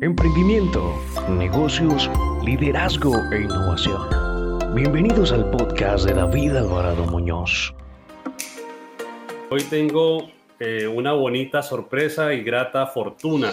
Emprendimiento, 0.00 0.94
negocios, 1.28 2.08
liderazgo 2.44 3.16
e 3.32 3.42
innovación. 3.42 4.00
Bienvenidos 4.72 5.32
al 5.32 5.50
podcast 5.50 6.06
de 6.06 6.14
David 6.14 6.54
Alvarado 6.54 7.04
Muñoz. 7.06 7.74
Hoy 9.50 9.60
tengo 9.64 10.30
eh, 10.60 10.86
una 10.86 11.14
bonita 11.14 11.64
sorpresa 11.64 12.32
y 12.32 12.44
grata 12.44 12.86
fortuna. 12.86 13.52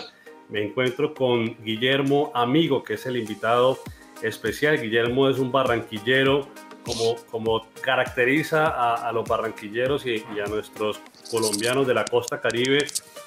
Me 0.49 0.63
encuentro 0.63 1.15
con 1.15 1.57
Guillermo 1.63 2.31
Amigo, 2.35 2.83
que 2.83 2.93
es 2.93 3.07
el 3.07 3.17
invitado 3.17 3.79
especial. 4.21 4.79
Guillermo 4.79 5.27
es 5.27 5.39
un 5.39 5.51
barranquillero, 5.51 6.47
como, 6.85 7.15
como 7.31 7.67
caracteriza 7.81 8.67
a, 8.93 9.11
los 9.11 9.27
barranquilleros 9.27 10.05
y, 10.05 10.23
y, 10.35 10.39
a 10.39 10.45
nuestros 10.45 11.01
colombianos 11.31 11.87
de 11.87 11.95
la 11.95 12.05
costa 12.05 12.39
caribe. 12.39 12.85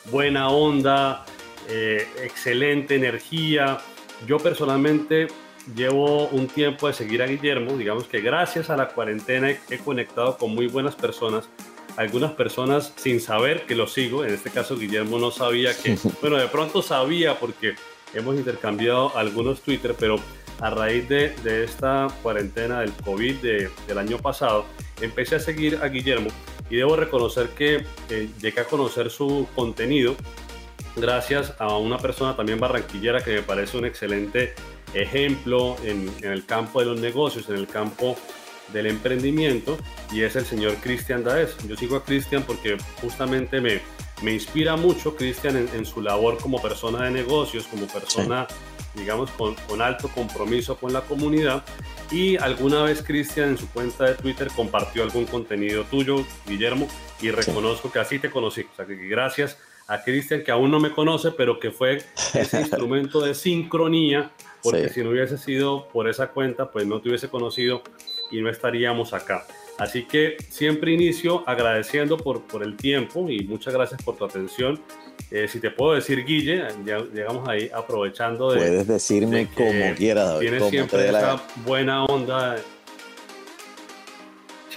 Buena 0.09 0.51
onda, 0.51 1.27
eh, 1.69 2.07
excelente 2.23 2.95
energía. 2.97 3.79
Yo 4.27 4.39
personalmente 4.39 5.29
llevo 5.75 6.29
un 6.29 6.47
tiempo 6.47 6.89
de 6.89 6.95
seguir 6.95 7.23
a 7.23 7.27
Guillermo, 7.27 7.77
digamos 7.77 8.05
que 8.09 8.21
gracias 8.21 8.71
a 8.71 8.77
la 8.77 8.89
cuarentena 8.89 9.51
he 9.51 9.79
conectado 9.79 10.39
con 10.39 10.55
muy 10.55 10.67
buenas 10.67 10.97
personas, 10.97 11.49
algunas 11.97 12.33
personas 12.33 12.93
sin 12.97 13.21
saber 13.21 13.67
que 13.67 13.75
lo 13.75 13.87
sigo, 13.87 14.25
en 14.25 14.33
este 14.33 14.51
caso 14.51 14.77
Guillermo 14.77 15.19
no 15.19 15.31
sabía 15.31 15.77
que, 15.77 15.99
bueno, 16.21 16.39
de 16.39 16.49
pronto 16.49 16.81
sabía 16.81 17.39
porque 17.39 17.75
hemos 18.15 18.37
intercambiado 18.37 19.17
algunos 19.17 19.61
Twitter, 19.61 19.95
pero 19.99 20.17
a 20.61 20.71
raíz 20.71 21.09
de, 21.09 21.31
de 21.45 21.65
esta 21.65 22.09
cuarentena 22.23 22.81
del 22.81 22.93
COVID 22.93 23.37
del 23.87 23.99
año 23.99 24.19
pasado, 24.19 24.65
empecé 25.01 25.37
a 25.37 25.41
seguir 25.41 25.79
a 25.83 25.89
Guillermo 25.89 26.31
y 26.71 26.77
debo 26.77 26.97
reconocer 26.97 27.51
que 27.51 27.85
eh, 28.11 28.29
llegué 28.41 28.61
a 28.61 28.65
conocer 28.65 29.11
su 29.11 29.47
contenido 29.55 30.17
gracias 31.01 31.55
a 31.59 31.77
una 31.77 31.99
persona 31.99 32.37
también 32.37 32.61
barranquillera 32.61 33.23
que 33.23 33.37
me 33.37 33.43
parece 33.43 33.77
un 33.77 33.85
excelente 33.85 34.55
ejemplo 34.95 35.77
en, 35.85 36.11
el 36.23 36.47
campo 36.47 36.81
de 36.81 36.87
los 36.87 37.01
negocios, 37.01 37.49
en 37.49 37.57
el 37.57 37.67
campo 37.67 38.17
del 38.73 38.87
emprendimiento, 38.87 39.79
y 40.13 40.23
es 40.23 40.37
el 40.37 40.45
señor 40.45 40.75
Cristian 40.77 41.25
Daes. 41.25 41.57
Yo 41.67 41.77
sigo 41.77 41.97
a 41.97 42.05
Cristian 42.05 42.43
porque 42.43 42.77
justamente 43.01 43.61
me, 43.61 43.81
me 44.23 44.33
inspira 44.33 44.77
mucho 44.77 45.17
Cristian 45.17 45.57
en, 45.57 45.87
su 45.87 46.03
labor 46.03 46.39
como 46.39 46.61
persona 46.61 47.05
de 47.05 47.11
negocios, 47.11 47.67
como 47.67 47.87
persona, 47.87 48.47
digamos, 48.95 49.31
con, 49.31 49.55
con, 49.55 49.81
alto 49.81 50.09
compromiso 50.09 50.77
con 50.77 50.93
la 50.93 51.01
comunidad. 51.03 51.65
Y 52.11 52.37
alguna 52.37 52.83
vez 52.83 53.03
Cristian 53.03 53.51
en 53.51 53.59
su 53.59 53.69
cuenta 53.71 54.05
de 54.05 54.15
Twitter 54.15 54.49
compartió 54.55 55.03
algún 55.03 55.27
contenido 55.27 55.85
tuyo, 55.85 56.25
Guillermo, 56.47 56.89
y 57.21 57.31
reconozco 57.31 57.91
que 57.91 57.99
así 57.99 58.19
te 58.19 58.31
conocí. 58.31 58.63
O 58.63 58.77
sea, 58.77 58.87
que 58.87 58.97
gracias 58.97 59.59
a 59.89 60.03
Cristian, 60.03 60.45
que 60.45 60.51
aún 60.51 60.71
no 60.71 60.79
me 60.79 60.93
conoce, 60.93 61.33
pero 61.33 61.59
que 61.59 61.71
fue 61.71 62.03
ese 62.35 62.61
instrumento 62.61 63.21
de 63.21 63.35
sincronía, 63.35 64.31
porque 64.63 64.91
si 64.91 65.03
no 65.03 65.11
hubiese 65.11 65.39
sido 65.39 65.89
por 65.89 66.09
esa 66.09 66.29
cuenta, 66.29 66.71
pues 66.71 66.87
no 66.87 67.01
te 67.01 67.09
hubiese 67.09 67.29
conocido 67.29 67.83
y 68.31 68.41
no 68.41 68.51
estaríamos 68.51 69.15
acá. 69.15 69.47
Así 69.79 70.05
que 70.05 70.37
siempre 70.49 70.93
inicio 70.93 71.43
agradeciendo 71.49 72.17
por, 72.17 72.43
por 72.43 72.63
el 72.63 72.77
tiempo 72.77 73.31
y 73.31 73.45
muchas 73.45 73.73
gracias 73.73 74.03
por 74.03 74.17
tu 74.17 74.25
atención. 74.25 74.81
Eh, 75.31 75.47
si 75.49 75.61
te 75.61 75.71
puedo 75.71 75.95
decir, 75.95 76.25
Guille, 76.25 76.67
ya 76.85 76.99
llegamos 76.99 77.49
ahí 77.49 77.71
aprovechando 77.73 78.51
de. 78.51 78.59
Puedes 78.59 78.87
decirme 78.87 79.49
como 79.55 79.95
quieras, 79.97 80.29
David. 80.29 80.49
Tienes 80.49 80.71
siempre 80.71 81.09
esa 81.09 81.41
buena 81.65 82.05
onda 82.05 82.57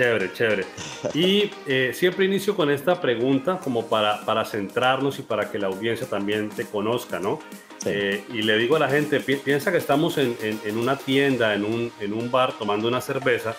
Chévere, 0.02 0.34
chévere. 0.34 0.66
Y 1.14 1.52
eh, 1.68 1.92
siempre 1.94 2.26
inicio 2.26 2.56
con 2.56 2.72
esta 2.72 3.00
pregunta 3.00 3.60
como 3.64 3.86
para, 3.86 4.26
para 4.26 4.44
centrarnos 4.46 5.20
y 5.20 5.22
para 5.22 5.52
que 5.52 5.60
la 5.60 5.68
audiencia 5.68 6.08
también 6.08 6.50
te 6.50 6.66
conozca, 6.66 7.20
¿no? 7.20 7.38
Eh, 7.86 8.24
y 8.34 8.42
le 8.42 8.58
digo 8.58 8.78
a 8.78 8.80
la 8.80 8.90
gente, 8.90 9.20
piensa 9.20 9.72
que 9.72 9.78
estamos 9.78 10.18
en, 10.18 10.36
en, 10.42 10.78
una 10.80 10.98
tienda, 10.98 11.54
en 11.54 11.64
un, 11.64 11.92
en 12.00 12.14
un 12.14 12.32
bar 12.32 12.58
tomando 12.58 12.88
una 12.88 13.00
cerveza 13.00 13.56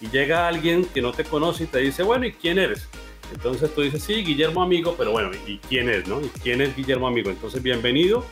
y 0.00 0.08
llega 0.08 0.48
alguien 0.48 0.84
que 0.84 1.00
no 1.00 1.12
te 1.12 1.22
conoce 1.22 1.62
y 1.62 1.66
te 1.68 1.78
dice, 1.78 2.02
bueno, 2.02 2.26
¿y 2.26 2.32
quién 2.32 2.58
eres? 2.58 2.88
Entonces 3.32 3.72
tú 3.72 3.82
dices, 3.82 4.02
sí, 4.02 4.24
Guillermo 4.24 4.64
Amigo, 4.64 4.96
pero 4.98 5.12
bueno, 5.12 5.30
¿y 5.46 5.58
quién 5.58 5.88
es, 5.88 6.08
no? 6.08 6.20
¿Y 6.20 6.28
quién 6.42 6.60
es 6.60 6.74
Guillermo 6.74 7.06
Amigo? 7.06 7.30
Entonces, 7.30 7.62
bienvenido 7.62 8.24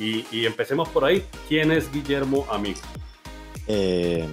y, 0.00 0.26
y 0.32 0.46
empecemos 0.46 0.88
por 0.88 1.04
ahí. 1.04 1.24
¿Quién 1.48 1.70
es 1.70 1.92
Guillermo 1.92 2.44
Amigo? 2.50 2.80
Eh, 3.68 4.26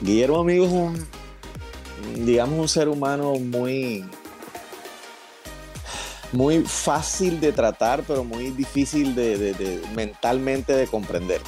Guillermo 0.00 0.38
Amigo 0.38 0.64
es 0.64 0.72
un, 0.72 1.23
digamos, 2.16 2.58
un 2.58 2.68
ser 2.68 2.88
humano 2.88 3.34
muy, 3.34 4.04
muy 6.32 6.62
fácil 6.62 7.40
de 7.40 7.52
tratar, 7.52 8.04
pero 8.06 8.24
muy 8.24 8.50
difícil 8.50 9.14
de, 9.14 9.80
mentalmente 9.94 10.74
de 10.74 10.86
comprender. 10.86 11.40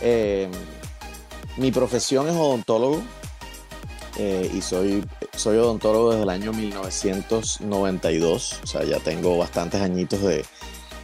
Eh, 0.00 0.48
mi 1.56 1.70
profesión 1.70 2.28
es 2.28 2.34
odontólogo 2.34 3.02
eh, 4.18 4.50
y 4.54 4.60
soy, 4.60 5.04
soy 5.36 5.58
odontólogo 5.58 6.10
desde 6.10 6.22
el 6.22 6.30
año 6.30 6.52
1992, 6.52 8.60
o 8.62 8.66
sea, 8.66 8.84
ya 8.84 8.98
tengo 9.00 9.36
bastantes 9.36 9.80
añitos 9.80 10.22
de, 10.22 10.44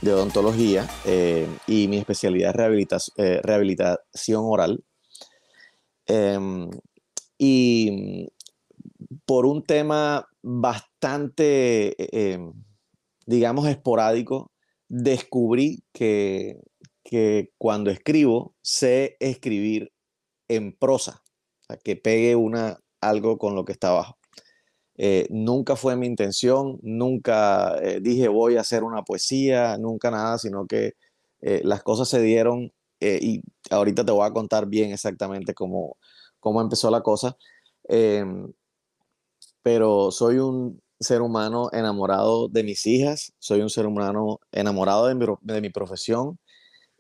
odontología 0.03 0.89
eh, 1.05 1.49
y 1.67 1.89
mi 1.89 1.99
especialidad 1.99 2.51
es 2.51 3.13
rehabilitación 3.43 4.43
oral. 4.45 4.85
y 7.37 8.29
por 9.27 9.47
un 9.47 9.65
tema 9.65 10.29
bastante, 10.43 11.89
eh, 12.03 12.33
em, 12.35 12.53
digamos, 13.27 13.69
esporádico, 13.69 14.53
descubrí 14.89 15.85
que, 15.93 16.61
cuando 17.57 17.91
escribo 17.91 18.55
sé 18.61 19.17
escribir 19.21 19.93
en 20.49 20.77
prosa, 20.77 21.23
que 21.83 21.97
pegue 21.97 22.37
una, 22.37 22.79
algo 23.01 23.39
con 23.39 23.55
lo 23.55 23.65
que 23.65 23.73
está 23.73 23.89
abajo. 23.89 24.19
Eh, 24.97 25.27
nunca 25.31 25.77
fue 25.77 25.97
mi 25.97 26.07
intención, 26.07 26.79
nunca 26.83 27.79
eh, 27.83 28.01
dije 28.03 28.29
voy 28.29 28.57
a 28.57 28.63
hacer 28.63 28.83
una 28.85 29.05
poesía, 29.05 29.79
nunca 29.79 30.11
nada, 30.11 30.39
sino 30.39 30.67
que 30.67 30.93
las 31.41 31.83
cosas 31.85 32.09
se 32.09 32.21
dieron 32.21 32.73
y 33.01 33.43
ahorita 33.71 34.05
te 34.05 34.11
voy 34.13 34.27
a 34.27 34.33
contar 34.33 34.67
bien 34.67 34.93
exactamente 34.93 35.55
cómo, 35.55 35.97
cómo 36.41 36.61
empezó 36.61 36.91
la 36.91 37.03
cosa. 37.03 37.37
Pero 39.63 40.11
soy 40.11 40.39
un 40.39 40.81
ser 41.01 41.23
humano 41.23 41.71
enamorado 41.73 42.49
de 42.49 42.65
mis 42.65 42.87
hijas, 42.87 43.33
soy 43.39 43.61
un 43.61 43.71
ser 43.71 43.87
humano 43.87 44.41
enamorado 44.53 45.07
de 45.07 45.61
mi, 45.61 45.71
profesión 45.71 46.39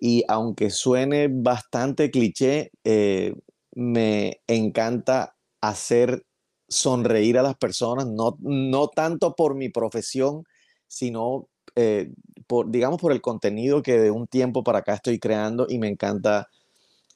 y 0.00 0.24
aunque 0.28 0.70
suene 0.70 1.28
bastante 1.30 2.10
cliché, 2.10 2.70
eh, 2.84 3.34
me 3.74 4.40
encanta 4.46 5.36
hacer 5.60 6.24
sonreír 6.68 7.38
a 7.38 7.42
las 7.42 7.56
personas, 7.56 8.06
no, 8.06 8.36
no 8.40 8.88
tanto 8.88 9.34
por 9.34 9.54
mi 9.56 9.70
profesión, 9.70 10.44
sino 10.86 11.48
eh, 11.76 12.10
por, 12.46 12.70
digamos, 12.70 13.00
por 13.00 13.12
el 13.12 13.20
contenido 13.20 13.82
que 13.82 13.98
de 13.98 14.10
un 14.10 14.26
tiempo 14.26 14.64
para 14.64 14.80
acá 14.80 14.94
estoy 14.94 15.18
creando 15.18 15.66
y 15.68 15.78
me 15.78 15.88
encanta 15.88 16.48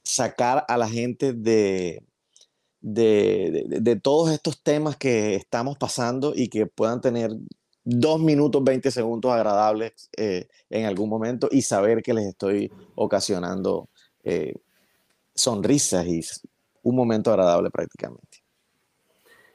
sacar 0.05 0.65
a 0.69 0.77
la 0.77 0.89
gente 0.89 1.33
de, 1.33 2.03
de, 2.83 4.01
todos 4.03 4.31
estos 4.31 4.63
temas 4.63 4.97
que 4.97 5.37
estamos 5.37 5.79
pasando 5.79 6.33
y 6.35 6.49
que 6.49 6.67
puedan 6.67 7.01
tener 7.01 7.31
dos 7.85 8.21
minutos, 8.21 8.63
20 8.63 8.91
segundos 8.91 9.33
agradables 9.33 10.11
eh, 10.17 10.49
en 10.69 10.87
algún 10.87 11.09
momento 11.09 11.49
y 11.51 11.63
saber 11.63 12.03
que 12.03 12.13
les 12.13 12.27
estoy 12.27 12.71
ocasionando 12.95 13.89
eh, 14.25 14.55
sonrisas 15.35 16.07
y 16.07 16.21
un 16.83 16.97
momento 16.97 17.31
agradable 17.31 17.71
prácticamente. 17.71 18.43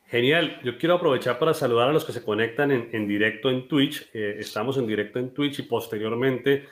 Genial, 0.05 0.61
yo 0.63 0.77
quiero 0.77 0.95
aprovechar 0.95 1.37
para 1.37 1.53
saludar 1.53 1.89
a 1.89 1.93
los 1.93 2.05
que 2.05 2.13
se 2.13 2.23
conectan 2.23 2.71
en, 2.71 3.07
directo 3.09 3.49
en 3.49 3.67
Twitch. 3.67 4.09
Eh, 4.13 4.37
estamos 4.39 4.77
en 4.77 4.87
directo 4.87 5.19
en 5.19 5.33
Twitch 5.33 5.59
y 5.59 5.63
posteriormente 5.63 6.65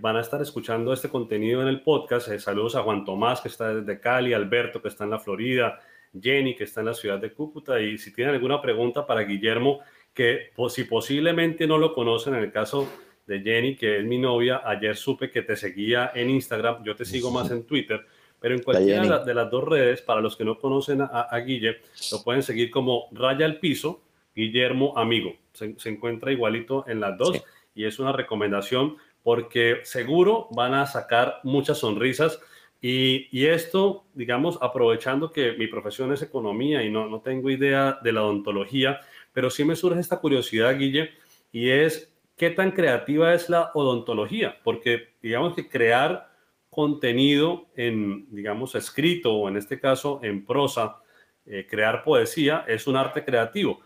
van 0.00 0.16
a 0.16 0.20
estar 0.20 0.40
escuchando 0.40 0.92
este 0.92 1.08
contenido 1.08 1.62
en 1.62 1.68
el 1.68 1.82
podcast. 1.82 2.28
saludos 2.38 2.76
a 2.76 2.82
Juan 2.82 3.04
Tomás, 3.04 3.40
que 3.40 3.48
está 3.48 3.74
desde 3.74 4.00
Cali, 4.00 4.34
Alberto, 4.34 4.80
que 4.80 4.88
está 4.88 5.02
en 5.02 5.10
la 5.10 5.18
Florida, 5.18 5.80
Jenny, 6.18 6.54
que 6.54 6.64
está 6.64 6.80
en 6.80 6.86
la 6.86 6.94
ciudad 6.94 7.18
de 7.18 7.32
Cúcuta. 7.32 7.80
Y 7.80 7.98
si 7.98 8.12
tienen 8.12 8.34
alguna 8.34 8.60
pregunta 8.60 9.06
para 9.06 9.22
Guillermo, 9.22 9.80
que 10.14 10.50
si 10.68 10.84
posiblemente 10.84 11.66
no 11.66 11.78
lo 11.78 11.94
conocen, 11.94 12.34
en 12.34 12.44
el 12.44 12.52
caso 12.52 12.88
de 13.26 13.40
Jenny, 13.40 13.76
que 13.76 13.98
es 13.98 14.04
mi 14.04 14.18
novia, 14.18 14.62
ayer 14.64 14.96
supe 14.96 15.30
que 15.30 15.42
te 15.42 15.56
seguía 15.56 16.12
en 16.14 16.30
Instagram, 16.30 16.84
yo 16.84 16.94
te 16.94 17.04
sigo 17.04 17.30
más 17.30 17.50
en 17.50 17.64
Twitter, 17.64 18.04
pero 18.40 18.54
en 18.54 18.62
cualquiera 18.62 19.24
de 19.24 19.34
las 19.34 19.50
dos 19.50 19.64
redes, 19.64 20.02
para 20.02 20.20
los 20.20 20.36
que 20.36 20.44
no 20.44 20.58
conocen 20.58 21.00
a, 21.00 21.06
a 21.22 21.38
Guille, 21.40 21.78
lo 22.12 22.22
pueden 22.22 22.42
seguir 22.42 22.70
como 22.70 23.08
Raya 23.12 23.44
al 23.44 23.58
Piso, 23.58 24.02
Guillermo 24.36 24.92
Amigo. 24.96 25.34
Se, 25.52 25.88
encuentra 25.88 26.30
igualito 26.30 26.84
en 26.86 27.00
las 27.00 27.16
dos 27.16 27.42
y 27.74 27.84
es 27.84 27.98
una 27.98 28.12
recomendación 28.12 28.96
porque 29.22 29.80
seguro 29.82 30.48
van 30.52 30.74
a 30.74 30.86
sacar 30.86 31.40
muchas 31.42 31.78
sonrisas 31.78 32.38
y, 32.80 33.46
esto, 33.46 34.04
digamos, 34.14 34.58
aprovechando 34.60 35.32
que 35.32 35.52
mi 35.52 35.66
profesión 35.66 36.12
es 36.12 36.22
economía 36.22 36.82
y 36.82 36.90
no, 36.90 37.08
no 37.08 37.20
tengo 37.20 37.50
idea 37.50 37.98
de 38.02 38.12
la 38.12 38.22
odontología, 38.22 39.00
pero 39.32 39.50
sí 39.50 39.64
me 39.64 39.76
surge 39.76 40.00
esta 40.00 40.20
curiosidad, 40.20 40.78
Guille, 40.78 41.10
y 41.50 41.70
es 41.70 42.12
qué 42.36 42.50
tan 42.50 42.70
creativa 42.72 43.34
es 43.34 43.48
la 43.48 43.70
odontología, 43.74 44.58
porque 44.62 45.14
digamos 45.22 45.54
que 45.54 45.68
crear 45.68 46.30
contenido 46.70 47.68
en, 47.74 48.26
digamos, 48.34 48.74
escrito 48.74 49.34
o 49.34 49.48
en 49.48 49.56
este 49.56 49.80
caso 49.80 50.20
en 50.22 50.44
prosa, 50.44 50.98
eh, 51.46 51.66
crear 51.68 52.04
poesía 52.04 52.64
es 52.68 52.86
un 52.86 52.96
arte 52.96 53.24
creativo. 53.24 53.80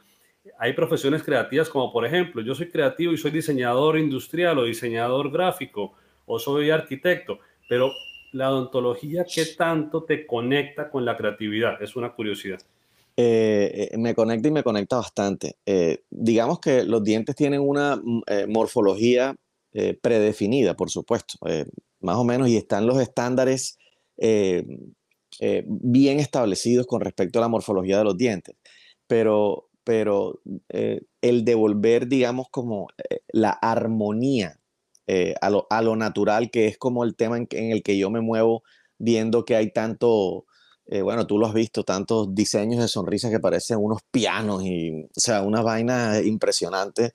Hay 0.59 0.73
profesiones 0.73 1.23
creativas 1.23 1.69
como 1.69 1.93
por 1.93 2.05
ejemplo, 2.05 2.43
yo 2.43 2.55
soy 2.55 2.69
creativo 2.69 3.13
y 3.13 3.19
soy 3.19 3.31
diseñador 3.31 3.99
industrial 3.99 4.59
o 4.59 4.65
diseñador 4.65 5.31
gráfico 5.31 5.93
o 6.27 6.39
soy 6.39 6.71
arquitecto, 6.71 7.39
pero 7.69 7.93
la 8.33 8.51
odontología, 8.51 9.25
¿qué 9.25 9.47
tanto 9.57 10.05
te 10.05 10.27
conecta 10.27 10.91
con 10.91 11.05
la 11.05 11.17
creatividad? 11.17 11.83
Es 11.83 11.97
una 11.97 12.13
curiosidad. 12.13 12.61
Eh, 13.17 13.89
eh, 13.93 13.99
me 13.99 14.15
conecta 14.15 14.49
y 14.49 14.51
me 14.51 14.63
conecta 14.63 14.97
bastante. 14.97 15.57
digamos 16.09 16.61
que 16.61 16.85
los 16.85 17.03
dientes 17.03 17.35
tienen 17.35 17.61
una 17.61 17.97
mm, 17.97 18.23
morfología 18.49 19.35
predefinida, 20.03 20.75
por 20.75 20.91
supuesto 20.91 21.39
más 22.01 22.17
o 22.17 22.25
menos, 22.25 22.49
y 22.49 22.57
están 22.57 22.87
los 22.87 23.01
estándares 23.01 23.79
eh, 24.17 24.67
eh, 25.39 25.65
bien 25.67 26.19
establecidos 26.21 26.87
con 26.87 27.01
respecto 27.01 27.39
a 27.39 27.43
la 27.43 27.49
morfología 27.49 27.99
de 27.99 28.05
los 28.05 28.17
dientes. 28.17 28.57
Pero, 29.07 29.69
pero 29.85 30.41
eh, 30.69 31.03
el 31.21 31.45
devolver, 31.45 32.09
digamos, 32.09 32.49
como 32.51 32.89
la 33.29 33.51
armonía 33.51 34.60
a 35.41 35.51
lo, 35.51 35.67
a, 35.71 35.83
lo, 35.83 35.97
natural, 35.97 36.51
que 36.51 36.67
es 36.67 36.79
como 36.79 37.05
el 37.05 37.17
tema 37.17 37.39
en, 37.39 37.49
el 37.51 37.83
que 37.83 37.99
yo 37.99 38.11
me 38.11 38.21
muevo 38.21 38.63
viendo 38.99 39.45
que 39.45 39.57
hay 39.57 39.73
tanto, 39.73 40.47
bueno, 41.03 41.27
tú 41.27 41.39
lo 41.39 41.47
has 41.47 41.55
visto, 41.55 41.85
tantos 41.85 42.35
diseños 42.35 42.81
de 42.81 42.89
sonrisas 42.89 43.31
que 43.31 43.41
parecen 43.41 43.79
unos 43.81 44.03
pianos 44.11 44.63
y, 44.65 45.05
o 45.05 45.21
sea, 45.21 45.43
una 45.43 45.63
vaina 45.63 46.21
impresionante. 46.21 47.13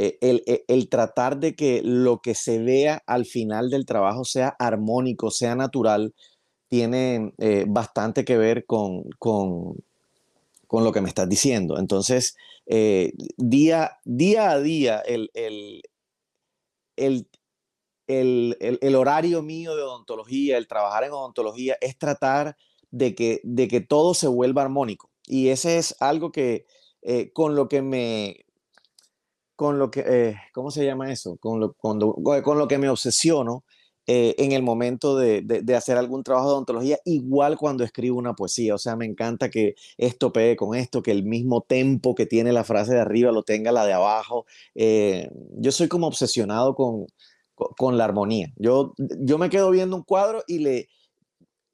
Eh, 0.00 0.16
eh, 0.20 0.64
el, 0.68 0.88
tratar 0.88 1.40
de 1.40 1.56
que 1.56 1.82
lo 1.82 2.20
que 2.20 2.36
se 2.36 2.60
vea 2.60 3.02
al 3.04 3.26
final 3.26 3.68
del 3.68 3.84
trabajo 3.84 4.24
sea 4.24 4.54
armónico, 4.56 5.32
sea 5.32 5.56
natural, 5.56 6.14
tiene 6.68 7.32
eh, 7.38 7.64
bastante 7.66 8.24
que 8.24 8.38
ver 8.38 8.64
con, 8.64 9.02
con, 9.18 9.74
lo 10.70 10.92
que 10.92 11.00
me 11.00 11.08
estás 11.08 11.28
diciendo. 11.28 11.80
Entonces, 11.80 12.36
día, 13.36 13.98
día 14.04 14.50
a 14.52 14.60
día, 14.60 15.00
el, 15.00 15.32
el, 15.34 15.82
horario 18.94 19.42
mío 19.42 19.76
de 19.76 19.82
odontología, 19.82 20.56
el 20.56 20.66
trabajar 20.68 21.04
en 21.04 21.12
odontología, 21.12 21.76
es 21.80 21.98
tratar 21.98 22.56
de 22.90 23.14
que, 23.14 23.40
de 23.44 23.68
que 23.68 23.80
todo 23.80 24.14
se 24.14 24.28
vuelva 24.28 24.62
armónico. 24.62 25.10
Y 25.26 25.48
ese 25.48 25.78
es 25.78 25.94
algo 26.00 26.32
que 26.32 26.66
con 27.32 27.54
lo 27.54 27.68
que 27.68 27.82
me, 27.82 28.46
con 29.58 29.78
lo 29.78 29.90
que, 29.90 30.04
eh, 30.06 30.36
¿cómo 30.54 30.70
se 30.70 30.84
llama 30.84 31.10
eso? 31.10 31.36
Con 31.36 31.58
lo, 31.58 31.74
con 31.74 31.98
lo 31.98 32.68
que 32.68 32.78
me 32.78 32.88
obsesiono 32.88 33.64
eh, 34.10 34.34
en 34.38 34.52
el 34.52 34.62
momento 34.62 35.18
de, 35.18 35.42
de, 35.42 35.76
hacer 35.76 35.98
algún 35.98 36.22
trabajo 36.22 36.48
de 36.48 36.54
odontología, 36.54 36.98
igual 37.04 37.58
cuando 37.58 37.84
escribo 37.84 38.18
una 38.18 38.32
poesía. 38.32 38.74
O 38.74 38.78
sea, 38.78 38.96
me 38.96 39.04
encanta 39.04 39.50
que 39.50 39.74
esto 39.98 40.32
pegue 40.32 40.56
con 40.56 40.74
esto, 40.74 41.02
que 41.02 41.10
el 41.10 41.24
mismo 41.24 41.60
tempo 41.60 42.14
que 42.14 42.24
tiene 42.24 42.52
la 42.54 42.64
frase 42.64 42.94
de 42.94 43.00
arriba 43.00 43.32
lo 43.32 43.42
tenga 43.42 43.70
la 43.70 43.84
de 43.84 43.92
abajo. 43.92 44.46
Eh, 44.74 45.28
yo 45.58 45.72
soy 45.72 45.88
como 45.88 46.06
obsesionado 46.06 46.74
con, 46.74 47.06
con, 47.54 47.98
la 47.98 48.06
armonía. 48.06 48.50
Yo, 48.56 48.94
yo 48.96 49.36
me 49.36 49.50
quedo 49.50 49.70
viendo 49.70 49.94
un 49.94 50.04
cuadro 50.04 50.42
y 50.46 50.60
le, 50.60 50.88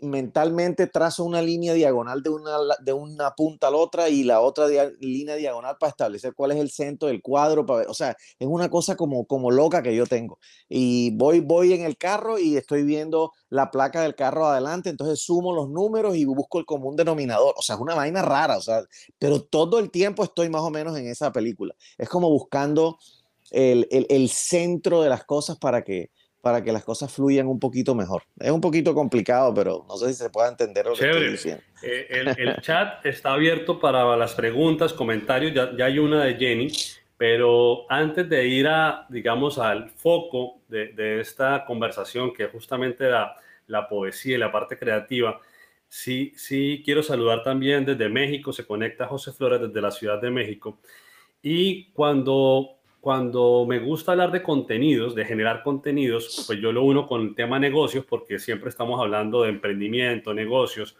mentalmente 0.01 0.87
trazo 0.87 1.25
una 1.25 1.41
línea 1.41 1.73
diagonal 1.73 2.23
de 2.23 2.31
una, 2.31 2.57
de 2.81 2.93
una 2.93 3.31
punta 3.35 3.69
a 3.69 3.71
la 3.71 3.77
otra 3.77 4.09
y 4.09 4.25
la 4.25 4.41
otra 4.41 4.67
línea 5.01 5.37
diagonal 5.37 5.77
para 5.79 5.91
establecer 5.91 6.35
cuál 6.35 6.53
es 6.53 6.59
el 6.59 6.71
centro 6.71 7.09
del 7.09 7.23
cuadro. 7.23 7.65
Para 7.65 7.89
o 7.89 7.95
sea, 7.95 8.17
es 8.39 8.47
una 8.47 8.69
cosa 8.69 8.97
como, 8.97 9.27
como 9.27 9.51
loca 9.51 9.83
que 9.83 9.95
yo 9.95 10.07
tengo. 10.07 10.39
Y 10.69 11.17
voy, 11.17 11.41
voy 11.41 11.73
en 11.73 11.83
el 11.83 11.97
carro 11.97 12.39
y 12.39 12.57
estoy 12.57 12.83
viendo 12.83 13.33
la 13.49 13.71
placa 13.71 14.03
del 14.03 14.15
carro 14.15 14.47
adelante, 14.47 14.91
entonces 14.91 15.21
sumo 15.21 15.53
los 15.53 15.71
números 15.71 16.17
y 16.17 16.25
busco 16.25 16.59
el 16.59 16.67
común 16.67 16.97
denominador. 16.97 17.55
O 17.57 17.63
sea, 17.63 17.77
es 17.77 17.81
una 17.81 17.95
vaina 17.95 18.23
rara, 18.23 18.57
o 18.57 18.63
sea, 18.63 18.83
pero 19.19 19.43
todo 19.43 19.79
el 19.79 19.91
tiempo 19.91 20.25
estoy 20.25 20.49
más 20.49 20.63
o 20.63 20.71
menos 20.71 20.97
en 20.99 21.07
esa 21.07 21.33
película. 21.33 21.75
Es 21.99 22.09
como 22.09 22.29
buscando 22.31 22.99
el, 23.51 23.87
el, 23.91 24.07
el 24.11 24.29
centro 24.29 25.03
de 25.03 25.09
las 25.09 25.25
cosas 25.25 25.57
para 25.59 25.83
que 25.85 26.11
para 26.45 26.63
que 26.63 26.73
las 26.73 26.85
cosas 26.85 27.11
fluyan 27.11 27.47
un 27.47 27.59
poquito 27.59 27.95
mejor. 27.95 28.25
Es 28.39 28.51
un 28.51 28.61
poquito 28.61 28.95
complicado, 28.95 29.55
pero 29.55 29.87
no 29.89 29.97
sé 29.97 30.09
si 30.09 30.15
se 30.15 30.29
puede 30.29 30.51
entender 30.51 30.85
lo 30.85 30.93
que 30.93 31.09
estoy 31.09 31.31
diciendo. 31.31 31.63
Eh, 31.83 32.35
el, 32.37 32.57
chat 32.61 33.05
está 33.07 33.33
abierto 33.33 33.81
para 33.81 34.15
las 34.15 34.35
preguntas, 34.35 34.93
comentarios. 34.93 35.55
Ya, 35.55 35.87
hay 35.87 35.99
una 35.99 36.23
de 36.23 36.35
Jenny, 36.35 36.71
pero 37.17 37.91
antes 37.91 38.29
de 38.29 38.47
ir 38.47 38.69
a, 38.69 39.07
digamos, 39.09 39.59
al 39.59 39.89
foco 39.89 40.61
de, 40.69 41.19
esta 41.19 41.65
conversación, 41.65 42.35
que 42.35 42.47
justamente 42.49 43.09
la, 43.09 43.35
la 43.67 43.89
poesía 43.89 44.35
y 44.35 44.39
la 44.39 44.53
parte 44.53 44.79
creativa, 44.79 45.41
sí, 45.89 46.35
sí 46.37 46.83
quiero 46.85 47.03
saludar 47.03 47.43
también 47.43 47.87
desde 47.87 48.11
México. 48.11 48.53
Se 48.53 48.67
conecta 48.67 49.07
José 49.07 49.33
Flores 49.33 49.63
desde 49.63 49.81
la 49.81 49.91
Ciudad 49.91 50.21
de 50.21 50.31
México. 50.31 50.79
Y 51.41 51.91
cuando 51.93 52.81
cuando 53.05 53.67
me 53.69 53.81
gusta 53.81 54.13
hablar 54.13 54.33
de 54.33 54.43
contenidos, 54.43 55.15
de 55.15 55.27
generar 55.27 55.63
contenidos, 55.63 56.45
pues 56.47 56.59
yo 56.59 56.73
lo 56.73 56.83
uno 56.83 57.07
con 57.07 57.21
el 57.21 57.35
tema 57.35 57.59
negocios, 57.59 58.07
porque 58.07 58.39
siempre 58.39 58.71
estamos 58.71 58.99
hablando 58.99 59.43
de 59.43 59.51
emprendimiento, 59.51 60.33
negocios. 60.33 60.97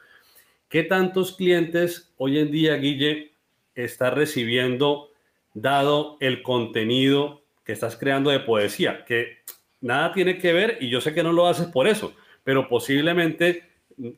¿Qué 0.69 0.83
tantos 0.83 1.35
clientes 1.35 2.13
hoy 2.19 2.41
en 2.41 2.51
día, 2.51 2.75
Guille, 2.75 3.33
estás 3.75 4.13
recibiendo 4.13 5.13
dado 5.55 6.19
el 6.21 6.43
contenido 6.43 7.41
que 7.65 7.73
estás 7.73 7.97
creando 7.97 8.29
de 8.29 8.41
poesía? 8.41 9.07
Que 9.07 9.39
nada 9.81 10.13
tiene 10.13 10.37
que 10.37 10.53
ver, 10.53 10.77
y 10.83 10.91
yo 10.91 11.01
sé 11.01 11.15
que 11.15 11.23
no 11.23 11.33
lo 11.33 11.47
haces 11.47 11.69
por 11.69 11.89
eso, 11.89 12.13
pero 12.43 12.69
posiblemente 12.69 13.63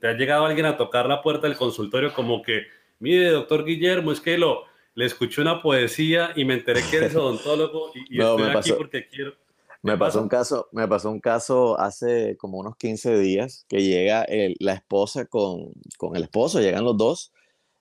te 0.00 0.08
ha 0.08 0.14
llegado 0.14 0.44
alguien 0.44 0.66
a 0.66 0.76
tocar 0.76 1.06
la 1.06 1.22
puerta 1.22 1.46
del 1.46 1.56
consultorio 1.56 2.12
como 2.12 2.42
que, 2.42 2.66
mire, 2.98 3.28
doctor 3.28 3.64
Guillermo, 3.64 4.10
es 4.10 4.20
que 4.20 4.38
lo 4.38 4.64
le 4.96 5.04
escuché 5.04 5.42
una 5.42 5.62
poesía 5.62 6.30
y 6.34 6.44
me 6.44 6.54
enteré 6.54 6.82
que 6.90 6.96
eres 6.96 7.14
odontólogo 7.14 7.92
y, 7.94 8.00
estoy 8.20 8.42
aquí 8.56 8.72
porque 8.72 9.06
quiero. 9.06 9.34
Me 9.82 9.96
pasó, 9.96 10.20
un 10.20 10.28
caso, 10.28 10.68
me 10.72 10.88
pasó 10.88 11.10
un 11.10 11.20
caso 11.20 11.78
hace 11.78 12.36
como 12.38 12.58
unos 12.58 12.76
15 12.76 13.18
días 13.18 13.66
que 13.68 13.82
llega 13.82 14.26
la 14.58 14.72
esposa 14.72 15.26
con, 15.26 15.74
con, 15.96 16.16
el 16.16 16.24
esposo, 16.24 16.60
llegan 16.60 16.82
los 16.82 16.96
dos 16.96 17.32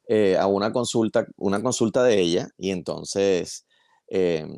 eh, 0.07 0.37
a 0.37 0.45
una 0.45 0.71
consulta, 0.71 1.25
una 1.37 1.63
consulta 1.63 2.03
de 2.03 2.19
ella 2.19 2.49
y 2.57 2.69
entonces 2.69 3.65
em, 4.07 4.53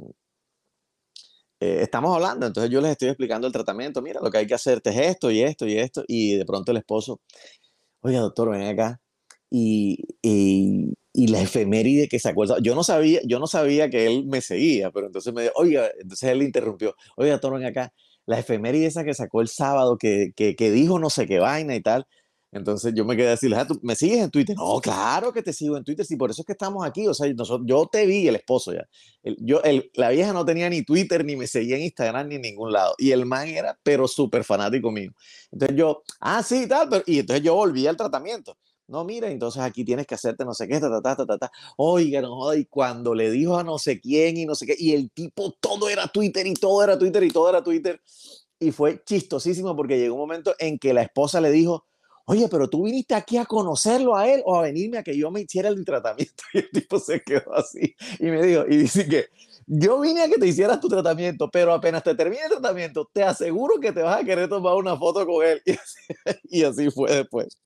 eh, 1.62 1.80
estamos 1.84 2.14
hablando, 2.14 2.48
entonces 2.48 2.70
yo 2.70 2.82
les 2.82 2.92
estoy 2.92 3.10
explicando 3.10 3.48
el 3.48 3.54
tratamiento, 3.54 4.02
mira, 4.02 4.20
lo 4.22 4.30
que 4.30 4.40
hay 4.40 4.48
que 4.48 4.56
hacerte 4.56 4.90
es 4.90 4.98
esto 4.98 5.32
y 5.32 5.42
esto 5.42 5.66
y 5.68 5.78
esto 5.78 6.04
y 6.08 6.36
de 6.36 6.46
pronto 6.46 6.72
el 6.72 6.78
esposo, 6.78 7.22
oye 8.02 8.18
doctor, 8.18 8.50
ven 8.50 8.64
acá 8.64 9.00
y, 9.50 10.04
y 10.22 10.94
y 11.18 11.30
la 11.30 11.42
efeméride 11.42 12.08
que 12.08 12.20
sacó, 12.20 12.46
yo 12.62 12.76
no 12.76 12.84
sabía, 12.84 13.22
yo 13.26 13.40
no 13.40 13.48
sabía 13.48 13.90
que 13.90 14.06
él 14.06 14.28
me 14.28 14.40
seguía, 14.40 14.92
pero 14.92 15.08
entonces 15.08 15.34
me 15.34 15.42
dijo, 15.42 15.54
oiga, 15.56 15.90
entonces 16.00 16.30
él 16.30 16.44
interrumpió, 16.44 16.96
oiga, 17.16 17.40
Toro, 17.40 17.58
acá, 17.58 17.92
la 18.28 18.38
efeméride 18.38 18.86
esa 18.86 19.04
que 19.04 19.16
sacó 19.16 19.42
el 19.42 19.48
sábado, 19.48 19.98
que, 19.98 20.32
que, 20.36 20.56
que, 20.56 20.70
dijo 20.70 21.00
no 21.00 21.10
sé 21.10 21.26
qué 21.26 21.40
vaina 21.40 21.76
y 21.76 21.82
tal. 21.82 22.06
Entonces 22.52 22.94
yo 22.96 23.04
me 23.04 23.18
quedé 23.18 23.32
así, 23.32 23.52
ah, 23.56 23.66
¿tú 23.66 23.80
me 23.82 23.96
sigues 23.96 24.20
en 24.20 24.30
Twitter? 24.30 24.56
No, 24.56 24.80
claro 24.80 25.34
que 25.34 25.42
te 25.42 25.54
sigo 25.54 25.76
en 25.76 25.84
Twitter, 25.84 26.06
sí, 26.06 26.18
por 26.18 26.30
eso 26.30 26.44
es 26.44 26.46
que 26.46 26.52
estamos 26.52 26.86
aquí, 26.86 27.08
o 27.08 27.16
sea, 27.16 27.28
nosotros, 27.34 27.66
yo 27.68 27.88
te 27.92 28.06
vi, 28.06 28.28
el 28.28 28.36
esposo 28.36 28.74
ya. 28.74 28.88
yo, 29.40 29.64
el, 29.64 29.90
la 29.96 30.10
vieja 30.10 30.34
no 30.34 30.46
tenía 30.46 30.70
ni 30.70 30.84
Twitter, 30.84 31.26
ni 31.26 31.36
me 31.36 31.48
seguía 31.48 31.78
en 31.78 31.82
Instagram, 31.82 32.28
ni 32.28 32.36
en 32.36 32.44
ningún 32.44 32.72
lado. 32.72 32.94
Y 33.00 33.10
el 33.10 33.26
man 33.26 33.48
era, 33.48 33.76
pero 33.82 34.08
súper 34.08 34.44
fanático 34.44 34.92
mío. 34.92 35.10
Entonces 35.52 35.76
yo, 35.76 36.04
ah, 36.20 36.44
sí, 36.44 36.68
tal, 36.68 36.90
pero, 36.90 37.04
y 37.08 37.18
entonces 37.20 37.44
yo 37.44 37.56
volví 37.56 37.88
al 37.88 37.98
tratamiento. 37.98 38.56
No, 38.88 39.04
mira, 39.04 39.30
entonces 39.30 39.62
aquí 39.62 39.84
tienes 39.84 40.08
que 40.08 40.16
hacerte 40.16 40.46
no 40.46 40.54
sé 40.54 40.66
qué, 40.66 40.80
ta, 40.80 40.90
ta, 41.02 41.16
ta, 41.16 41.26
ta, 41.26 41.38
ta. 41.38 41.52
Oiga, 41.76 42.22
no 42.22 42.54
y 42.54 42.66
cuando 42.66 43.14
le 43.14 43.30
dijo 43.30 43.58
a 43.58 43.64
no 43.64 43.78
sé 43.78 44.00
quién 44.00 44.38
y 44.38 44.46
no 44.46 44.56
sé 44.56 44.66
qué, 44.66 44.76
y 44.78 44.94
el 44.94 45.12
tipo 45.12 45.52
todo 45.60 45.90
era 45.90 46.08
Twitter 46.08 46.48
y 46.48 46.54
todo 46.54 46.82
era 46.84 46.98
Twitter 46.98 47.22
y 47.24 47.30
todo 47.30 47.50
era 47.50 47.62
Twitter. 47.62 48.02
Y 48.60 48.72
fue 48.72 49.04
chistosísimo 49.04 49.76
porque 49.76 50.00
llegó 50.00 50.16
un 50.16 50.22
momento 50.22 50.56
en 50.58 50.80
que 50.80 50.94
la 50.94 51.02
esposa 51.02 51.42
le 51.42 51.52
dijo, 51.52 51.86
oye, 52.26 52.48
pero 52.50 52.70
tú 52.70 52.84
viniste 52.86 53.14
aquí 53.14 53.38
a 53.38 53.46
conocerlo 53.46 54.16
a 54.16 54.30
él 54.30 54.42
o 54.46 54.56
a 54.58 54.62
venirme 54.64 54.98
a 55.00 55.04
que 55.04 55.18
yo 55.18 55.32
me 55.32 55.42
hiciera 55.42 55.68
el 55.70 55.84
tratamiento. 55.86 56.44
Y 56.54 56.60
el 56.60 56.70
tipo 56.72 56.98
se 57.00 57.22
quedó 57.22 57.56
así 57.56 57.94
y 58.20 58.26
me 58.26 58.42
dijo, 58.42 58.64
y 58.70 58.78
dice 58.78 59.06
que 59.08 59.26
yo 59.66 60.00
vine 60.00 60.22
a 60.24 60.30
que 60.30 60.38
te 60.38 60.48
hicieras 60.48 60.80
tu 60.80 60.88
tratamiento, 60.88 61.50
pero 61.52 61.74
apenas 61.74 62.02
te 62.04 62.16
termine 62.16 62.44
el 62.44 62.52
tratamiento, 62.52 63.10
te 63.12 63.22
aseguro 63.24 63.82
que 63.82 63.92
te 63.92 64.02
vas 64.02 64.22
a 64.22 64.24
querer 64.24 64.48
tomar 64.48 64.76
una 64.76 64.96
foto 64.96 65.26
con 65.26 65.46
él. 65.46 65.62
Y 66.50 66.64
así, 66.64 66.90
fue 66.90 67.12
después 67.14 67.58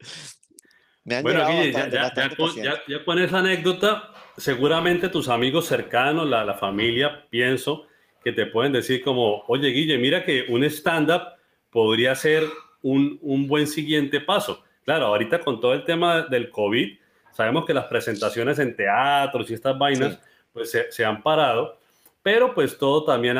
bueno, 1.03 1.47
Guille, 1.47 1.71
ya, 1.71 3.03
con, 3.05 3.19
esa 3.19 3.39
anécdota, 3.39 4.11
seguramente 4.37 5.09
tus 5.09 5.29
amigos 5.29 5.65
cercanos, 5.65 6.29
la, 6.29 6.45
la, 6.45 6.53
familia, 6.53 7.25
pienso, 7.29 7.87
que 8.23 8.31
te 8.31 8.45
pueden 8.45 8.71
decir 8.71 9.03
como, 9.03 9.43
oye, 9.47 9.69
Guille, 9.69 9.97
mira 9.97 10.23
que 10.23 10.45
un 10.49 10.63
stand-up 10.63 11.23
podría 11.71 12.13
ser 12.13 12.43
un, 12.83 13.17
un, 13.21 13.47
buen 13.47 13.65
siguiente 13.65 14.21
paso. 14.21 14.63
Claro, 14.85 15.07
ahorita 15.07 15.39
con 15.39 15.59
todo 15.59 15.73
el 15.73 15.85
tema 15.85 16.21
del 16.23 16.51
COVID, 16.51 16.97
sabemos 17.31 17.65
que 17.65 17.73
las 17.73 17.85
presentaciones 17.85 18.59
en 18.59 18.75
teatros 18.75 19.49
y 19.49 19.55
estas 19.55 19.77
vainas, 19.77 20.19
pues 20.53 20.69
se, 20.69 20.91
se, 20.91 21.03
han 21.03 21.23
parado, 21.23 21.79
pero 22.21 22.53
pues 22.53 22.77
todo 22.77 23.05
también 23.05 23.37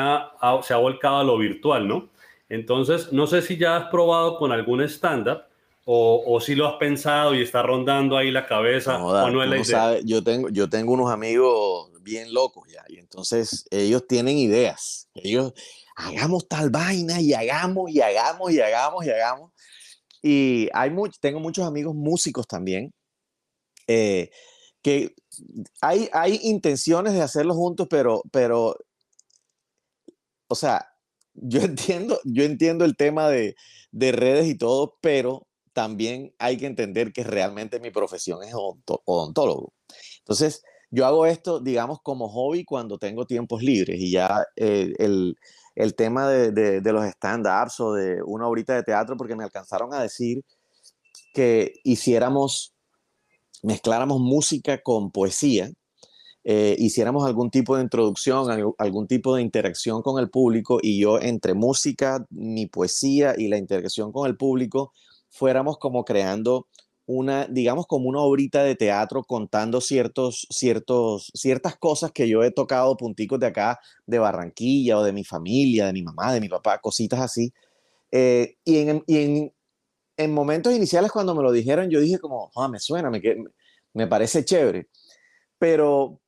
se 0.62 0.74
ha 0.74 0.78
volcado 0.78 1.18
a 1.18 1.24
lo 1.24 1.38
virtual, 1.38 1.86
¿no? 1.86 2.08
Entonces, 2.48 3.12
no 3.12 3.26
sé 3.26 3.40
si 3.40 3.56
ya 3.56 3.76
has 3.76 3.84
probado 3.84 4.36
con 4.36 4.50
algún 4.50 4.82
stand-up 4.82 5.44
o, 5.84 6.40
si 6.40 6.54
lo 6.54 6.68
has 6.68 6.76
pensado 6.76 7.34
y 7.34 7.42
está 7.42 7.62
rondando 7.62 8.16
ahí 8.16 8.30
la 8.30 8.46
cabeza 8.46 9.02
o 9.02 9.30
no 9.30 9.42
es 9.42 9.50
la 9.50 9.58
idea. 9.58 10.00
yo, 10.04 10.22
tengo, 10.22 10.48
yo 10.48 10.68
tengo 10.68 10.92
unos 10.92 11.10
amigos 11.10 11.90
bien 12.02 12.32
locos 12.32 12.68
ya, 12.70 12.84
y 12.88 12.98
entonces 12.98 13.64
ellos 13.70 14.06
tienen 14.06 14.38
ideas. 14.38 15.08
Ellos, 15.14 15.52
hagamos 15.96 16.48
tal 16.48 16.70
vaina 16.70 17.20
y 17.20 17.32
hagamos 17.32 17.90
y 17.90 18.00
hagamos 18.00 18.52
y 18.52 18.60
hagamos 18.60 19.04
y 19.04 19.10
hagamos. 19.10 19.52
Y 20.22 20.68
hay 20.72 20.92
tengo 21.20 21.40
muchos 21.40 21.66
amigos 21.66 21.94
músicos 21.94 22.46
también, 22.46 22.94
eh, 23.88 24.30
que 24.82 25.14
hay, 25.80 26.08
hay 26.12 26.38
intenciones 26.44 27.12
de 27.12 27.22
hacerlo 27.22 27.54
juntos, 27.54 27.88
pero, 27.90 28.22
pero, 28.30 28.76
o 30.46 30.54
sea, 30.54 30.88
yo 31.34 31.60
entiendo, 31.62 32.20
yo 32.24 32.44
entiendo 32.44 32.84
el 32.84 32.96
tema 32.96 33.28
de, 33.28 33.56
de 33.90 34.12
redes 34.12 34.46
y 34.46 34.56
todo, 34.56 34.96
pero 35.00 35.48
también 35.72 36.34
hay 36.38 36.56
que 36.56 36.66
entender 36.66 37.12
que 37.12 37.24
realmente 37.24 37.80
mi 37.80 37.90
profesión 37.90 38.42
es 38.42 38.52
odontólogo. 38.54 39.72
Entonces, 40.18 40.62
yo 40.90 41.06
hago 41.06 41.26
esto, 41.26 41.60
digamos, 41.60 42.00
como 42.02 42.28
hobby 42.28 42.64
cuando 42.64 42.98
tengo 42.98 43.26
tiempos 43.26 43.62
libres 43.62 43.98
y 43.98 44.10
ya 44.10 44.44
eh, 44.56 44.92
el, 44.98 45.36
el, 45.74 45.94
tema 45.94 46.28
de, 46.28 46.52
de, 46.52 46.92
los 46.92 47.04
stand-ups 47.06 47.80
o 47.80 47.94
de 47.94 48.22
una 48.22 48.46
horita 48.46 48.74
de 48.74 48.82
teatro, 48.82 49.16
porque 49.16 49.34
me 49.34 49.44
alcanzaron 49.44 49.94
a 49.94 50.02
decir 50.02 50.44
que 51.32 51.72
hiciéramos, 51.82 52.74
mezcláramos 53.62 54.20
música 54.20 54.82
con 54.82 55.10
poesía, 55.10 55.72
eh, 56.44 56.74
hiciéramos 56.78 57.24
algún 57.24 57.50
tipo 57.50 57.76
de 57.76 57.84
introducción, 57.84 58.74
algún 58.78 59.06
tipo 59.06 59.36
de 59.36 59.42
interacción 59.42 60.02
con 60.02 60.20
el 60.20 60.28
público 60.28 60.78
y 60.82 61.00
yo 61.00 61.20
entre 61.20 61.54
música, 61.54 62.26
mi 62.30 62.66
poesía 62.66 63.34
y 63.38 63.48
la 63.48 63.58
interacción 63.58 64.12
con 64.12 64.28
el 64.28 64.36
público, 64.36 64.92
fuéramos 65.32 65.78
como 65.78 66.04
creando 66.04 66.68
una, 67.06 67.46
digamos, 67.46 67.86
como 67.86 68.08
una 68.08 68.20
obrita 68.20 68.62
de 68.62 68.76
teatro 68.76 69.24
contando 69.24 69.80
ciertos, 69.80 70.46
ciertos, 70.50 71.32
ciertas 71.34 71.76
cosas 71.76 72.12
que 72.12 72.28
yo 72.28 72.44
he 72.44 72.52
tocado 72.52 72.96
punticos 72.96 73.40
de 73.40 73.46
acá, 73.46 73.80
de 74.06 74.18
Barranquilla 74.18 74.98
o 74.98 75.02
de 75.02 75.12
mi 75.12 75.24
familia, 75.24 75.86
de 75.86 75.92
mi 75.92 76.02
mamá, 76.02 76.32
de 76.32 76.40
mi 76.40 76.48
papá, 76.48 76.78
cositas 76.78 77.20
así. 77.20 77.52
Eh, 78.12 78.56
y, 78.64 78.78
en, 78.78 79.02
y 79.06 79.16
en, 79.18 79.54
en, 80.16 80.34
momentos 80.34 80.72
iniciales 80.72 81.10
cuando 81.10 81.34
me 81.34 81.42
lo 81.42 81.50
dijeron, 81.50 81.90
yo 81.90 82.00
dije 82.00 82.18
como, 82.18 82.50
ah, 82.56 82.68
me 82.68 82.78
suena, 82.78 83.10
me, 83.10 83.20
me 83.94 84.06
parece 84.06 84.44
chévere. 84.44 84.88
Pero, 85.58 86.20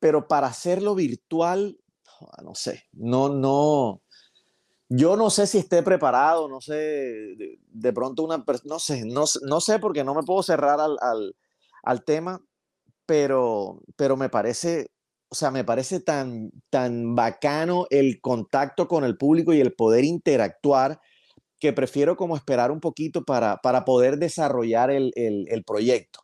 pero 0.00 0.26
para 0.26 0.48
hacerlo 0.48 0.94
virtual, 0.94 1.78
no 2.42 2.54
sé, 2.54 2.84
no, 2.92 3.28
no, 3.28 4.02
yo 4.92 5.16
no 5.16 5.30
sé 5.30 5.46
si 5.46 5.58
esté 5.58 5.84
preparado, 5.84 6.48
no 6.48 6.60
sé, 6.60 6.74
de, 6.74 7.92
pronto 7.92 8.24
una 8.24 8.44
no 8.64 8.80
sé, 8.80 9.04
no, 9.06 9.24
no, 9.42 9.60
sé 9.60 9.78
porque 9.78 10.02
no 10.02 10.14
me 10.16 10.24
puedo 10.24 10.42
cerrar 10.42 10.80
al, 10.80 10.96
al, 11.00 11.36
al, 11.84 12.04
tema, 12.04 12.42
pero, 13.06 13.82
pero 13.94 14.16
me 14.16 14.28
parece, 14.28 14.90
o 15.28 15.36
sea, 15.36 15.52
me 15.52 15.62
parece 15.62 16.00
tan, 16.00 16.50
tan 16.70 17.14
bacano 17.14 17.86
el 17.90 18.20
contacto 18.20 18.88
con 18.88 19.04
el 19.04 19.16
público 19.16 19.52
y 19.52 19.60
el 19.60 19.74
poder 19.74 20.04
interactuar 20.04 21.00
que 21.60 21.72
prefiero 21.72 22.16
como 22.16 22.36
esperar 22.36 22.72
un 22.72 22.80
poquito 22.80 23.24
para, 23.24 23.58
para 23.58 23.84
poder 23.84 24.18
desarrollar 24.18 24.90
el, 24.90 25.12
el, 25.14 25.46
el 25.50 25.62
proyecto 25.62 26.20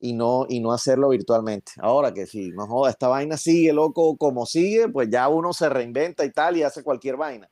y 0.00 0.14
no, 0.14 0.46
y 0.48 0.58
no 0.60 0.72
hacerlo 0.72 1.10
virtualmente. 1.10 1.72
Ahora 1.78 2.12
que 2.12 2.26
si 2.26 2.50
no 2.50 2.66
joda, 2.66 2.90
esta 2.90 3.06
vaina 3.06 3.36
sigue 3.36 3.72
loco 3.72 4.16
como 4.16 4.44
sigue, 4.44 4.88
pues 4.88 5.08
ya 5.08 5.28
uno 5.28 5.52
se 5.52 5.68
reinventa 5.68 6.24
y 6.24 6.32
tal 6.32 6.56
y 6.56 6.64
hace 6.64 6.82
cualquier 6.82 7.16
vaina 7.16 7.48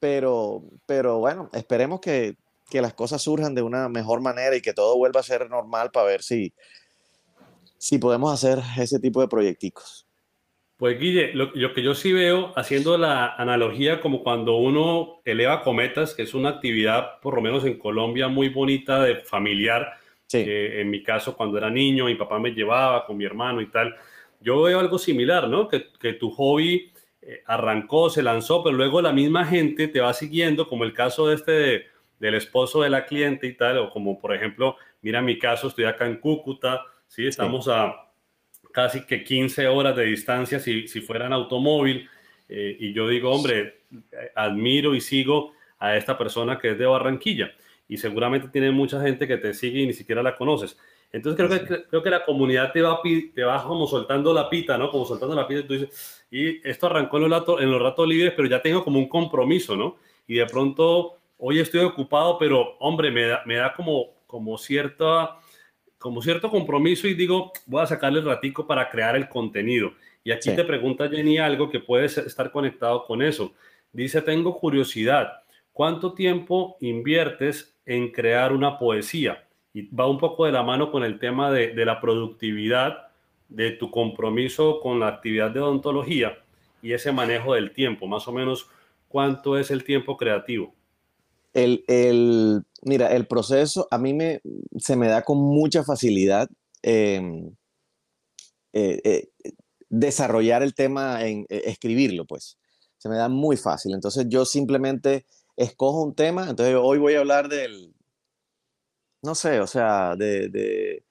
pero, 0.00 0.62
pero 0.86 1.18
bueno, 1.18 1.50
esperemos 1.52 2.00
que, 2.00 2.36
que 2.70 2.82
las 2.82 2.94
cosas 2.94 3.22
surjan 3.22 3.54
de 3.54 3.62
una 3.62 3.88
mejor 3.88 4.20
manera 4.20 4.56
y 4.56 4.60
que 4.60 4.72
todo 4.72 4.96
vuelva 4.96 5.20
a 5.20 5.24
ser 5.24 5.48
normal 5.48 5.90
para 5.90 6.06
ver 6.06 6.22
si, 6.22 6.52
si 7.78 7.98
podemos 7.98 8.32
hacer 8.32 8.62
ese 8.78 8.98
tipo 8.98 9.20
de 9.20 9.28
proyecticos. 9.28 10.06
Pues 10.76 10.98
Guille, 11.00 11.32
lo, 11.34 11.72
que 11.74 11.82
yo 11.82 11.94
sí 11.94 12.12
veo, 12.12 12.52
haciendo 12.54 12.96
la 12.98 13.34
analogía 13.34 14.00
como 14.00 14.22
cuando 14.22 14.56
uno 14.58 15.20
eleva 15.24 15.62
cometas, 15.64 16.14
que 16.14 16.22
es 16.22 16.34
una 16.34 16.50
actividad, 16.50 17.18
por 17.20 17.34
lo 17.34 17.40
menos 17.40 17.64
en 17.64 17.78
Colombia, 17.78 18.28
muy 18.28 18.48
bonita 18.48 19.02
de 19.02 19.16
familiar, 19.16 19.94
que 20.28 20.80
en 20.80 20.88
mi 20.88 21.02
caso 21.02 21.36
cuando 21.36 21.58
era 21.58 21.68
niño, 21.68 22.04
mi 22.04 22.14
papá 22.14 22.38
me 22.38 22.52
llevaba 22.52 23.06
con 23.06 23.16
mi 23.16 23.24
hermano 23.24 23.60
y 23.60 23.66
tal, 23.66 23.96
yo 24.40 24.62
veo 24.62 24.78
algo 24.78 24.98
similar, 24.98 25.48
¿no? 25.48 25.66
Que, 25.66 25.86
que 25.98 26.12
tu 26.12 26.30
hobby 26.30 26.92
eh, 27.30 27.42
arrancó, 27.44 28.08
se 28.08 28.22
lanzó, 28.22 28.64
pero 28.64 28.74
luego 28.74 29.02
la 29.02 29.12
misma 29.12 29.44
gente 29.44 29.86
te 29.86 30.00
va 30.00 30.14
siguiendo, 30.14 30.66
como 30.66 30.84
el 30.84 30.94
caso 30.94 31.28
de 31.28 31.34
este 31.34 31.86
del 32.18 32.34
esposo 32.34 32.80
de 32.80 32.88
la 32.88 33.04
cliente 33.04 33.46
y 33.46 33.52
tal, 33.54 33.76
o 33.76 33.90
como 33.90 34.18
por 34.18 34.34
ejemplo, 34.34 34.76
mira 35.02 35.20
mi 35.20 35.38
caso, 35.38 35.68
estoy 35.68 35.84
acá 35.84 36.06
en 36.06 36.16
Cúcuta, 36.16 36.86
¿sí? 37.06 37.26
Estamos 37.26 37.68
a 37.68 38.08
casi 38.72 39.04
que 39.04 39.22
15 39.22 39.68
horas 39.68 39.94
de 39.94 40.04
distancia 40.04 40.58
si, 40.58 40.88
si 40.88 41.02
fuera 41.02 41.26
en 41.26 41.34
automóvil, 41.34 42.08
eh, 42.48 42.78
y 42.80 42.94
yo 42.94 43.06
digo, 43.06 43.30
hombre, 43.30 43.82
admiro 44.34 44.94
y 44.94 45.02
sigo 45.02 45.52
a 45.78 45.96
esta 45.96 46.16
persona 46.16 46.58
que 46.58 46.70
es 46.70 46.78
de 46.78 46.86
Barranquilla, 46.86 47.52
y 47.88 47.98
seguramente 47.98 48.48
tiene 48.48 48.70
mucha 48.70 49.02
gente 49.02 49.28
que 49.28 49.36
te 49.36 49.52
sigue 49.52 49.80
y 49.80 49.86
ni 49.86 49.92
siquiera 49.92 50.22
la 50.22 50.34
conoces. 50.34 50.78
Entonces 51.12 51.46
creo 51.46 51.66
que, 51.66 51.88
creo 51.88 52.02
que 52.02 52.10
la 52.10 52.24
comunidad 52.24 52.72
te 52.72 52.82
va, 52.82 53.00
te 53.34 53.42
va 53.42 53.62
como 53.62 53.86
soltando 53.86 54.32
la 54.34 54.48
pita, 54.48 54.76
¿no? 54.76 54.90
Como 54.90 55.04
soltando 55.04 55.34
la 55.34 55.46
pita 55.46 55.60
y 55.60 55.66
tú 55.66 55.72
dices, 55.74 56.17
y 56.30 56.68
esto 56.68 56.86
arrancó 56.86 57.16
en 57.16 57.22
los, 57.24 57.30
ratos, 57.30 57.60
en 57.60 57.70
los 57.70 57.80
ratos 57.80 58.06
libres, 58.06 58.32
pero 58.36 58.48
ya 58.48 58.60
tengo 58.60 58.84
como 58.84 58.98
un 58.98 59.08
compromiso, 59.08 59.76
¿no? 59.76 59.96
Y 60.26 60.36
de 60.36 60.46
pronto, 60.46 61.16
hoy 61.38 61.58
estoy 61.58 61.80
ocupado, 61.80 62.38
pero 62.38 62.76
hombre, 62.78 63.10
me 63.10 63.26
da, 63.26 63.42
me 63.46 63.56
da 63.56 63.72
como, 63.72 64.14
como, 64.26 64.58
cierta, 64.58 65.36
como 65.98 66.20
cierto 66.20 66.50
compromiso 66.50 67.08
y 67.08 67.14
digo, 67.14 67.52
voy 67.66 67.82
a 67.82 67.86
sacarle 67.86 68.20
el 68.20 68.26
ratico 68.26 68.66
para 68.66 68.90
crear 68.90 69.16
el 69.16 69.28
contenido. 69.28 69.92
Y 70.22 70.30
aquí 70.30 70.54
te 70.54 70.64
pregunta 70.64 71.08
Jenny 71.08 71.38
algo 71.38 71.70
que 71.70 71.80
puede 71.80 72.04
estar 72.04 72.50
conectado 72.50 73.04
con 73.04 73.22
eso. 73.22 73.54
Dice, 73.92 74.20
tengo 74.20 74.58
curiosidad, 74.58 75.42
¿cuánto 75.72 76.12
tiempo 76.12 76.76
inviertes 76.80 77.74
en 77.86 78.10
crear 78.12 78.52
una 78.52 78.78
poesía? 78.78 79.44
y 79.72 79.94
va 79.94 80.08
un 80.08 80.18
poco 80.18 80.46
de 80.46 80.52
la 80.52 80.62
mano 80.62 80.90
con 80.90 81.04
el 81.04 81.18
tema 81.18 81.50
de, 81.50 81.68
de, 81.68 81.84
la 81.84 82.00
productividad, 82.00 83.07
de 83.48 83.72
tu 83.72 83.90
compromiso 83.90 84.80
con 84.80 85.00
la 85.00 85.08
actividad 85.08 85.50
de 85.50 85.60
odontología 85.60 86.38
y 86.82 86.92
ese 86.92 87.12
manejo 87.12 87.54
del 87.54 87.72
tiempo, 87.72 88.06
más 88.06 88.28
o 88.28 88.32
menos 88.32 88.68
cuánto 89.08 89.58
es 89.58 89.70
el 89.70 89.84
tiempo 89.84 90.16
creativo. 90.16 90.74
El, 91.54 91.82
el 91.88 92.62
mira, 92.82 93.14
el 93.14 93.26
proceso 93.26 93.88
a 93.90 93.98
mí 93.98 94.14
me, 94.14 94.40
se 94.78 94.96
me 94.96 95.08
da 95.08 95.22
con 95.22 95.38
mucha 95.38 95.82
facilidad 95.82 96.48
em, 96.82 97.50
eh, 98.72 99.00
eh, 99.02 99.30
desarrollar 99.88 100.62
el 100.62 100.74
tema 100.74 101.26
en 101.26 101.46
eh, 101.48 101.62
escribirlo, 101.66 102.26
pues. 102.26 102.58
Se 102.98 103.08
me 103.08 103.16
da 103.16 103.28
muy 103.28 103.56
fácil. 103.56 103.94
Entonces 103.94 104.26
yo 104.28 104.44
simplemente 104.44 105.24
escojo 105.56 106.02
un 106.02 106.14
tema. 106.14 106.50
Entonces 106.50 106.76
hoy 106.80 106.98
voy 106.98 107.14
a 107.14 107.20
hablar 107.20 107.48
del, 107.48 107.94
no 109.22 109.34
sé, 109.34 109.60
o 109.60 109.66
sea, 109.66 110.16
de 110.16 111.02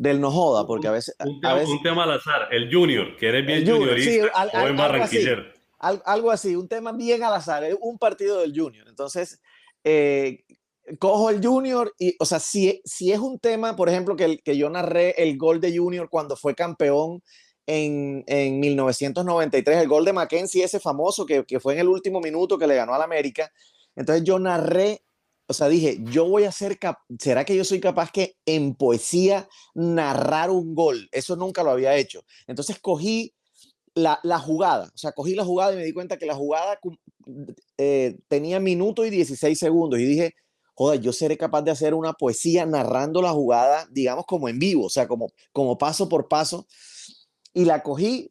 del 0.00 0.18
no 0.18 0.30
joda, 0.30 0.66
porque 0.66 0.88
a 0.88 0.92
veces... 0.92 1.14
Un, 1.22 1.42
tema, 1.42 1.62
un 1.62 1.82
tema 1.82 2.04
al 2.04 2.12
azar, 2.12 2.48
el 2.50 2.72
junior, 2.72 3.18
que 3.18 3.28
eres 3.28 3.44
bien 3.44 3.66
juniorista 3.66 4.32
o 4.54 4.66
en 4.66 4.74
barranquillero. 4.74 5.44
Algo 5.78 6.30
así, 6.30 6.56
un 6.56 6.68
tema 6.68 6.92
bien 6.92 7.22
al 7.22 7.34
azar, 7.34 7.64
un 7.78 7.98
partido 7.98 8.40
del 8.40 8.58
junior. 8.58 8.88
Entonces, 8.88 9.42
eh, 9.84 10.42
cojo 10.98 11.28
el 11.28 11.44
junior 11.46 11.92
y, 11.98 12.16
o 12.18 12.24
sea, 12.24 12.40
si, 12.40 12.80
si 12.82 13.12
es 13.12 13.18
un 13.18 13.38
tema, 13.38 13.76
por 13.76 13.90
ejemplo, 13.90 14.16
que, 14.16 14.38
que 14.38 14.56
yo 14.56 14.70
narré 14.70 15.22
el 15.22 15.36
gol 15.36 15.60
de 15.60 15.76
junior 15.76 16.08
cuando 16.08 16.34
fue 16.34 16.54
campeón 16.54 17.22
en, 17.66 18.24
en 18.26 18.58
1993, 18.58 19.82
el 19.82 19.88
gol 19.88 20.06
de 20.06 20.14
Mackenzie, 20.14 20.64
ese 20.64 20.80
famoso 20.80 21.26
que, 21.26 21.44
que 21.44 21.60
fue 21.60 21.74
en 21.74 21.80
el 21.80 21.88
último 21.88 22.22
minuto 22.22 22.56
que 22.56 22.66
le 22.66 22.74
ganó 22.74 22.94
al 22.94 23.02
América. 23.02 23.52
Entonces 23.94 24.24
yo 24.24 24.38
narré 24.38 25.02
o 25.50 25.52
sea, 25.52 25.68
dije, 25.68 25.98
yo 26.04 26.28
voy 26.28 26.44
a 26.44 26.52
ser, 26.52 26.78
¿será 27.18 27.44
que 27.44 27.56
yo 27.56 27.64
soy 27.64 27.80
capaz 27.80 28.12
que 28.12 28.36
en 28.46 28.76
poesía 28.76 29.48
narrar 29.74 30.48
un 30.48 30.76
gol? 30.76 31.08
Eso 31.10 31.34
nunca 31.34 31.64
lo 31.64 31.72
había 31.72 31.96
hecho. 31.96 32.22
Entonces 32.46 32.78
cogí 32.78 33.34
la, 33.96 34.20
la 34.22 34.38
jugada, 34.38 34.92
o 34.94 34.96
sea, 34.98 35.10
cogí 35.10 35.34
la 35.34 35.44
jugada 35.44 35.72
y 35.72 35.76
me 35.76 35.84
di 35.84 35.92
cuenta 35.92 36.18
que 36.18 36.26
la 36.26 36.36
jugada 36.36 36.78
eh, 37.78 38.16
tenía 38.28 38.60
minuto 38.60 39.04
y 39.04 39.10
16 39.10 39.58
segundos 39.58 39.98
y 39.98 40.04
dije, 40.04 40.34
joder, 40.74 41.00
yo 41.00 41.12
seré 41.12 41.36
capaz 41.36 41.62
de 41.62 41.72
hacer 41.72 41.94
una 41.94 42.12
poesía 42.12 42.64
narrando 42.64 43.20
la 43.20 43.32
jugada, 43.32 43.88
digamos, 43.90 44.26
como 44.26 44.48
en 44.48 44.60
vivo, 44.60 44.86
o 44.86 44.90
sea, 44.90 45.08
como, 45.08 45.32
como 45.52 45.76
paso 45.78 46.08
por 46.08 46.28
paso. 46.28 46.68
Y 47.52 47.64
la 47.64 47.82
cogí 47.82 48.30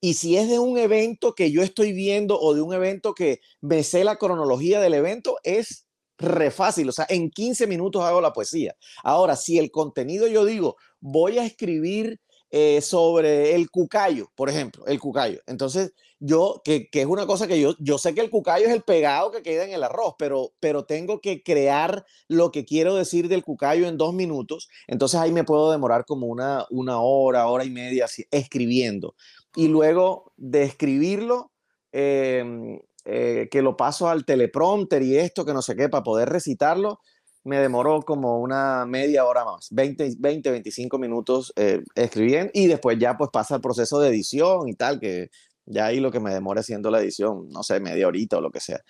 y 0.00 0.14
si 0.14 0.36
es 0.36 0.48
de 0.48 0.58
un 0.58 0.76
evento 0.76 1.34
que 1.34 1.50
yo 1.50 1.62
estoy 1.62 1.92
viendo 1.92 2.38
o 2.38 2.54
de 2.54 2.60
un 2.60 2.74
evento 2.74 3.14
que 3.14 3.40
me 3.62 3.82
sé 3.82 4.04
la 4.04 4.16
cronología 4.16 4.78
del 4.80 4.92
evento, 4.92 5.38
es 5.42 5.87
re 6.18 6.50
fácil, 6.50 6.88
o 6.88 6.92
sea, 6.92 7.06
en 7.08 7.30
15 7.30 7.66
minutos 7.66 8.02
hago 8.02 8.20
la 8.20 8.32
poesía. 8.32 8.74
Ahora, 9.02 9.36
si 9.36 9.58
el 9.58 9.70
contenido 9.70 10.26
yo 10.26 10.44
digo, 10.44 10.76
voy 11.00 11.38
a 11.38 11.44
escribir 11.44 12.20
eh, 12.50 12.80
sobre 12.80 13.54
el 13.54 13.70
cucayo, 13.70 14.30
por 14.34 14.48
ejemplo, 14.48 14.86
el 14.86 14.98
cucayo. 14.98 15.40
Entonces, 15.46 15.92
yo, 16.20 16.62
que, 16.64 16.88
es 16.92 17.06
una 17.06 17.26
cosa 17.26 17.46
que 17.46 17.60
yo, 17.60 17.74
yo 17.78 17.98
sé 17.98 18.14
que 18.14 18.20
el 18.20 18.30
cucayo 18.30 18.66
es 18.66 18.72
el 18.72 18.82
pegado 18.82 19.30
que 19.30 19.42
queda 19.42 19.64
en 19.64 19.72
el 19.72 19.84
arroz, 19.84 20.14
pero, 20.18 20.52
pero 20.58 20.84
tengo 20.84 21.20
que 21.20 21.42
crear 21.42 22.04
lo 22.26 22.50
que 22.50 22.64
quiero 22.64 22.94
decir 22.96 23.28
del 23.28 23.44
cucayo 23.44 23.86
en 23.86 23.96
dos 23.98 24.14
minutos. 24.14 24.68
Entonces 24.86 25.20
ahí 25.20 25.30
me 25.30 25.44
puedo 25.44 25.70
demorar 25.70 26.04
como 26.06 26.26
una, 26.26 26.66
una 26.70 27.00
hora, 27.00 27.46
hora 27.46 27.64
y 27.64 27.70
media 27.70 28.06
escribiendo. 28.30 29.14
Y 29.54 29.68
luego 29.68 30.32
de 30.36 30.64
escribirlo, 30.64 31.52
em, 31.92 32.80
eh, 33.10 33.48
que 33.50 33.62
lo 33.62 33.74
paso 33.74 34.10
al 34.10 34.26
teleprompter 34.26 35.02
y 35.02 35.16
esto, 35.16 35.46
que 35.46 35.54
no 35.54 35.62
sé 35.62 35.74
qué, 35.74 35.88
para 35.88 36.02
poder 36.02 36.28
recitarlo, 36.28 37.00
me 37.42 37.56
demoró 37.56 38.02
como 38.02 38.38
una 38.38 38.84
media 38.84 39.24
hora 39.24 39.46
más, 39.46 39.68
20, 39.70 40.16
20 40.18 40.50
25 40.50 40.98
minutos 40.98 41.50
eh, 41.56 41.82
escribiendo 41.94 42.50
y 42.52 42.66
después 42.66 42.98
ya 42.98 43.16
pues 43.16 43.30
pasa 43.32 43.54
el 43.54 43.62
proceso 43.62 43.98
de 43.98 44.10
edición 44.10 44.68
y 44.68 44.74
tal, 44.74 45.00
que 45.00 45.30
ya 45.64 45.86
ahí 45.86 46.00
lo 46.00 46.12
que 46.12 46.20
me 46.20 46.34
demora 46.34 46.60
haciendo 46.60 46.90
la 46.90 47.00
edición, 47.00 47.48
no 47.48 47.62
sé, 47.62 47.80
media 47.80 48.06
horita 48.06 48.36
o 48.36 48.40
lo 48.42 48.50
que 48.50 48.60
sea. 48.60 48.82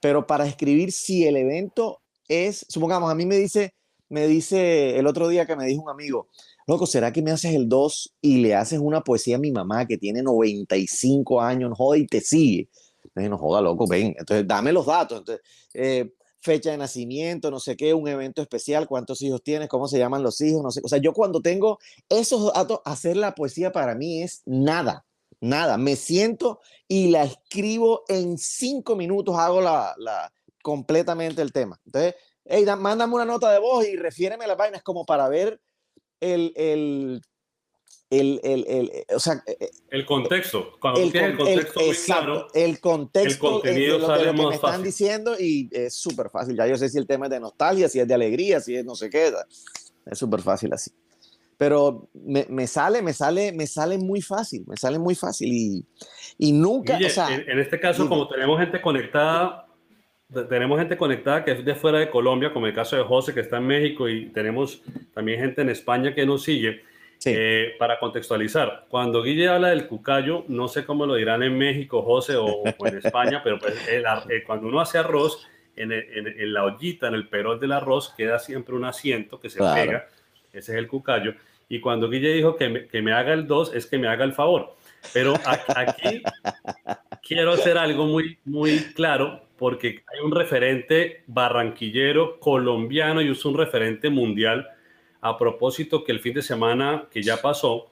Pero 0.00 0.24
para 0.24 0.46
escribir, 0.46 0.92
si 0.92 1.26
el 1.26 1.36
evento 1.36 2.00
es, 2.28 2.64
supongamos, 2.68 3.10
a 3.10 3.16
mí 3.16 3.26
me 3.26 3.38
dice, 3.38 3.74
me 4.08 4.28
dice 4.28 4.96
el 5.00 5.08
otro 5.08 5.26
día 5.26 5.46
que 5.46 5.56
me 5.56 5.66
dijo 5.66 5.82
un 5.82 5.90
amigo, 5.90 6.28
loco, 6.68 6.86
¿será 6.86 7.12
que 7.12 7.22
me 7.22 7.32
haces 7.32 7.56
el 7.56 7.68
2 7.68 8.14
y 8.20 8.36
le 8.36 8.54
haces 8.54 8.78
una 8.78 9.00
poesía 9.00 9.34
a 9.34 9.40
mi 9.40 9.50
mamá 9.50 9.84
que 9.88 9.98
tiene 9.98 10.22
95 10.22 11.40
años, 11.40 11.72
joda 11.76 11.98
y 11.98 12.06
te 12.06 12.20
sigue? 12.20 12.68
No 13.14 13.38
joda, 13.38 13.60
loco, 13.60 13.86
ven, 13.86 14.14
entonces 14.18 14.46
dame 14.46 14.72
los 14.72 14.86
datos. 14.86 15.18
Entonces, 15.18 15.44
eh, 15.72 16.12
fecha 16.40 16.72
de 16.72 16.76
nacimiento, 16.76 17.50
no 17.50 17.58
sé 17.58 17.76
qué, 17.76 17.94
un 17.94 18.06
evento 18.06 18.42
especial, 18.42 18.86
cuántos 18.86 19.22
hijos 19.22 19.42
tienes, 19.42 19.68
cómo 19.68 19.88
se 19.88 19.98
llaman 19.98 20.22
los 20.22 20.40
hijos, 20.40 20.62
no 20.62 20.70
sé. 20.70 20.80
O 20.84 20.88
sea, 20.88 20.98
yo 20.98 21.12
cuando 21.12 21.40
tengo 21.40 21.78
esos 22.08 22.52
datos, 22.52 22.80
hacer 22.84 23.16
la 23.16 23.34
poesía 23.34 23.72
para 23.72 23.94
mí 23.94 24.22
es 24.22 24.42
nada, 24.44 25.06
nada. 25.40 25.78
Me 25.78 25.96
siento 25.96 26.60
y 26.86 27.08
la 27.10 27.24
escribo 27.24 28.02
en 28.08 28.36
cinco 28.36 28.94
minutos, 28.94 29.36
hago 29.38 29.60
la, 29.60 29.94
la 29.96 30.32
completamente 30.62 31.40
el 31.40 31.52
tema. 31.52 31.80
Entonces, 31.86 32.14
hey, 32.44 32.66
mándame 32.78 33.14
una 33.14 33.24
nota 33.24 33.50
de 33.50 33.58
voz 33.58 33.86
y 33.86 33.96
refiéreme 33.96 34.46
las 34.46 34.56
vainas 34.56 34.82
como 34.82 35.06
para 35.06 35.28
ver 35.28 35.60
el, 36.20 36.52
el 36.56 37.22
el, 38.20 38.40
el, 38.42 38.64
el, 38.68 38.90
eh, 38.92 39.06
o 39.14 39.18
sea, 39.18 39.42
eh, 39.46 39.56
eh, 39.60 39.70
el 39.90 40.04
contexto. 40.04 40.72
Cuando 40.80 41.00
el, 41.00 41.12
tienes 41.12 41.30
el 41.30 41.36
contexto 41.36 41.80
muy 41.80 41.94
claro, 41.94 42.46
el 42.54 42.80
contexto 42.80 43.46
el 43.46 43.52
contenido 43.52 43.98
de, 43.98 44.24
lo, 44.24 44.32
que 44.32 44.32
me 44.32 44.54
están 44.54 44.82
diciendo 44.82 45.36
y 45.38 45.68
es 45.72 45.94
súper 45.94 46.30
fácil. 46.30 46.56
Ya 46.56 46.66
yo 46.66 46.76
sé 46.76 46.88
si 46.88 46.98
el 46.98 47.06
tema 47.06 47.26
es 47.26 47.30
de 47.30 47.40
nostalgia, 47.40 47.88
si 47.88 48.00
es 48.00 48.08
de 48.08 48.14
alegría, 48.14 48.60
si 48.60 48.76
es 48.76 48.84
no 48.84 48.94
sé 48.94 49.10
qué. 49.10 49.32
Es 50.06 50.18
súper 50.18 50.40
fácil 50.40 50.72
así. 50.72 50.90
Pero 51.56 52.08
me, 52.12 52.46
me, 52.48 52.66
sale, 52.66 53.00
me 53.00 53.12
sale, 53.12 53.52
me 53.52 53.66
sale 53.66 53.96
muy 53.96 54.20
fácil, 54.20 54.64
me 54.66 54.76
sale 54.76 54.98
muy 54.98 55.14
fácil 55.14 55.52
y, 55.52 55.86
y 56.36 56.52
nunca, 56.52 56.98
o 56.98 57.08
sea, 57.08 57.32
en, 57.32 57.58
este 57.58 57.78
caso, 57.78 58.08
como 58.08 58.28
tenemos 58.28 58.58
gente 58.58 58.82
conectada, 58.82 59.66
tenemos 60.48 60.78
gente 60.78 60.96
conectada 60.96 61.44
que 61.44 61.52
es 61.52 61.64
de 61.64 61.74
fuera 61.76 62.00
de 62.00 62.10
Colombia, 62.10 62.52
como 62.52 62.66
el 62.66 62.74
caso 62.74 62.96
de 62.96 63.04
José 63.04 63.32
que 63.32 63.40
está 63.40 63.58
en 63.58 63.68
México 63.68 64.08
y 64.08 64.30
tenemos 64.30 64.82
también 65.14 65.40
gente 65.40 65.62
en 65.62 65.70
España 65.70 66.12
que 66.12 66.26
nos 66.26 66.42
sigue 66.42 66.82
eh, 67.24 67.74
para 67.78 67.98
contextualizar, 67.98 68.86
cuando 68.88 69.22
Guille 69.22 69.48
habla 69.48 69.68
del 69.68 69.86
cucayo, 69.86 70.44
no 70.48 70.68
sé 70.68 70.84
cómo 70.84 71.06
lo 71.06 71.14
dirán 71.14 71.42
en 71.42 71.56
México, 71.56 72.02
José, 72.02 72.36
o, 72.36 72.62
en 72.64 72.98
España, 72.98 73.40
pero 73.42 73.58
pues 73.58 73.74
eh, 73.88 74.02
cuando 74.46 74.68
uno 74.68 74.80
hace 74.80 74.98
arroz, 74.98 75.46
en, 75.76 75.90
en, 75.92 76.52
la 76.52 76.64
ollita, 76.64 77.08
en 77.08 77.14
el 77.14 77.28
perol 77.28 77.58
del 77.58 77.72
arroz, 77.72 78.14
queda 78.16 78.38
siempre 78.38 78.74
un 78.74 78.84
asiento 78.84 79.40
que 79.40 79.50
se 79.50 79.58
pega, 79.58 80.06
ese 80.52 80.72
es 80.72 80.78
el 80.78 80.86
cucayo. 80.86 81.34
Y 81.68 81.80
cuando 81.80 82.08
Guille 82.08 82.32
dijo 82.32 82.56
que 82.56 82.68
me, 82.68 82.86
que 82.86 83.02
me 83.02 83.12
haga 83.12 83.32
el 83.32 83.46
2, 83.46 83.74
es 83.74 83.86
que 83.86 83.98
me 83.98 84.06
haga 84.06 84.24
el 84.24 84.32
favor. 84.32 84.76
Pero 85.12 85.34
aquí 85.76 86.22
quiero 87.26 87.52
hacer 87.52 87.78
algo 87.78 88.06
muy, 88.06 88.38
muy 88.44 88.78
claro, 88.94 89.42
porque 89.56 90.04
hay 90.12 90.20
un 90.24 90.30
referente 90.30 91.22
barranquillero 91.26 92.38
colombiano 92.38 93.20
y 93.20 93.30
es 93.30 93.44
un 93.44 93.56
referente 93.56 94.10
mundial 94.10 94.68
a 95.24 95.38
propósito 95.38 96.04
que 96.04 96.12
el 96.12 96.20
fin 96.20 96.34
de 96.34 96.42
semana 96.42 97.06
que 97.10 97.22
ya 97.22 97.40
pasó, 97.40 97.90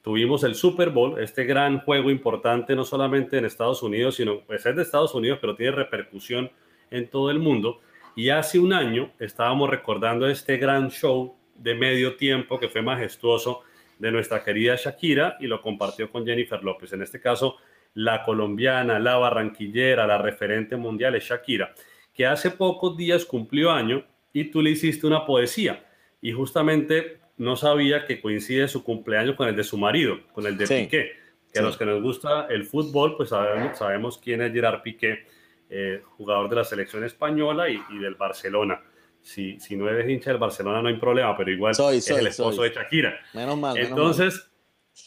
tuvimos 0.00 0.44
el 0.44 0.54
Super 0.54 0.88
Bowl, 0.88 1.20
este 1.20 1.44
gran 1.44 1.80
juego 1.80 2.10
importante 2.10 2.74
no 2.74 2.86
solamente 2.86 3.36
en 3.36 3.44
Estados 3.44 3.82
Unidos, 3.82 4.14
sino 4.14 4.40
pues 4.40 4.64
es 4.64 4.74
de 4.74 4.80
Estados 4.80 5.14
Unidos, 5.14 5.40
pero 5.42 5.54
tiene 5.54 5.72
repercusión 5.72 6.50
en 6.90 7.10
todo 7.10 7.30
el 7.30 7.38
mundo. 7.38 7.82
Y 8.16 8.30
hace 8.30 8.58
un 8.58 8.72
año 8.72 9.12
estábamos 9.18 9.68
recordando 9.68 10.26
este 10.26 10.56
gran 10.56 10.88
show 10.90 11.36
de 11.54 11.74
medio 11.74 12.16
tiempo 12.16 12.58
que 12.58 12.70
fue 12.70 12.80
majestuoso 12.80 13.60
de 13.98 14.10
nuestra 14.10 14.42
querida 14.42 14.76
Shakira 14.76 15.36
y 15.38 15.48
lo 15.48 15.60
compartió 15.60 16.10
con 16.10 16.24
Jennifer 16.24 16.64
López. 16.64 16.94
En 16.94 17.02
este 17.02 17.20
caso, 17.20 17.56
la 17.92 18.22
colombiana, 18.22 18.98
la 18.98 19.18
barranquillera, 19.18 20.06
la 20.06 20.16
referente 20.16 20.76
mundial 20.76 21.14
es 21.14 21.24
Shakira, 21.24 21.74
que 22.14 22.24
hace 22.24 22.50
pocos 22.50 22.96
días 22.96 23.26
cumplió 23.26 23.70
año 23.70 24.02
y 24.32 24.44
tú 24.44 24.62
le 24.62 24.70
hiciste 24.70 25.06
una 25.06 25.26
poesía 25.26 25.84
y 26.20 26.32
justamente 26.32 27.20
no 27.36 27.56
sabía 27.56 28.04
que 28.04 28.20
coincide 28.20 28.68
su 28.68 28.84
cumpleaños 28.84 29.36
con 29.36 29.48
el 29.48 29.56
de 29.56 29.64
su 29.64 29.78
marido, 29.78 30.18
con 30.32 30.46
el 30.46 30.56
de 30.56 30.66
Piqué. 30.66 31.12
Que 31.52 31.58
a 31.58 31.62
los 31.62 31.76
que 31.76 31.84
nos 31.84 32.00
gusta 32.00 32.46
el 32.48 32.64
fútbol, 32.64 33.16
pues 33.16 33.30
sabemos, 33.30 33.76
sabemos 33.76 34.18
quién 34.18 34.40
es 34.42 34.52
Gerard 34.52 34.82
Piqué, 34.82 35.24
eh, 35.68 36.02
jugador 36.16 36.48
de 36.48 36.56
la 36.56 36.64
selección 36.64 37.02
española 37.02 37.68
y, 37.68 37.98
del 37.98 38.14
Barcelona. 38.14 38.80
Si, 39.20 39.58
si, 39.58 39.76
no 39.76 39.88
eres 39.88 40.08
hincha 40.08 40.30
del 40.30 40.38
Barcelona 40.38 40.80
no 40.80 40.88
hay 40.88 40.96
problema, 40.96 41.36
pero 41.36 41.50
igual 41.50 41.74
es 41.92 42.10
el 42.10 42.26
esposo 42.26 42.62
de 42.62 42.70
Shakira. 42.70 43.18
Menos 43.34 43.58
mal. 43.58 43.76
Entonces, 43.76 44.48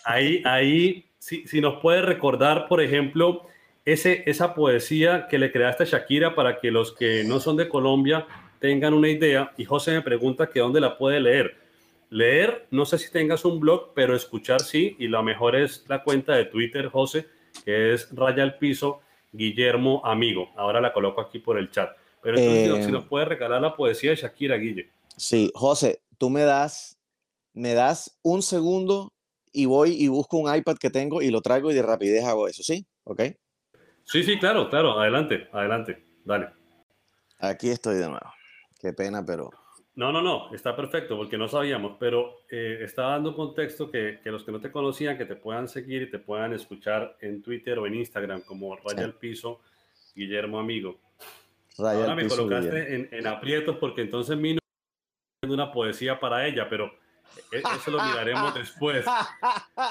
ahí, 0.04 0.42
ahí 0.46 1.06
si, 1.18 1.48
si 1.48 1.62
nos 1.62 1.82
puede 1.82 2.02
recordar, 2.02 2.68
por 2.68 2.82
ejemplo, 2.82 3.48
ese, 3.86 4.24
esa 4.26 4.54
poesía 4.54 5.28
que 5.30 5.38
le 5.38 5.52
creaste 5.52 5.84
a 5.84 5.86
Shakira 5.86 6.36
para 6.36 6.60
que 6.60 6.72
los 6.72 6.94
que 6.94 7.24
no 7.24 7.40
son 7.40 7.58
de 7.58 7.70
Colombia 7.70 8.28
tengan 8.64 8.94
una 8.94 9.10
idea. 9.10 9.52
Y 9.58 9.66
José 9.66 9.92
me 9.92 10.02
pregunta 10.02 10.50
que 10.50 10.62
dónde 10.62 10.80
la 10.80 10.98
puede 10.98 11.20
leer. 11.20 11.58
Leer, 12.10 12.66
no 12.72 12.86
sé 12.86 12.98
si 12.98 13.12
tengas 13.12 13.44
un 13.44 13.60
blog, 13.60 13.92
pero 13.94 14.16
escuchar 14.16 14.62
sí. 14.62 14.96
Y 15.00 15.10
lo 15.10 15.22
mejor 15.22 15.58
es 15.58 15.84
la 15.90 16.02
cuenta 16.02 16.34
de 16.34 16.46
Twitter, 16.46 16.88
José, 16.88 17.28
que 17.66 17.94
es 17.94 18.08
Raya 18.16 18.42
al 18.42 18.58
Piso, 18.58 19.02
Guillermo 19.34 20.02
Amigo. 20.06 20.50
Ahora 20.56 20.80
la 20.80 20.94
coloco 20.94 21.20
aquí 21.20 21.40
por 21.40 21.58
el 21.58 21.72
chat. 21.72 21.90
Pero 22.22 22.38
entonces, 22.38 22.86
si 22.86 22.92
nos 22.94 23.04
eh, 23.04 23.08
puede 23.10 23.26
regalar 23.26 23.62
la 23.62 23.76
poesía 23.76 24.12
de 24.12 24.16
Shakira, 24.16 24.56
Guille. 24.56 24.90
Sí, 25.18 25.52
José, 25.54 26.02
tú 26.18 26.30
me 26.30 26.44
das, 26.44 26.98
me 27.52 27.74
das 27.74 28.18
un 28.22 28.42
segundo 28.42 29.12
y 29.52 29.66
voy 29.66 30.02
y 30.02 30.08
busco 30.08 30.38
un 30.38 30.56
iPad 30.56 30.78
que 30.78 30.90
tengo 30.90 31.22
y 31.22 31.32
lo 31.32 31.42
traigo 31.42 31.70
y 31.70 31.74
de 31.74 31.82
rapidez 31.82 32.24
hago 32.24 32.48
eso, 32.48 32.64
¿sí? 32.64 32.88
¿Ok? 33.04 33.24
Sí, 34.06 34.24
sí, 34.24 34.40
claro, 34.40 34.70
claro. 34.70 34.98
Adelante, 34.98 35.50
adelante. 35.52 36.06
Dale. 36.24 36.48
Aquí 37.40 37.70
estoy 37.70 37.96
de 37.96 38.08
nuevo. 38.08 38.32
Qué 38.84 38.92
pena, 38.92 39.26
pero... 39.26 39.50
No, 39.96 40.12
no, 40.12 40.22
no, 40.22 40.54
está 40.54 40.76
perfecto 40.76 41.16
porque 41.16 41.38
no 41.38 41.48
sabíamos, 41.48 41.96
pero 41.98 42.42
eh, 42.50 42.80
está 42.82 43.04
dando 43.04 43.34
contexto 43.34 43.90
que, 43.90 44.20
que, 44.22 44.30
los 44.30 44.44
que 44.44 44.52
no 44.52 44.60
te 44.60 44.72
conocían, 44.72 45.18
que 45.18 45.26
te 45.26 45.38
puedan 45.38 45.70
seguir 45.70 46.02
y 46.02 46.12
te 46.12 46.20
puedan 46.20 46.52
escuchar 46.52 47.16
en 47.22 47.42
Twitter 47.42 47.80
o 47.80 47.88
en 47.88 47.96
Instagram 47.96 48.42
como 48.42 48.76
Raya 48.76 49.06
al 49.06 49.14
Piso, 49.14 49.62
Guillermo 50.14 50.60
Amigo. 50.60 51.00
Raya 51.78 52.02
Ahora 52.02 52.16
me 52.16 52.28
colocaste 52.28 52.94
en, 52.94 53.08
en, 53.10 53.26
aprietos 53.26 53.78
porque 53.78 54.02
entonces 54.02 54.38
mi 54.38 54.58
una 55.48 55.72
poesía 55.72 56.20
para 56.20 56.46
ella, 56.46 56.68
pero 56.68 56.92
e, 57.54 57.60
eso 57.60 57.90
lo 57.90 58.04
miraremos 58.04 58.54
después. 58.56 59.06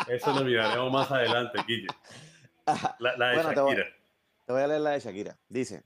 Eso 0.07 0.35
lo 0.35 0.45
miraremos 0.45 0.93
más 0.93 1.11
adelante, 1.11 1.61
Guille. 1.67 1.87
La, 2.99 3.17
la 3.17 3.29
de 3.31 3.37
Shakira. 3.43 3.87
te 4.47 4.53
voy 4.53 4.63
a 4.63 4.67
leer 4.69 4.81
la 4.83 4.91
de 4.91 5.01
Shakira. 5.01 5.37
Dice, 5.49 5.83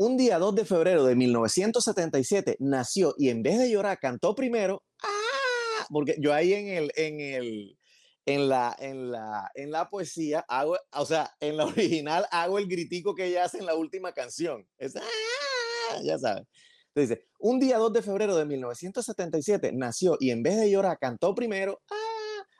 un 0.00 0.16
día 0.16 0.38
2 0.38 0.54
de 0.54 0.64
febrero 0.64 1.04
de 1.04 1.14
1977 1.14 2.56
nació 2.58 3.14
y 3.18 3.28
en 3.28 3.42
vez 3.42 3.58
de 3.58 3.70
llorar 3.70 3.98
cantó 3.98 4.34
primero, 4.34 4.82
¡ah! 5.02 5.86
Porque 5.90 6.16
yo 6.18 6.32
ahí 6.32 6.54
en 6.54 6.68
el, 6.68 6.92
en 6.96 7.20
el, 7.20 7.78
en 8.24 8.48
la, 8.48 8.74
en 8.78 9.10
la, 9.12 9.50
en 9.54 9.70
la 9.70 9.90
poesía 9.90 10.42
hago, 10.48 10.78
o 10.94 11.04
sea, 11.04 11.36
en 11.40 11.58
la 11.58 11.66
original 11.66 12.24
hago 12.30 12.58
el 12.58 12.66
gritico 12.66 13.14
que 13.14 13.26
ella 13.26 13.44
hace 13.44 13.58
en 13.58 13.66
la 13.66 13.74
última 13.74 14.12
canción. 14.12 14.66
Es, 14.78 14.96
¡ah! 14.96 16.00
Ya 16.02 16.18
sabes. 16.18 16.46
Entonces 16.94 17.18
dice, 17.18 17.28
un 17.38 17.60
día 17.60 17.76
2 17.76 17.92
de 17.92 18.00
febrero 18.00 18.34
de 18.36 18.46
1977 18.46 19.72
nació 19.74 20.16
y 20.18 20.30
en 20.30 20.42
vez 20.42 20.56
de 20.58 20.70
llorar 20.70 20.98
cantó 20.98 21.34
primero, 21.34 21.82
¡ah! 21.90 22.09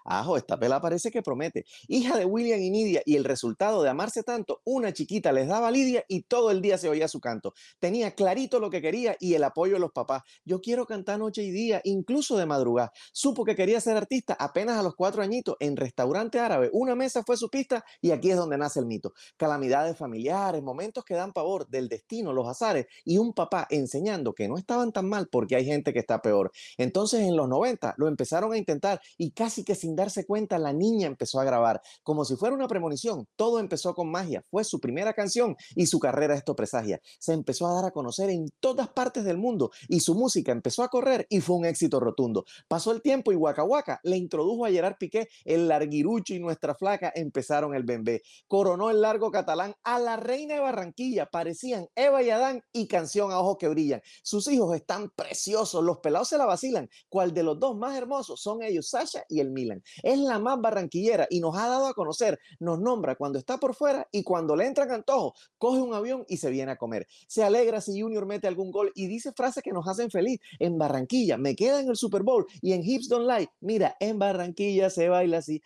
Ajo, 0.05 0.37
esta 0.37 0.59
pela 0.59 0.81
parece 0.81 1.11
que 1.11 1.23
promete. 1.23 1.65
Hija 1.89 2.17
de 2.17 2.25
William 2.25 2.61
y 2.61 2.71
Nidia, 2.71 3.03
y 3.05 3.17
el 3.17 3.25
resultado 3.25 3.83
de 3.83 3.91
amarse 3.91 4.23
tanto, 4.23 4.61
una 4.65 4.93
chiquita 4.93 5.33
les 5.33 5.49
daba 5.49 5.71
Lidia 5.71 6.05
y 6.09 6.23
todo 6.23 6.51
el 6.51 6.61
día 6.61 6.79
se 6.79 6.89
oía 6.89 7.09
su 7.09 7.21
canto. 7.21 7.55
Tenía 7.79 8.15
clarito 8.15 8.61
lo 8.61 8.71
que 8.71 8.83
quería 8.83 9.17
y 9.21 9.35
el 9.35 9.45
apoyo 9.45 9.75
de 9.75 9.81
los 9.81 9.93
papás. 9.93 10.23
Yo 10.45 10.61
quiero 10.61 10.87
cantar 10.87 11.19
noche 11.19 11.43
y 11.43 11.51
día, 11.51 11.81
incluso 11.85 12.37
de 12.37 12.47
madrugada. 12.47 12.93
Supo 13.13 13.45
que 13.45 13.57
quería 13.57 13.81
ser 13.81 13.97
artista 13.97 14.37
apenas 14.39 14.79
a 14.79 14.83
los 14.83 14.95
cuatro 14.95 15.23
añitos 15.23 15.57
en 15.61 15.77
restaurante 15.77 16.39
árabe. 16.39 16.71
Una 16.73 16.95
mesa 16.95 17.23
fue 17.25 17.37
su 17.37 17.49
pista 17.49 17.85
y 18.01 18.11
aquí 18.11 18.31
es 18.31 18.37
donde 18.37 18.59
nace 18.59 18.81
el 18.81 18.87
mito. 18.87 19.13
Calamidades 19.37 19.97
familiares, 19.97 20.63
momentos 20.63 21.05
que 21.05 21.15
dan 21.15 21.33
pavor 21.33 21.69
del 21.69 21.89
destino, 21.89 22.33
los 22.33 22.49
azares 22.49 22.87
y 23.05 23.19
un 23.19 23.33
papá 23.33 23.67
enseñando 23.71 24.35
que 24.35 24.49
no 24.49 24.57
estaban 24.57 24.93
tan 24.93 25.09
mal 25.09 25.29
porque 25.29 25.57
hay 25.57 25.65
gente 25.65 25.93
que 25.93 25.99
está 25.99 26.21
peor. 26.23 26.51
Entonces 26.79 27.21
en 27.21 27.37
los 27.37 27.49
90 27.49 27.95
lo 27.97 28.09
empezaron 28.09 28.53
a 28.53 28.59
intentar 28.59 29.01
y 29.19 29.33
casi 29.33 29.65
que 29.65 29.75
sin 29.75 29.90
darse 29.97 30.27
cuenta 30.27 30.59
la 30.59 30.73
niña 30.73 31.07
empezó 31.07 31.41
a 31.41 31.45
grabar 31.45 31.83
como 32.03 32.25
si 32.25 32.37
fuera 32.37 32.55
una 32.55 32.69
premonición. 32.69 33.27
Todo 33.37 33.59
empezó 33.59 33.95
con 33.95 34.11
magia. 34.11 34.43
Fue 34.51 34.65
su 34.65 34.81
primera 34.81 35.13
canción 35.13 35.57
y 35.75 35.87
su 35.87 35.99
carrera 35.99 36.35
esto 36.35 36.57
presagia. 36.57 37.01
Se 37.19 37.33
empezó 37.33 37.67
a 37.67 37.75
dar 37.75 37.85
a 37.85 37.91
conocer 37.91 38.31
en 38.31 38.49
todas 38.61 38.89
partes 38.89 39.25
del 39.25 39.39
mundo 39.39 39.71
y 39.89 40.01
su 40.01 40.15
música 40.15 40.53
empezó 40.53 40.83
a 40.83 40.89
correr 40.89 41.27
y 41.29 41.41
fue 41.41 41.57
un 41.57 41.65
éxito 41.65 42.01
rotundo. 42.01 42.45
Pasó 42.69 42.93
el 42.93 43.03
tiempo 43.03 43.33
y 43.33 43.37
Waka 43.37 43.65
Waka 43.65 44.01
le 44.03 44.17
introdujo 44.17 44.65
a 44.65 44.71
Gerard 44.71 44.97
Piqué, 44.99 45.29
el 45.45 45.69
larguirucho 45.69 46.35
y 46.35 46.41
nuestra 46.41 46.75
flaca 46.75 47.13
empezaron 47.15 47.75
el 47.75 47.85
bembé. 47.85 48.23
Coronó 48.47 48.91
el 48.91 49.01
largo 49.01 49.31
catalán 49.31 49.75
a 49.83 49.99
la 49.99 50.17
reina 50.17 50.55
de 50.55 50.61
Barranquilla. 50.61 51.27
Parecían 51.27 51.87
Eva 51.95 52.23
y 52.23 52.31
Adán 52.31 52.63
y 52.73 52.87
canción 52.87 53.33
a 53.33 53.39
ojos 53.39 53.57
que 53.59 53.69
brillan. 53.69 54.01
Sus 54.23 54.49
hijos 54.49 54.75
están 54.75 55.11
preciosos, 55.11 55.83
los 55.85 55.99
pelados 55.99 56.29
se 56.29 56.39
la 56.39 56.47
vacilan. 56.47 56.89
¿Cuál 57.09 57.33
de 57.35 57.43
los 57.43 57.59
dos 57.59 57.77
más 57.77 57.97
hermosos? 57.97 58.41
Son 58.41 58.63
ellos, 58.63 58.89
Sasha 58.89 59.25
y 59.29 59.41
el 59.41 59.51
Milan. 59.51 59.80
Es 60.03 60.19
la 60.19 60.39
más 60.39 60.61
barranquillera 60.61 61.27
y 61.31 61.41
nos 61.41 61.57
ha 61.57 61.69
dado 61.69 61.87
a 61.87 61.95
conocer, 61.95 62.39
nos 62.59 62.81
nombra 62.81 63.17
cuando 63.17 63.39
está 63.39 63.59
por 63.59 63.75
fuera 63.75 64.07
y 64.13 64.23
cuando 64.23 64.57
le 64.57 64.67
entran 64.67 64.91
antojos, 64.91 65.33
coge 65.59 65.81
un 65.81 65.95
avión 65.95 66.25
y 66.29 66.37
se 66.37 66.51
viene 66.51 66.73
a 66.73 66.77
comer. 66.77 67.07
Se 67.27 67.43
alegra 67.43 67.81
si 67.81 68.01
Junior 68.01 68.27
mete 68.27 68.49
algún 68.49 68.71
gol 68.71 68.93
y 68.95 69.07
dice 69.07 69.33
frases 69.33 69.63
que 69.63 69.73
nos 69.73 69.87
hacen 69.89 70.11
feliz. 70.11 70.41
En 70.59 70.79
Barranquilla, 70.79 71.37
me 71.37 71.55
queda 71.55 71.81
en 71.81 71.89
el 71.89 71.97
Super 71.97 72.23
Bowl 72.23 72.47
y 72.61 72.73
en 72.73 72.83
Hips 72.85 73.09
Don't 73.09 73.29
Lie. 73.29 73.49
Mira, 73.61 73.97
en 74.01 74.19
Barranquilla 74.19 74.91
se 74.91 75.09
baila 75.09 75.39
así. 75.39 75.63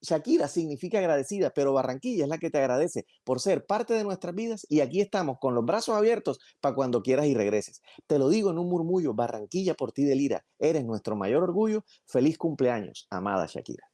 Shakira 0.00 0.48
significa 0.48 0.98
agradecida, 0.98 1.50
pero 1.50 1.72
Barranquilla 1.72 2.24
es 2.24 2.28
la 2.28 2.38
que 2.38 2.50
te 2.50 2.58
agradece 2.58 3.06
por 3.24 3.40
ser 3.40 3.66
parte 3.66 3.94
de 3.94 4.04
nuestras 4.04 4.34
vidas 4.34 4.66
y 4.68 4.80
aquí 4.80 5.00
estamos 5.00 5.38
con 5.40 5.54
los 5.54 5.64
brazos 5.64 5.96
abiertos 5.96 6.38
para 6.60 6.74
cuando 6.74 7.02
quieras 7.02 7.26
y 7.26 7.34
regreses. 7.34 7.82
Te 8.06 8.18
lo 8.18 8.28
digo 8.28 8.50
en 8.50 8.58
un 8.58 8.68
murmullo, 8.68 9.14
Barranquilla 9.14 9.74
por 9.74 9.92
ti 9.92 10.04
delira. 10.04 10.44
Eres 10.58 10.84
nuestro 10.84 11.16
mayor 11.16 11.42
orgullo. 11.42 11.84
Feliz 12.06 12.38
cumpleaños, 12.38 13.06
amada 13.38 13.46
Shakira. 13.46 13.84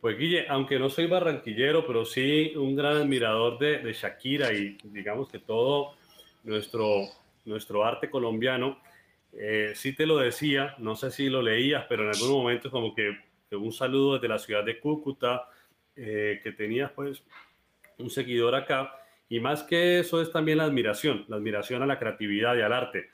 Pues 0.00 0.18
Guille, 0.18 0.46
aunque 0.48 0.80
no 0.80 0.90
soy 0.90 1.06
barranquillero, 1.06 1.86
pero 1.86 2.04
sí 2.04 2.54
un 2.56 2.74
gran 2.74 2.96
admirador 2.96 3.58
de, 3.58 3.92
Shakira 3.92 4.52
y 4.52 4.76
digamos 4.82 5.28
que 5.28 5.38
todo 5.38 5.94
nuestro, 6.42 7.02
nuestro 7.44 7.84
arte 7.84 8.10
colombiano, 8.10 8.80
eh, 9.32 9.72
sí 9.76 9.94
te 9.94 10.06
lo 10.06 10.18
decía, 10.18 10.74
no 10.78 10.96
sé 10.96 11.12
si 11.12 11.28
lo 11.28 11.40
leías, 11.40 11.86
pero 11.88 12.02
en 12.02 12.08
algún 12.08 12.30
momento 12.30 12.70
como 12.70 12.94
que, 12.94 13.16
un 13.52 13.70
saludo 13.70 14.14
desde 14.14 14.28
la 14.28 14.38
ciudad 14.38 14.64
de 14.64 14.80
Cúcuta, 14.80 15.46
eh, 15.94 16.40
que 16.42 16.52
tenías 16.52 16.90
pues 16.92 17.22
un 17.98 18.08
seguidor 18.08 18.54
acá, 18.54 18.96
y 19.28 19.40
más 19.40 19.62
que 19.62 20.00
eso 20.00 20.20
es 20.20 20.32
también 20.32 20.58
la 20.58 20.64
admiración, 20.64 21.26
la 21.28 21.36
admiración 21.36 21.82
a 21.82 21.86
la 21.86 21.98
creatividad 21.98 22.56
y 22.56 22.62
al 22.62 22.72
arte. 22.72 23.10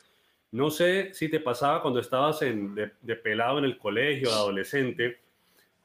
No 0.51 0.71
sé 0.71 1.13
si 1.15 1.29
te 1.29 1.41
pasaba 1.41 1.83
cuando 1.83 2.01
estabas 2.01 2.43
en, 2.43 2.75
de, 2.75 2.93
de 3.01 3.17
pelado 3.17 3.59
en 3.59 3.65
el 3.65 3.79
colegio, 3.79 4.31
adolescente, 4.33 5.21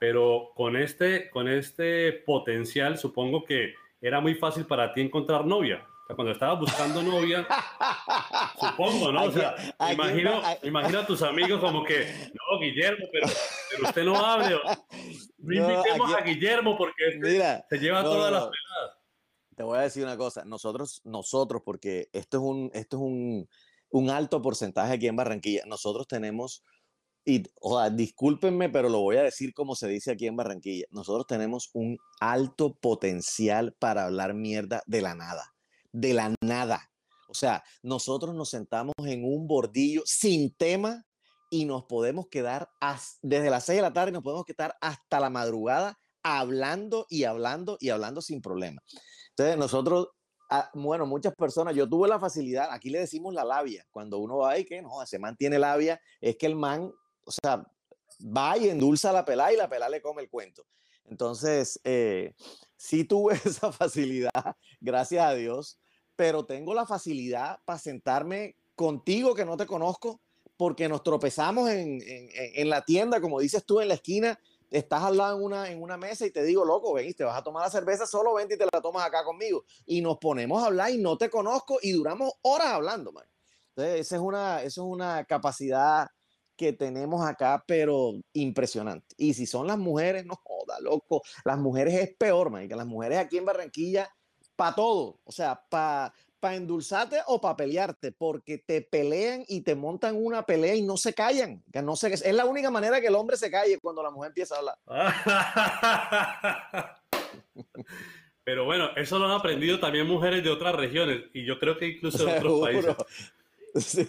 pero 0.04 0.52
con 0.54 0.76
este, 0.76 1.30
con 1.30 1.48
este 1.48 2.12
potencial 2.12 2.98
supongo 2.98 3.46
que 3.46 3.74
era 4.02 4.20
muy 4.20 4.36
fácil 4.36 4.66
para 4.66 4.94
ti 4.94 5.00
encontrar 5.00 5.46
novia. 5.46 5.88
cuando 6.08 6.34
estabas 6.34 6.60
buscando 6.60 7.02
novia, 7.02 7.48
supongo, 8.60 9.14
¿no? 9.14 9.24
O 9.24 9.32
sea, 9.32 9.56
imagino, 9.94 10.42
imagino 10.64 11.00
a 11.00 11.08
tus 11.08 11.22
amigos 11.22 11.62
como 11.62 11.86
que, 11.86 12.14
no, 12.34 12.60
Guillermo, 12.60 13.08
pero, 13.14 13.28
pero 13.72 13.84
usted 13.88 14.04
no 14.04 14.26
hable. 14.26 14.58
No 15.38 15.54
invitemos 15.54 16.14
a 16.14 16.22
Guillermo 16.22 16.78
porque 16.78 17.08
este 17.08 17.64
se 17.70 17.78
lleva 17.78 18.02
todas 18.02 18.32
las 18.32 18.44
peladas. 18.44 18.98
Te 19.56 19.64
voy 19.64 19.78
a 19.78 19.82
decir 19.82 20.04
una 20.04 20.18
cosa, 20.18 20.44
nosotros, 20.46 21.02
nosotros, 21.04 21.62
porque 21.64 22.10
esto 22.12 22.38
es 22.38 22.44
un, 22.44 22.72
esto 22.74 22.98
es 22.98 23.04
un, 23.04 23.50
un 23.94 24.10
alto 24.10 24.42
porcentaje 24.42 24.94
aquí 24.94 25.08
en 25.08 25.16
Barranquilla, 25.16 25.64
nosotros 25.68 26.08
tenemos 26.08 26.64
y, 27.26 27.44
o 27.62 27.80
sea, 27.80 27.90
discúlpenme, 27.90 28.70
pero 28.70 28.90
lo 28.90 29.00
voy 29.00 29.16
a 29.18 29.24
decir 29.24 29.54
como 29.54 29.76
se 29.76 29.88
dice 29.88 30.12
aquí 30.12 30.28
en 30.28 30.36
Barranquilla. 30.36 30.86
Nosotros 30.90 31.26
tenemos 31.28 31.70
un 31.74 31.98
alto 32.20 32.76
potencial 32.76 33.74
para 33.80 34.06
hablar 34.06 34.34
mierda 34.34 34.82
de 34.88 35.02
la 35.02 35.16
nada. 35.16 35.54
De 35.94 36.14
la 36.14 36.36
nada. 36.42 36.92
O 37.30 37.34
sea, 37.34 37.64
nosotros 37.82 38.36
nos 38.36 38.50
sentamos 38.50 38.94
en 39.06 39.24
un 39.24 39.48
bordillo 39.48 40.02
sin 40.06 40.54
tema 40.56 41.06
y 41.50 41.66
nos 41.66 41.86
podemos 41.86 42.28
quedar 42.28 42.70
desde 43.22 43.50
las 43.50 43.66
6 43.66 43.78
de 43.78 43.82
la 43.84 43.94
tarde, 43.94 44.12
nos 44.12 44.24
podemos 44.24 44.44
quedar 44.44 44.76
hasta 44.82 45.20
la 45.20 45.30
madrugada 45.30 45.98
hablando 46.24 47.06
y 47.10 47.26
hablando 47.26 47.78
y 47.80 47.90
hablando 47.90 48.22
sin 48.22 48.42
problema. 48.42 48.82
Entonces, 49.30 49.58
nosotros 49.58 50.10
ah, 50.54 50.70
bueno, 50.74 51.06
muchas 51.06 51.36
personas, 51.36 51.76
yo 51.76 51.88
tuve 51.88 52.08
la 52.08 52.20
facilidad, 52.20 52.70
aquí 52.72 52.90
le 52.90 53.00
decimos 53.00 53.34
la 53.34 53.44
labia, 53.44 53.86
cuando 53.92 54.20
uno 54.20 54.38
va 54.38 54.58
y 54.58 54.66
que 54.66 54.82
no, 54.82 55.06
se 55.06 55.20
mantiene 55.20 55.60
labia, 55.60 56.00
es 56.22 56.38
que 56.38 56.46
el 56.46 56.56
man 56.56 56.92
o 57.26 57.32
sea, 57.32 57.66
va 58.20 58.58
y 58.58 58.70
endulza 58.70 59.12
la 59.12 59.26
pelá 59.26 59.54
y 59.54 59.58
la 59.58 59.70
pelá 59.70 59.90
le 59.90 60.02
come 60.02 60.22
el 60.22 60.30
cuento. 60.30 60.66
Entonces, 61.06 61.80
eh, 61.84 62.34
sí 62.76 63.04
tuve 63.04 63.34
esa 63.46 63.72
facilidad, 63.72 64.56
gracias 64.80 65.26
a 65.26 65.34
Dios, 65.34 65.80
pero 66.16 66.46
tengo 66.46 66.74
la 66.74 66.86
facilidad 66.86 67.60
para 67.66 67.80
sentarme 67.80 68.56
contigo 68.76 69.36
que 69.36 69.46
no 69.46 69.58
te 69.58 69.66
conozco, 69.66 70.22
porque 70.56 70.88
nos 70.88 71.04
tropezamos 71.04 71.70
en, 71.70 72.70
la 72.70 72.86
tienda, 72.86 73.20
como 73.20 73.40
dices 73.40 73.66
tú, 73.66 73.82
en 73.82 73.88
la 73.88 73.96
esquina, 73.96 74.40
estás 74.74 75.04
al 75.04 75.18
lado 75.18 75.38
en 75.38 75.44
una, 75.44 75.70
en 75.70 75.82
una 75.82 75.98
mesa 75.98 76.26
y 76.26 76.32
te 76.32 76.44
digo, 76.44 76.66
loco, 76.66 76.94
ven, 76.94 77.14
te 77.14 77.24
vas 77.24 77.38
a 77.38 77.44
tomar 77.44 77.64
la 77.64 77.70
cerveza, 77.70 78.08
solo 78.08 78.34
ven 78.34 78.48
y 78.52 78.58
te 78.58 78.66
la 78.66 78.82
tomas 78.82 79.06
acá 79.06 79.24
conmigo. 79.24 79.64
Y 79.86 80.02
nos 80.02 80.18
ponemos 80.18 80.64
a 80.64 80.68
hablar 80.68 80.90
y 80.90 80.98
no 80.98 81.18
te 81.18 81.30
conozco 81.30 81.78
y 81.82 81.92
duramos 81.92 82.34
horas 82.42 82.68
hablando, 82.68 83.12
man. 83.12 83.26
Entonces, 83.70 84.02
esa 84.02 84.16
es 84.16 84.22
una, 84.22 84.64
eso 84.64 84.82
es 84.82 84.88
una 84.88 85.24
capacidad 85.26 86.08
que 86.56 86.74
tenemos 86.74 87.26
acá, 87.26 87.64
pero 87.68 88.14
impresionante. 88.34 89.16
Y 89.18 89.34
si 89.34 89.46
son 89.46 89.68
las 89.68 89.78
mujeres, 89.78 90.26
no 90.26 90.36
joda, 90.44 90.80
loco. 90.80 91.22
Las 91.46 91.60
mujeres 91.60 91.94
es 91.94 92.16
peor, 92.16 92.50
man, 92.50 92.68
que 92.68 92.76
las 92.76 92.88
mujeres 92.88 93.20
aquí 93.20 93.38
en 93.38 93.46
Barranquilla, 93.46 94.10
para 94.56 94.76
todo. 94.76 95.20
O 95.24 95.32
sea, 95.32 95.62
para 95.70 96.14
pa 96.44 96.56
endulzarte 96.56 97.20
o 97.28 97.40
para 97.40 97.56
pelearte, 97.56 98.12
porque 98.12 98.58
te 98.58 98.82
pelean 98.82 99.46
y 99.48 99.62
te 99.62 99.76
montan 99.76 100.18
una 100.18 100.46
pelea 100.46 100.76
y 100.76 100.82
no 100.82 100.98
se 100.98 101.14
callan. 101.14 101.64
Que 101.72 101.82
no 101.82 101.96
se, 101.96 102.14
es 102.14 102.34
la 102.34 102.44
única 102.44 102.70
manera 102.70 103.00
que 103.00 103.08
el 103.08 103.16
hombre 103.16 103.38
se 103.38 103.50
calle 103.50 103.80
cuando 103.80 104.04
la 104.04 104.12
mujer 104.12 104.28
empieza 104.28 104.56
a 104.56 104.60
hablar. 104.60 104.78
Pero 108.44 108.66
bueno, 108.66 108.90
eso 108.98 109.18
lo 109.20 109.26
han 109.26 109.40
aprendido 109.40 109.80
también 109.80 110.06
mujeres 110.06 110.44
de 110.44 110.50
otras 110.50 110.76
regiones 110.76 111.24
y 111.34 111.46
yo 111.46 111.58
creo 111.60 111.78
que 111.78 111.88
incluso 111.96 112.26
de 112.26 112.38
otros 112.38 112.60
países. 112.60 112.94
Sí, 113.76 114.08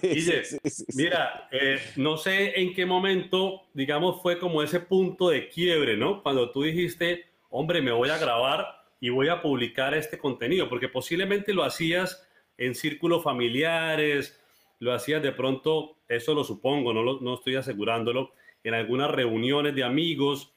mira, 0.95 1.49
eh, 1.51 1.81
no 1.97 2.19
sé 2.19 2.61
en 2.61 2.75
qué 2.75 2.85
momento, 2.85 3.63
digamos, 3.73 4.21
fue 4.21 4.39
como 4.39 4.63
ese 4.63 4.79
punto 4.79 5.31
de 5.31 5.49
quiebre, 5.49 5.97
¿no? 5.97 6.23
Cuando 6.23 6.51
tú 6.51 6.65
dijiste, 6.65 7.25
hombre, 7.49 7.81
me 7.81 7.91
voy 7.91 8.11
a 8.11 8.19
grabar 8.19 8.84
y 9.05 9.11
voy 9.11 9.29
a 9.29 9.43
publicar 9.43 9.93
este 9.93 10.17
contenido, 10.17 10.67
porque 10.67 10.89
posiblemente 10.89 11.53
lo 11.53 11.63
hacías 11.63 12.27
en 12.57 12.75
círculos 12.75 13.23
familiares, 13.23 14.41
lo 14.79 14.95
hacías 14.95 15.23
de 15.23 15.31
pronto, 15.31 15.99
eso 16.09 16.33
lo 16.33 16.43
supongo, 16.43 16.95
no, 16.95 17.21
no 17.21 17.35
estoy 17.35 17.57
asegurándolo, 17.57 18.33
en 18.63 18.73
algunas 18.73 19.11
reuniones 19.11 19.75
de 19.75 19.85
amigos, 19.85 20.55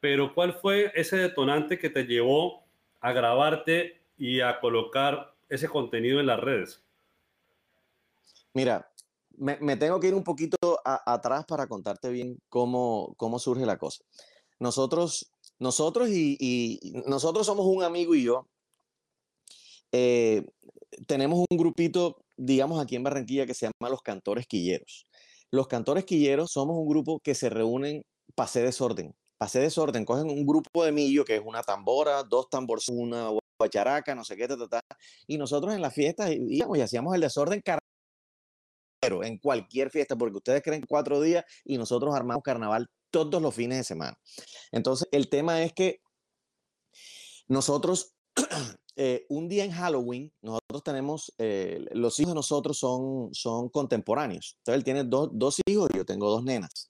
pero 0.00 0.32
¿cuál 0.32 0.54
fue 0.54 0.90
ese 0.94 1.18
detonante 1.18 1.78
que 1.78 1.90
te 1.90 2.06
llevó 2.06 2.64
a 3.02 3.12
grabarte 3.12 4.00
y 4.16 4.40
a 4.40 4.58
colocar 4.58 5.34
ese 5.50 5.68
contenido 5.68 6.18
en 6.18 6.28
las 6.28 6.40
redes? 6.40 6.82
Mira, 8.54 8.90
me, 9.36 9.76
tengo 9.76 10.00
que 10.00 10.08
ir 10.08 10.14
un 10.14 10.24
poquito 10.24 10.56
atrás 10.82 11.44
para 11.44 11.66
contarte 11.66 12.08
bien 12.08 12.38
cómo, 12.48 13.12
cómo 13.18 13.38
surge 13.38 13.66
la 13.66 13.76
cosa. 13.76 14.02
Nosotros, 14.58 15.30
nosotros 15.62 16.08
y, 16.10 16.80
nosotros 17.06 17.46
somos 17.46 17.66
un 17.66 17.84
amigo 17.84 18.14
y 18.16 18.24
yo. 18.24 18.48
Eh, 19.92 20.44
tenemos 21.06 21.44
un 21.48 21.56
grupito, 21.56 22.16
digamos, 22.36 22.82
aquí 22.82 22.96
en 22.96 23.04
Barranquilla 23.04 23.46
que 23.46 23.54
se 23.54 23.66
llama 23.66 23.88
Los 23.88 24.02
Cantores 24.02 24.46
Quilleros. 24.48 25.06
Los 25.52 25.68
Cantores 25.68 26.04
Quilleros 26.04 26.50
somos 26.50 26.76
un 26.76 26.88
grupo 26.88 27.20
que 27.20 27.36
se 27.36 27.48
reúnen 27.48 28.02
hacer 28.36 28.64
desorden. 28.64 29.14
Hacer 29.38 29.62
desorden, 29.62 30.04
cogen 30.04 30.30
un 30.30 30.44
grupo 30.44 30.84
de 30.84 30.90
millo 30.90 31.24
que 31.24 31.36
es 31.36 31.42
una 31.44 31.62
tambora, 31.62 32.24
dos 32.24 32.48
tambores, 32.50 32.88
una 32.88 33.30
guacharaca, 33.58 34.14
no 34.16 34.24
sé 34.24 34.36
qué, 34.36 34.48
ta, 34.48 34.80
y 35.28 35.38
nosotros 35.38 35.74
en 35.74 35.80
las 35.80 35.94
fiestas 35.94 36.30
íbamos 36.32 36.78
y 36.78 36.80
hacíamos 36.80 37.14
el 37.14 37.20
desorden 37.20 37.62
en 39.24 39.38
cualquier 39.38 39.90
fiesta, 39.90 40.16
porque 40.16 40.36
ustedes 40.36 40.62
creen 40.62 40.84
cuatro 40.88 41.20
días 41.20 41.44
y 41.64 41.76
nosotros 41.76 42.14
armamos 42.14 42.42
carnaval 42.42 42.88
todos 43.12 43.40
los 43.40 43.54
fines 43.54 43.78
de 43.78 43.84
semana. 43.84 44.18
Entonces, 44.72 45.06
el 45.12 45.28
tema 45.28 45.62
es 45.62 45.72
que 45.72 46.00
nosotros, 47.46 48.14
eh, 48.96 49.26
un 49.28 49.48
día 49.48 49.64
en 49.64 49.70
Halloween, 49.70 50.32
nosotros 50.42 50.82
tenemos, 50.82 51.32
eh, 51.38 51.84
los 51.92 52.18
hijos 52.18 52.32
de 52.32 52.36
nosotros 52.36 52.78
son, 52.78 53.32
son 53.32 53.68
contemporáneos. 53.68 54.56
Entonces, 54.58 54.78
él 54.78 54.84
tiene 54.84 55.04
dos, 55.04 55.30
dos 55.32 55.60
hijos 55.66 55.88
y 55.94 55.98
yo 55.98 56.04
tengo 56.04 56.28
dos 56.30 56.42
nenas. 56.42 56.88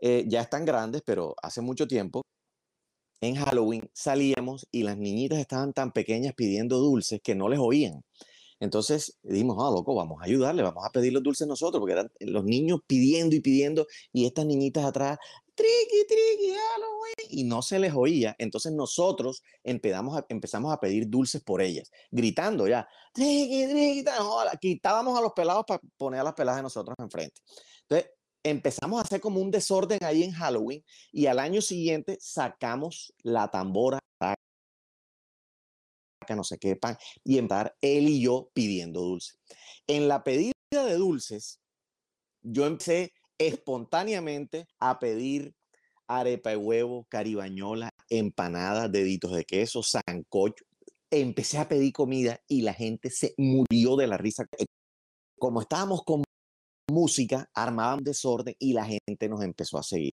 Eh, 0.00 0.24
ya 0.28 0.42
están 0.42 0.64
grandes, 0.64 1.02
pero 1.04 1.34
hace 1.42 1.62
mucho 1.62 1.88
tiempo, 1.88 2.22
en 3.22 3.34
Halloween 3.36 3.88
salíamos 3.94 4.66
y 4.70 4.82
las 4.82 4.98
niñitas 4.98 5.38
estaban 5.38 5.72
tan 5.72 5.92
pequeñas 5.92 6.34
pidiendo 6.34 6.78
dulces 6.78 7.20
que 7.22 7.34
no 7.34 7.48
les 7.48 7.58
oían. 7.58 8.02
Entonces 8.60 9.18
dijimos, 9.22 9.56
ah, 9.60 9.70
loco, 9.70 9.94
vamos 9.94 10.20
a 10.22 10.24
ayudarle, 10.24 10.62
vamos 10.62 10.84
a 10.84 10.90
pedir 10.90 11.12
los 11.12 11.22
dulces 11.22 11.46
nosotros, 11.46 11.80
porque 11.80 11.92
eran 11.92 12.10
los 12.20 12.44
niños 12.44 12.80
pidiendo 12.86 13.36
y 13.36 13.40
pidiendo, 13.40 13.86
y 14.12 14.26
estas 14.26 14.46
niñitas 14.46 14.84
atrás, 14.84 15.18
triqui, 15.56 16.06
triqui, 16.06 16.54
Halloween, 16.54 17.14
y 17.30 17.44
no 17.44 17.62
se 17.62 17.78
les 17.78 17.92
oía. 17.94 18.36
Entonces 18.38 18.72
nosotros 18.72 19.42
empezamos 19.64 20.16
a, 20.16 20.24
empezamos 20.28 20.72
a 20.72 20.78
pedir 20.78 21.08
dulces 21.08 21.42
por 21.42 21.60
ellas, 21.60 21.90
gritando 22.10 22.68
ya, 22.68 22.88
triqui, 23.12 23.66
triqui, 23.66 24.04
quitábamos 24.60 25.18
a 25.18 25.22
los 25.22 25.32
pelados 25.32 25.64
para 25.66 25.80
poner 25.96 26.20
a 26.20 26.24
las 26.24 26.34
peladas 26.34 26.58
de 26.58 26.62
nosotros 26.62 26.94
enfrente. 26.98 27.40
Entonces 27.82 28.10
empezamos 28.44 29.00
a 29.00 29.02
hacer 29.02 29.20
como 29.20 29.40
un 29.40 29.50
desorden 29.50 29.98
ahí 30.02 30.22
en 30.22 30.32
Halloween, 30.32 30.84
y 31.10 31.26
al 31.26 31.40
año 31.40 31.60
siguiente 31.60 32.18
sacamos 32.20 33.12
la 33.22 33.50
tambora 33.50 33.98
no 36.34 36.42
sé 36.42 36.58
qué 36.58 36.74
pan, 36.74 36.98
y 37.22 37.38
empezar 37.38 37.76
él 37.80 38.08
y 38.08 38.20
yo 38.20 38.50
pidiendo 38.52 39.00
dulces. 39.00 39.38
En 39.86 40.08
la 40.08 40.24
pedida 40.24 40.52
de 40.72 40.94
dulces, 40.94 41.60
yo 42.42 42.66
empecé 42.66 43.12
espontáneamente 43.38 44.66
a 44.78 44.98
pedir 44.98 45.54
arepa 46.08 46.50
de 46.50 46.56
huevo, 46.56 47.06
caribañola, 47.08 47.90
empanadas, 48.08 48.90
deditos 48.90 49.32
de 49.32 49.44
queso, 49.44 49.82
sancocho. 49.82 50.64
Empecé 51.10 51.58
a 51.58 51.68
pedir 51.68 51.92
comida 51.92 52.40
y 52.48 52.62
la 52.62 52.74
gente 52.74 53.10
se 53.10 53.34
murió 53.36 53.96
de 53.96 54.06
la 54.06 54.16
risa. 54.16 54.44
Como 55.38 55.60
estábamos 55.60 56.02
con 56.04 56.22
música, 56.90 57.48
armábamos 57.54 58.04
desorden 58.04 58.54
y 58.58 58.72
la 58.72 58.86
gente 58.86 59.28
nos 59.28 59.42
empezó 59.42 59.78
a 59.78 59.82
seguir. 59.82 60.12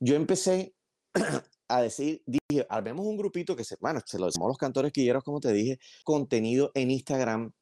Yo 0.00 0.16
empecé 0.16 0.74
a 1.68 1.82
decir, 1.82 2.22
dije, 2.26 2.66
armemos 2.68 3.06
un 3.06 3.16
grupito 3.16 3.54
que 3.54 3.64
se, 3.64 3.76
bueno, 3.80 4.00
se 4.04 4.18
lo 4.18 4.26
decimos 4.26 4.48
los 4.48 4.58
cantores 4.58 4.92
quilleros, 4.92 5.22
como 5.22 5.40
te 5.40 5.52
dije, 5.52 5.78
contenido 6.04 6.72
en 6.74 6.90
Instagram, 6.90 7.52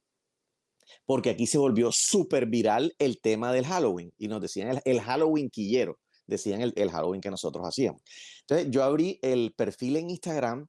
porque 1.07 1.31
aquí 1.31 1.47
se 1.47 1.59
volvió 1.59 1.91
súper 1.93 2.47
viral 2.47 2.95
el 2.99 3.21
tema 3.21 3.53
del 3.53 3.67
Halloween 3.67 4.13
y 4.19 4.29
nos 4.29 4.41
decían 4.41 4.81
el, 4.85 5.01
Halloween 5.01 5.51
quillero, 5.51 5.99
decían 6.27 6.61
el, 6.61 6.73
el, 6.77 6.91
Halloween 6.91 7.21
que 7.21 7.31
nosotros 7.31 7.65
hacíamos. 7.67 8.03
Entonces 8.41 8.69
yo 8.71 8.83
abrí 8.83 9.19
el 9.23 9.53
perfil 9.57 9.97
en 9.97 10.11
Instagram 10.11 10.67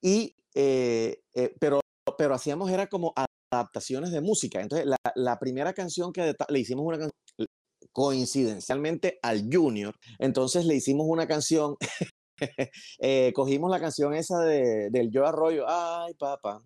y, 0.00 0.36
eh, 0.54 1.22
eh, 1.34 1.54
pero, 1.60 1.80
pero 2.18 2.34
hacíamos 2.34 2.70
era 2.70 2.88
como 2.88 3.12
adaptaciones 3.52 4.10
de 4.10 4.20
música. 4.20 4.60
Entonces 4.60 4.86
la, 4.86 4.96
la 5.14 5.38
primera 5.38 5.72
canción 5.72 6.12
que 6.12 6.34
le 6.48 6.58
hicimos 6.58 6.84
una 6.84 6.98
canción 6.98 7.20
coincidencialmente 7.92 9.18
al 9.22 9.48
Junior, 9.52 9.94
entonces 10.18 10.64
le 10.64 10.76
hicimos 10.76 11.06
una 11.08 11.26
canción 11.26 11.76
eh, 12.98 13.32
cogimos 13.34 13.70
la 13.70 13.80
canción 13.80 14.14
esa 14.14 14.40
de, 14.40 14.88
del 14.90 15.10
Yo 15.10 15.26
Arroyo, 15.26 15.64
ay 15.68 16.14
papá, 16.14 16.62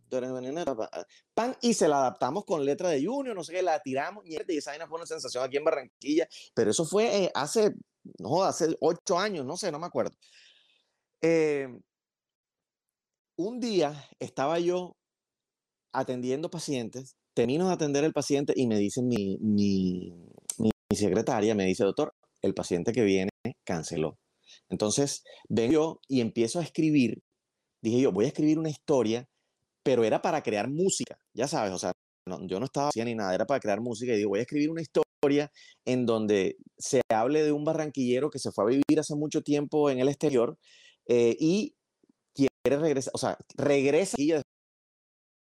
pan, 1.34 1.56
y 1.60 1.74
se 1.74 1.88
la 1.88 1.98
adaptamos 1.98 2.44
con 2.44 2.64
letra 2.64 2.88
de 2.90 3.04
Junior, 3.04 3.34
no 3.34 3.44
sé 3.44 3.52
qué, 3.52 3.62
la 3.62 3.80
tiramos 3.80 4.24
y 4.26 4.36
esa 4.36 4.72
fue 4.86 4.96
una 4.96 5.06
sensación 5.06 5.44
aquí 5.44 5.56
en 5.56 5.64
Barranquilla, 5.64 6.28
pero 6.54 6.70
eso 6.70 6.84
fue 6.84 7.24
eh, 7.24 7.30
hace, 7.34 7.72
no, 8.18 8.42
hace 8.44 8.76
ocho 8.80 9.18
años, 9.18 9.44
no 9.44 9.56
sé, 9.56 9.70
no 9.72 9.78
me 9.78 9.86
acuerdo. 9.86 10.16
Eh, 11.22 11.68
un 13.36 13.60
día 13.60 14.08
estaba 14.18 14.58
yo 14.58 14.96
atendiendo 15.92 16.50
pacientes, 16.50 17.16
termino 17.34 17.68
de 17.68 17.74
atender 17.74 18.04
el 18.04 18.12
paciente 18.12 18.52
y 18.56 18.66
me 18.66 18.78
dice 18.78 19.02
mi, 19.02 19.38
mi, 19.40 20.12
mi 20.58 20.70
secretaria, 20.96 21.54
me 21.54 21.64
dice, 21.64 21.84
doctor, 21.84 22.14
el 22.42 22.54
paciente 22.54 22.92
que 22.92 23.02
viene 23.02 23.30
canceló. 23.64 24.18
Entonces, 24.68 25.24
vengo 25.48 25.72
yo 25.72 26.00
y 26.08 26.20
empiezo 26.20 26.60
a 26.60 26.62
escribir. 26.62 27.22
Dije 27.82 28.00
yo, 28.00 28.12
voy 28.12 28.26
a 28.26 28.28
escribir 28.28 28.58
una 28.58 28.70
historia, 28.70 29.26
pero 29.82 30.04
era 30.04 30.22
para 30.22 30.42
crear 30.42 30.68
música, 30.70 31.18
ya 31.34 31.46
sabes, 31.46 31.72
o 31.72 31.78
sea, 31.78 31.92
yo 32.46 32.58
no 32.58 32.64
estaba 32.64 32.88
haciendo 32.88 33.10
ni 33.10 33.16
nada, 33.16 33.34
era 33.34 33.46
para 33.46 33.60
crear 33.60 33.80
música 33.80 34.12
y 34.12 34.16
digo, 34.16 34.30
voy 34.30 34.38
a 34.38 34.42
escribir 34.42 34.70
una 34.70 34.80
historia 34.80 35.50
en 35.84 36.06
donde 36.06 36.56
se 36.78 37.02
hable 37.12 37.42
de 37.42 37.52
un 37.52 37.64
barranquillero 37.64 38.30
que 38.30 38.38
se 38.38 38.50
fue 38.52 38.64
a 38.64 38.68
vivir 38.68 38.98
hace 38.98 39.14
mucho 39.14 39.42
tiempo 39.42 39.90
en 39.90 39.98
el 39.98 40.08
exterior 40.08 40.58
eh, 41.06 41.36
y 41.38 41.74
quiere 42.34 42.80
regresar, 42.80 43.12
o 43.14 43.18
sea, 43.18 43.36
regresa 43.56 44.16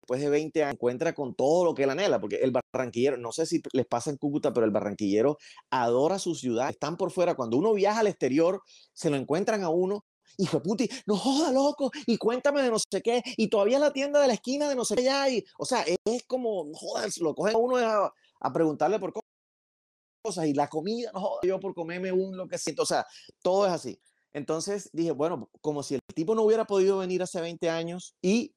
después 0.10 0.22
de 0.22 0.30
20 0.30 0.64
años, 0.64 0.74
encuentra 0.74 1.14
con 1.14 1.36
todo 1.36 1.66
lo 1.66 1.76
que 1.76 1.84
él 1.84 1.90
anhela, 1.92 2.20
porque 2.20 2.38
el 2.38 2.52
barranquillero, 2.52 3.18
no 3.18 3.32
sé 3.32 3.46
si 3.46 3.62
les 3.74 3.86
pasa 3.86 4.10
en 4.10 4.18
Cúcuta, 4.18 4.52
pero 4.52 4.66
el 4.66 4.72
barranquillero 4.72 5.38
adora 5.70 6.18
su 6.18 6.34
ciudad, 6.34 6.70
están 6.72 6.98
por 6.98 7.12
fuera, 7.12 7.36
cuando 7.36 7.58
uno 7.58 7.74
viaja 7.74 8.00
al 8.00 8.08
exterior, 8.08 8.64
se 8.92 9.12
lo 9.12 9.18
encuentran 9.18 9.64
a 9.64 9.70
uno 9.70 10.06
hijo 10.38 10.58
de 10.58 10.64
puti, 10.64 10.90
no 11.06 11.18
joda, 11.18 11.52
loco, 11.52 11.92
y 12.08 12.18
cuéntame 12.18 12.62
de 12.64 12.72
no 12.72 12.78
sé 12.80 13.02
qué, 13.04 13.22
y 13.38 13.50
todavía 13.50 13.78
la 13.78 13.92
tienda 13.92 14.20
de 14.22 14.28
la 14.28 14.34
esquina 14.34 14.70
de 14.70 14.76
no 14.76 14.86
sé 14.86 14.96
qué 14.96 15.10
hay. 15.10 15.44
O 15.58 15.66
sea, 15.66 15.82
es, 15.84 16.24
como, 16.28 16.66
no 16.66 16.78
jodas, 16.78 17.18
lo 17.18 17.36
cogen 17.36 17.56
a 17.56 17.58
uno 17.58 17.78
a, 17.78 18.14
a, 18.40 18.54
preguntarle 18.54 19.00
por 19.00 19.12
cosas, 20.24 20.48
y 20.48 20.54
la 20.54 20.70
comida, 20.70 21.12
no 21.14 21.20
joda, 21.20 21.42
yo 21.44 21.60
por 21.60 21.74
comerme 21.76 22.12
un 22.12 22.38
lo 22.38 22.48
que 22.48 22.58
siento, 22.58 22.84
o 22.84 22.86
sea, 22.86 23.06
todo 23.42 23.68
es 23.68 23.74
así. 23.74 24.00
Entonces 24.32 24.90
dije, 24.94 25.12
bueno, 25.12 25.50
como 25.62 25.84
si 25.84 25.96
el 25.96 26.02
tipo 26.16 26.36
no 26.36 26.44
hubiera 26.44 26.66
podido 26.66 27.00
venir 27.00 27.22
hace 27.22 27.42
20 27.42 27.70
años 27.70 28.16
y 28.22 28.54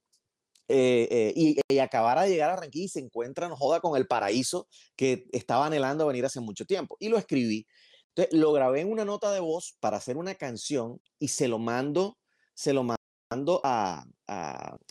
eh, 0.68 1.08
eh, 1.10 1.32
y, 1.36 1.58
y, 1.68 1.78
acabara 1.78 2.22
de 2.22 2.30
llegar 2.30 2.50
a 2.50 2.54
Barranquilla 2.54 2.84
y 2.84 2.88
se 2.88 3.00
encuentra, 3.00 3.48
no 3.48 3.56
joda, 3.56 3.80
con 3.80 3.96
el 3.96 4.06
paraíso 4.06 4.68
que 4.96 5.26
estaba 5.32 5.66
anhelando 5.66 6.06
venir 6.06 6.24
hace 6.24 6.40
mucho 6.40 6.64
tiempo. 6.64 6.96
Y 7.00 7.08
lo 7.08 7.18
escribí. 7.18 7.66
Entonces, 8.08 8.38
lo 8.38 8.52
grabé 8.52 8.80
en 8.80 8.90
una 8.90 9.04
nota 9.04 9.32
de 9.32 9.40
voz 9.40 9.76
para 9.80 9.96
hacer 9.96 10.16
una 10.16 10.34
canción 10.34 11.00
y 11.18 11.28
se 11.28 11.48
lo 11.48 11.58
mando, 11.58 12.18
se 12.54 12.72
lo 12.72 12.84
mando 12.84 13.60
a, 13.64 14.04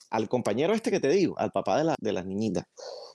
al 0.09 0.29
compañero 0.29 0.73
este 0.73 0.91
que 0.91 0.99
te 0.99 1.09
digo, 1.09 1.37
al 1.37 1.51
papá 1.51 1.77
de, 1.77 1.83
la, 1.83 1.95
de 1.99 2.13
las 2.13 2.25
niñitas. 2.25 2.65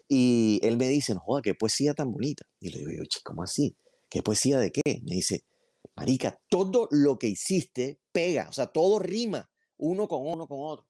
Y 0.08 0.60
él 0.62 0.76
me 0.76 0.88
dice, 0.88 1.14
no 1.14 1.20
joda, 1.20 1.42
qué 1.42 1.54
poesía 1.54 1.94
tan 1.94 2.12
bonita. 2.12 2.44
Y 2.60 2.70
le 2.70 2.78
digo, 2.78 2.90
yo, 2.92 3.20
¿cómo 3.24 3.42
así? 3.42 3.76
¿Qué 4.08 4.22
poesía 4.22 4.58
de 4.58 4.70
qué? 4.70 4.82
Me 5.02 5.16
dice, 5.16 5.44
Marica, 5.96 6.38
todo 6.48 6.88
lo 6.90 7.18
que 7.18 7.28
hiciste 7.28 8.00
pega, 8.12 8.48
o 8.48 8.52
sea, 8.52 8.66
todo 8.66 8.98
rima 8.98 9.50
uno 9.78 10.08
con 10.08 10.26
uno 10.26 10.46
con 10.46 10.58
otro. 10.60 10.86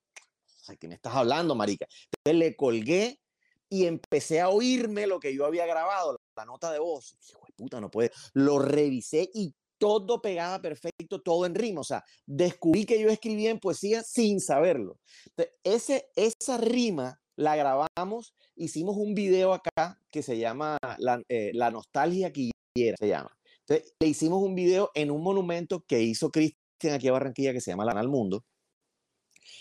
¿Qué 0.79 0.89
me 0.89 0.95
estás 0.95 1.15
hablando, 1.15 1.55
marica? 1.55 1.87
Entonces 2.11 2.39
le 2.39 2.57
colgué 2.57 3.21
y 3.69 3.87
empecé 3.87 4.41
a 4.41 4.49
oírme 4.49 5.07
lo 5.07 5.21
que 5.21 5.35
yo 5.35 5.45
había 5.45 5.67
grabado, 5.67 6.19
la 6.37 6.45
nota 6.45 6.73
de 6.73 6.79
voz. 6.79 7.17
Hijo 7.29 7.47
de 7.47 7.53
puta, 7.55 7.81
no 7.81 7.91
puede. 7.91 8.11
Lo 8.33 8.59
revisé 8.59 9.29
y 9.33 9.55
todo 9.79 10.21
pegaba 10.23 10.61
perfecto, 10.61 11.21
todo 11.21 11.47
en 11.47 11.55
rima. 11.55 11.81
O 11.81 11.85
sea, 11.85 12.05
descubrí 12.27 12.85
que 12.85 13.01
yo 13.01 13.09
escribía 13.09 13.51
en 13.51 13.61
poesía 13.61 14.03
sin 14.03 14.41
saberlo. 14.41 14.99
Entonces, 15.27 15.55
ese, 15.65 16.11
esa 16.17 16.59
rima 16.59 17.21
la 17.37 17.57
grabamos, 17.57 18.35
hicimos 18.55 18.97
un 18.97 19.15
video 19.15 19.53
acá 19.53 20.01
que 20.11 20.23
se 20.23 20.39
llama 20.39 20.79
La, 20.99 21.23
eh, 21.29 21.51
la 21.55 21.71
Nostalgia 21.71 22.33
Quillera, 22.33 22.97
se 22.99 23.09
llama. 23.09 23.37
Le 23.69 24.07
hicimos 24.07 24.43
un 24.43 24.55
video 24.55 24.91
en 24.95 25.11
un 25.11 25.23
monumento 25.23 25.85
que 25.87 26.01
hizo 26.01 26.31
Cristian 26.31 26.95
aquí 26.95 27.09
a 27.09 27.13
Barranquilla 27.13 27.53
que 27.53 27.61
se 27.61 27.73
llama 27.73 27.85
La 27.85 27.93
al 27.93 28.09
Mundo. 28.09 28.45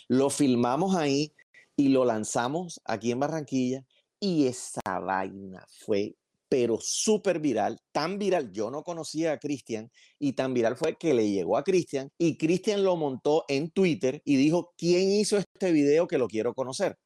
Lo 0.08 0.30
filmamos 0.30 0.96
ahí 0.96 1.34
y 1.76 1.90
lo 1.90 2.06
lanzamos 2.06 2.82
aquí 2.86 3.12
en 3.12 3.20
Barranquilla 3.20 3.86
y 4.20 4.48
esa 4.48 4.82
vaina 5.00 5.66
fue 5.86 6.16
pero 6.48 6.78
súper 6.80 7.40
viral, 7.40 7.82
tan 7.92 8.20
viral, 8.20 8.52
yo 8.52 8.70
no 8.70 8.84
conocía 8.84 9.34
a 9.34 9.40
Cristian 9.40 9.92
y 10.20 10.34
tan 10.34 10.54
viral 10.54 10.78
fue 10.78 10.96
que 10.96 11.14
le 11.14 11.30
llegó 11.30 11.58
a 11.58 11.64
Cristian 11.64 12.12
y 12.18 12.38
Cristian 12.38 12.84
lo 12.84 12.96
montó 12.96 13.46
en 13.48 13.72
Twitter 13.72 14.22
y 14.24 14.36
dijo, 14.36 14.74
¿quién 14.78 15.12
hizo 15.12 15.38
este 15.38 15.72
video 15.72 16.08
que 16.08 16.18
lo 16.18 16.28
quiero 16.28 16.54
conocer? 16.54 16.98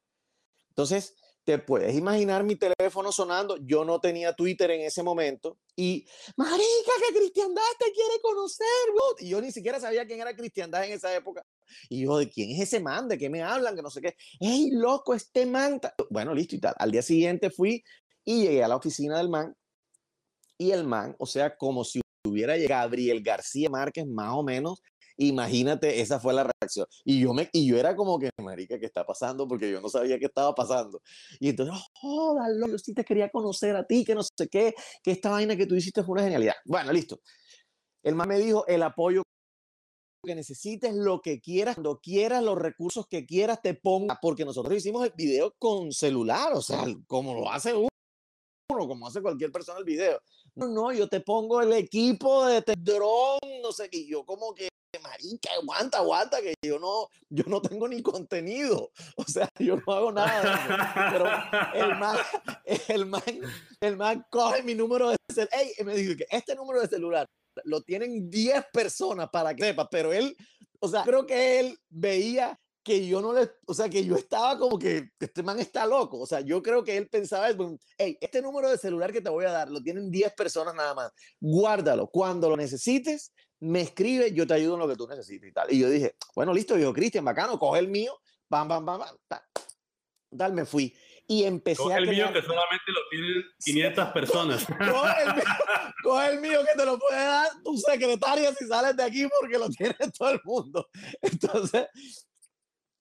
Entonces, 0.69 1.15
te 1.49 1.57
puedes 1.57 1.95
imaginar 1.95 2.43
mi 2.43 2.55
teléfono 2.55 3.11
sonando, 3.11 3.57
yo 3.57 3.83
no 3.83 3.99
tenía 3.99 4.33
Twitter 4.33 4.69
en 4.69 4.81
ese 4.81 5.01
momento 5.01 5.57
y, 5.75 6.07
marica, 6.37 6.91
que 7.07 7.17
Cristian 7.17 7.55
te 7.55 7.91
quiere 7.91 8.21
conocer, 8.21 8.67
y 9.17 9.29
yo 9.29 9.41
ni 9.41 9.51
siquiera 9.51 9.79
sabía 9.79 10.05
quién 10.05 10.21
era 10.21 10.35
Cristian 10.35 10.69
en 10.75 10.91
esa 10.91 11.15
época. 11.15 11.43
Y 11.89 12.03
yo, 12.03 12.19
¿de 12.19 12.29
quién 12.29 12.51
es 12.51 12.59
ese 12.59 12.79
man? 12.79 13.07
¿De 13.07 13.17
qué 13.17 13.31
me 13.31 13.41
hablan? 13.41 13.75
Que 13.75 13.81
no 13.81 13.89
sé 13.89 13.99
qué. 13.99 14.15
¡Ey, 14.39 14.69
loco, 14.73 15.15
este 15.15 15.47
man! 15.47 15.81
Bueno, 16.11 16.35
listo 16.35 16.55
y 16.55 16.59
tal. 16.59 16.75
Al 16.77 16.91
día 16.91 17.01
siguiente 17.01 17.49
fui 17.49 17.83
y 18.23 18.43
llegué 18.43 18.63
a 18.63 18.67
la 18.67 18.75
oficina 18.75 19.17
del 19.17 19.29
man. 19.29 19.55
Y 20.55 20.69
el 20.69 20.83
man, 20.83 21.15
o 21.17 21.25
sea, 21.25 21.57
como 21.57 21.83
si 21.83 21.99
hubiera 22.27 22.57
llegado 22.57 22.83
Gabriel 22.83 23.23
García 23.23 23.71
Márquez, 23.71 24.05
más 24.05 24.33
o 24.33 24.43
menos. 24.43 24.83
Imagínate, 25.21 25.99
esa 25.99 26.17
fue 26.17 26.33
la 26.33 26.49
reacción. 26.49 26.87
Y 27.03 27.19
yo, 27.19 27.33
me, 27.33 27.49
y 27.51 27.67
yo 27.67 27.77
era 27.77 27.93
como 27.93 28.17
que, 28.17 28.29
marica, 28.41 28.79
¿qué 28.79 28.85
está 28.85 29.05
pasando? 29.05 29.45
Porque 29.49 29.69
yo 29.69 29.81
no 29.81 29.89
sabía 29.89 30.17
qué 30.17 30.25
estaba 30.25 30.55
pasando. 30.55 31.01
Y 31.41 31.49
entonces, 31.49 31.75
jódalo, 31.93 32.67
yo 32.67 32.77
sí 32.77 32.93
te 32.93 33.03
quería 33.03 33.29
conocer 33.29 33.75
a 33.75 33.85
ti, 33.85 34.05
que 34.05 34.15
no 34.15 34.23
sé 34.23 34.47
qué, 34.49 34.73
que 35.03 35.11
esta 35.11 35.31
vaina 35.31 35.57
que 35.57 35.65
tú 35.65 35.75
hiciste 35.75 36.03
fue 36.03 36.13
una 36.13 36.23
genialidad. 36.23 36.53
Bueno, 36.63 36.93
listo. 36.93 37.19
El 38.01 38.15
man 38.15 38.29
me 38.29 38.39
dijo, 38.39 38.65
el 38.67 38.81
apoyo 38.81 39.23
que 40.25 40.35
necesites, 40.35 40.95
lo 40.95 41.19
que 41.19 41.41
quieras, 41.41 41.75
cuando 41.75 41.99
quieras, 41.99 42.41
los 42.41 42.57
recursos 42.57 43.05
que 43.05 43.25
quieras, 43.25 43.61
te 43.61 43.73
ponga, 43.73 44.17
porque 44.21 44.45
nosotros 44.45 44.73
hicimos 44.77 45.05
el 45.05 45.11
video 45.17 45.53
con 45.59 45.91
celular, 45.91 46.53
o 46.53 46.61
sea, 46.61 46.85
como 47.07 47.33
lo 47.33 47.51
hace 47.51 47.73
uno, 47.73 47.89
como 48.69 49.05
hace 49.05 49.21
cualquier 49.21 49.51
persona 49.51 49.79
el 49.79 49.85
video. 49.85 50.21
No, 50.55 50.69
no, 50.69 50.93
yo 50.93 51.09
te 51.09 51.19
pongo 51.19 51.61
el 51.61 51.73
equipo 51.73 52.45
de 52.45 52.63
dron, 52.77 53.39
no 53.61 53.73
sé 53.73 53.89
qué, 53.89 54.07
yo 54.07 54.25
como 54.25 54.53
que 54.53 54.69
marica, 55.09 55.49
aguanta, 55.59 55.97
aguanta, 55.97 56.41
que 56.41 56.53
yo 56.61 56.79
no, 56.79 57.09
yo 57.29 57.43
no 57.47 57.61
tengo 57.61 57.87
ni 57.87 58.01
contenido, 58.01 58.91
o 59.15 59.23
sea, 59.23 59.49
yo 59.59 59.77
no 59.77 59.93
hago 59.93 60.11
nada. 60.11 61.11
Pero 61.11 61.85
el 61.85 61.97
man, 61.97 62.17
el 62.87 63.05
man, 63.05 63.23
el 63.81 63.97
man 63.97 64.25
coge 64.29 64.63
mi 64.63 64.75
número 64.75 65.09
de 65.09 65.17
celular, 65.33 65.49
hey, 65.51 65.71
y 65.77 65.83
me 65.83 65.95
dice 65.95 66.17
que 66.17 66.27
este 66.29 66.55
número 66.55 66.81
de 66.81 66.87
celular 66.87 67.27
lo 67.65 67.81
tienen 67.81 68.29
10 68.29 68.65
personas 68.71 69.29
para 69.29 69.53
que 69.53 69.63
sepa, 69.63 69.89
pero 69.89 70.13
él, 70.13 70.35
o 70.79 70.87
sea, 70.87 71.03
creo 71.03 71.25
que 71.25 71.59
él 71.59 71.77
veía 71.89 72.57
que 72.83 73.05
yo 73.05 73.21
no 73.21 73.33
le, 73.33 73.51
o 73.67 73.73
sea, 73.73 73.89
que 73.89 74.03
yo 74.03 74.15
estaba 74.15 74.57
como 74.57 74.79
que 74.79 75.09
este 75.19 75.43
man 75.43 75.59
está 75.59 75.85
loco, 75.85 76.19
o 76.19 76.25
sea, 76.25 76.39
yo 76.41 76.61
creo 76.63 76.83
que 76.83 76.95
él 76.97 77.09
pensaba, 77.09 77.47
hey, 77.97 78.17
este 78.21 78.41
número 78.41 78.69
de 78.69 78.77
celular 78.77 79.11
que 79.11 79.21
te 79.21 79.29
voy 79.29 79.45
a 79.45 79.51
dar 79.51 79.69
lo 79.69 79.81
tienen 79.81 80.09
10 80.09 80.33
personas 80.33 80.73
nada 80.73 80.93
más, 80.93 81.11
guárdalo, 81.39 82.07
cuando 82.07 82.49
lo 82.49 82.55
necesites, 82.55 83.33
me 83.61 83.81
escribe, 83.81 84.33
yo 84.33 84.47
te 84.47 84.53
ayudo 84.53 84.75
en 84.75 84.79
lo 84.79 84.87
que 84.87 84.95
tú 84.95 85.07
necesites 85.07 85.49
y 85.49 85.53
tal. 85.53 85.71
Y 85.71 85.79
yo 85.79 85.89
dije, 85.89 86.15
bueno, 86.35 86.53
listo, 86.53 86.77
yo, 86.77 86.93
Cristian, 86.93 87.25
bacano, 87.25 87.59
coge 87.59 87.79
el 87.79 87.87
mío, 87.87 88.19
bam, 88.49 88.67
bam, 88.67 88.85
bam, 88.85 88.99
bam, 88.99 89.17
tal, 89.27 89.41
tal 90.37 90.53
me 90.53 90.65
fui. 90.65 90.95
Y 91.27 91.43
empecé 91.43 91.83
coge 91.83 91.93
a 91.93 91.97
el 91.99 92.07
crear... 92.07 92.31
mío 92.31 92.41
que 92.41 92.47
solamente 92.47 92.85
lo 92.87 92.99
tienen 93.11 93.43
500 93.63 94.07
personas. 94.09 94.65
coge, 94.65 95.23
el 95.23 95.35
mío, 95.35 95.43
coge 96.03 96.27
el 96.27 96.41
mío 96.41 96.59
que 96.65 96.77
te 96.77 96.85
lo 96.85 96.97
puede 96.97 97.23
dar 97.23 97.49
tu 97.63 97.77
secretaria 97.77 98.53
si 98.55 98.65
sales 98.65 98.97
de 98.97 99.03
aquí 99.03 99.27
porque 99.39 99.57
lo 99.59 99.69
tiene 99.77 99.95
todo 100.17 100.31
el 100.31 100.41
mundo. 100.43 100.89
Entonces, 101.21 101.87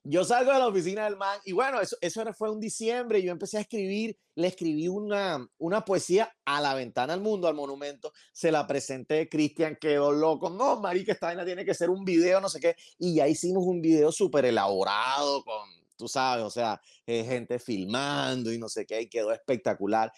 yo 0.08 0.24
salgo 0.24 0.52
de 0.52 0.58
la 0.58 0.68
oficina 0.68 1.04
del 1.04 1.18
man 1.18 1.38
y 1.44 1.52
bueno, 1.52 1.82
eso, 1.82 1.96
eso 2.00 2.24
fue 2.32 2.50
un 2.50 2.58
diciembre. 2.58 3.22
Yo 3.22 3.30
empecé 3.30 3.58
a 3.58 3.60
escribir, 3.60 4.16
le 4.36 4.48
escribí 4.48 4.88
una, 4.88 5.46
una 5.58 5.84
poesía 5.84 6.34
a 6.46 6.62
la 6.62 6.74
ventana 6.74 7.12
al 7.12 7.20
mundo, 7.20 7.46
al 7.46 7.54
monumento. 7.54 8.12
Se 8.32 8.50
la 8.50 8.66
presenté, 8.66 9.28
Cristian 9.28 9.76
quedó 9.78 10.10
loco. 10.10 10.48
No, 10.48 10.80
marica, 10.80 11.12
esta 11.12 11.26
vaina 11.26 11.44
tiene 11.44 11.62
que 11.62 11.74
ser 11.74 11.90
un 11.90 12.06
video, 12.06 12.40
no 12.40 12.48
sé 12.48 12.58
qué. 12.58 12.74
Y 12.98 13.16
ya 13.16 13.28
hicimos 13.28 13.64
un 13.66 13.82
video 13.82 14.10
súper 14.10 14.46
elaborado 14.46 15.44
con, 15.44 15.68
tú 15.98 16.08
sabes, 16.08 16.44
o 16.44 16.50
sea, 16.50 16.80
eh, 17.06 17.24
gente 17.24 17.58
filmando 17.58 18.50
y 18.50 18.58
no 18.58 18.70
sé 18.70 18.86
qué, 18.86 19.02
y 19.02 19.08
quedó 19.10 19.30
espectacular. 19.32 20.10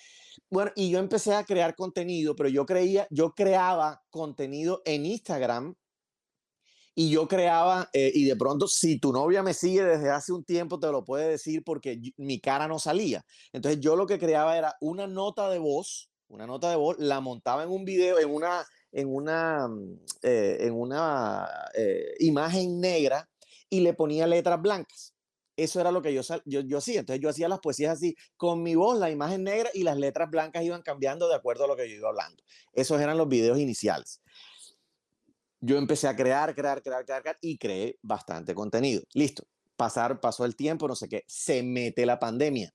Bueno, 0.49 0.71
y 0.77 0.91
yo 0.91 1.01
empecé 1.01 1.35
a 1.35 1.43
crear 1.43 1.75
contenido, 1.75 2.37
pero 2.37 2.49
yo 2.49 2.65
creía, 2.65 3.09
yo 3.11 3.35
creaba 3.35 4.05
contenido 4.11 4.83
en 4.85 5.07
Instagram 5.07 5.75
y 6.95 7.11
yo 7.11 7.29
creaba, 7.29 7.89
eh, 7.93 8.11
y 8.15 8.25
de 8.25 8.37
pronto, 8.37 8.67
si 8.67 8.99
tu 8.99 9.13
novia 9.13 9.43
me 9.43 9.55
sigue 9.55 9.83
desde 9.83 10.11
hace 10.11 10.33
un 10.33 10.45
tiempo, 10.45 10.79
te 10.79 10.91
lo 10.91 11.05
puede 11.05 11.29
decir 11.29 11.63
porque 11.65 12.01
mi 12.17 12.41
cara 12.41 12.67
no 12.67 12.79
salía. 12.79 13.25
Entonces 13.53 13.81
yo 13.81 13.97
lo 13.97 14.07
que 14.07 14.19
creaba 14.19 14.59
era 14.59 14.77
una 14.81 15.07
nota 15.07 15.49
de 15.49 15.59
voz, 15.59 16.11
una 16.29 16.47
nota 16.47 16.71
de 16.71 16.77
voz, 16.77 16.97
la 16.99 17.21
montaba 17.21 17.63
en 17.63 17.71
un 17.71 17.85
video, 17.85 18.19
en 18.19 18.31
una, 18.31 18.67
en 18.93 19.09
una, 19.09 19.69
eh, 20.23 20.59
en 20.61 20.75
una 20.75 21.49
eh, 21.75 22.15
imagen 22.19 22.81
negra 22.81 23.29
y 23.69 23.81
le 23.81 23.95
ponía 23.95 24.27
letras 24.27 24.61
blancas. 24.61 25.15
Eso 25.57 25.81
era 25.81 25.93
lo 25.93 26.03
que 26.03 26.15
yo, 26.15 26.23
yo, 26.45 26.61
yo 26.61 26.79
hacía. 26.79 27.01
Entonces 27.01 27.23
yo 27.23 27.29
hacía 27.29 27.49
las 27.49 27.61
poesías 27.61 27.93
así, 27.93 28.17
con 28.37 28.63
mi 28.63 28.75
voz, 28.75 28.99
la 28.99 29.11
imagen 29.11 29.45
negra 29.45 29.71
y 29.75 29.83
las 29.85 29.97
letras 29.97 30.31
blancas 30.31 30.65
iban 30.65 30.83
cambiando 30.83 31.29
de 31.29 31.35
acuerdo 31.35 31.65
a 31.65 31.69
lo 31.69 31.77
que 31.77 31.89
yo 31.89 31.97
iba 31.97 32.09
hablando. 32.09 32.43
Esos 32.73 33.01
eran 33.01 33.19
los 33.19 33.29
videos 33.29 33.59
iniciales 33.59 34.21
yo 35.61 35.77
empecé 35.77 36.09
a 36.09 36.17
crear, 36.17 36.55
crear, 36.55 36.83
crear, 36.83 37.05
crear, 37.05 37.39
y 37.41 37.59
creé 37.59 37.99
bastante 38.03 38.55
contenido. 38.55 39.03
Listo. 39.15 39.45
Pasar, 39.77 40.21
pasó 40.21 40.45
el 40.45 40.57
tiempo, 40.57 40.89
no 40.89 40.95
sé 40.95 41.09
qué. 41.09 41.25
Se 41.27 41.63
mete 41.63 42.05
la 42.05 42.19
pandemia. 42.19 42.71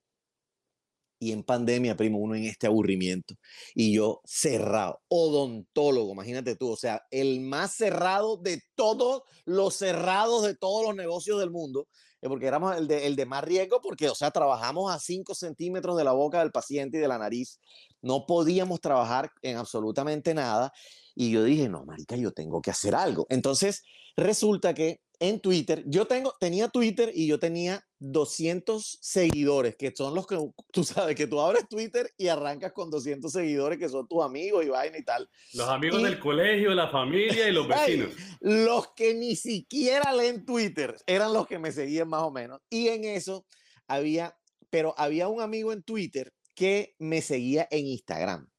Y 1.19 1.31
en 1.31 1.43
pandemia, 1.43 1.95
primo, 1.95 2.19
uno 2.19 2.35
en 2.35 2.45
este 2.45 2.67
aburrimiento. 2.67 3.35
Y 3.73 3.93
yo 3.93 4.21
cerrado, 4.25 5.01
odontólogo, 5.07 6.11
imagínate 6.11 6.55
tú, 6.55 6.71
o 6.71 6.75
sea, 6.75 7.01
el 7.09 7.39
más 7.41 7.73
cerrado 7.73 8.37
de 8.37 8.61
todos 8.75 9.23
los 9.45 9.75
cerrados 9.75 10.43
de 10.43 10.55
todos 10.55 10.85
los 10.85 10.95
negocios 10.95 11.39
del 11.39 11.51
mundo, 11.51 11.87
eh, 12.21 12.27
porque 12.27 12.47
éramos 12.47 12.75
el 12.75 12.87
de, 12.87 13.07
el 13.07 13.15
de 13.15 13.25
más 13.25 13.43
riesgo, 13.43 13.81
porque, 13.81 14.09
o 14.09 14.15
sea, 14.15 14.31
trabajamos 14.31 14.91
a 14.91 14.99
5 14.99 15.35
centímetros 15.35 15.95
de 15.95 16.03
la 16.03 16.11
boca 16.11 16.39
del 16.39 16.51
paciente 16.51 16.97
y 16.97 17.01
de 17.01 17.07
la 17.07 17.17
nariz. 17.17 17.59
No 18.01 18.25
podíamos 18.25 18.81
trabajar 18.81 19.31
en 19.41 19.57
absolutamente 19.57 20.33
nada. 20.33 20.73
Y 21.15 21.31
yo 21.31 21.43
dije, 21.43 21.69
no, 21.69 21.85
marica, 21.85 22.15
yo 22.15 22.31
tengo 22.31 22.61
que 22.61 22.71
hacer 22.71 22.93
algo. 22.93 23.25
Entonces, 23.29 23.83
resulta 24.17 24.73
que 24.73 25.01
en 25.19 25.39
Twitter, 25.39 25.83
yo 25.87 26.05
tengo, 26.05 26.35
tenía 26.39 26.67
Twitter 26.67 27.11
y 27.13 27.27
yo 27.27 27.39
tenía 27.39 27.81
200 27.99 28.99
seguidores, 29.01 29.75
que 29.75 29.93
son 29.95 30.13
los 30.13 30.27
que 30.27 30.37
tú 30.71 30.83
sabes, 30.83 31.15
que 31.15 31.27
tú 31.27 31.39
abres 31.39 31.67
Twitter 31.69 32.11
y 32.17 32.27
arrancas 32.27 32.73
con 32.73 32.89
200 32.89 33.31
seguidores 33.31 33.79
que 33.79 33.89
son 33.89 34.07
tus 34.07 34.23
amigos 34.23 34.65
y 34.65 34.69
vaina 34.69 34.97
y 34.97 35.03
tal. 35.03 35.29
Los 35.53 35.69
amigos 35.69 36.03
del 36.03 36.19
colegio, 36.19 36.73
la 36.73 36.89
familia 36.89 37.47
y 37.47 37.53
los 37.53 37.67
vecinos. 37.67 38.09
los 38.41 38.93
que 38.93 39.13
ni 39.13 39.35
siquiera 39.35 40.13
leen 40.13 40.45
Twitter 40.45 40.95
eran 41.05 41.33
los 41.33 41.47
que 41.47 41.59
me 41.59 41.71
seguían 41.71 42.09
más 42.09 42.23
o 42.23 42.31
menos. 42.31 42.59
Y 42.69 42.89
en 42.89 43.05
eso 43.05 43.45
había, 43.87 44.37
pero 44.69 44.93
había 44.97 45.27
un 45.27 45.41
amigo 45.41 45.71
en 45.71 45.83
Twitter 45.83 46.33
que 46.53 46.95
me 46.99 47.21
seguía 47.21 47.67
en 47.71 47.87
Instagram, 47.87 48.49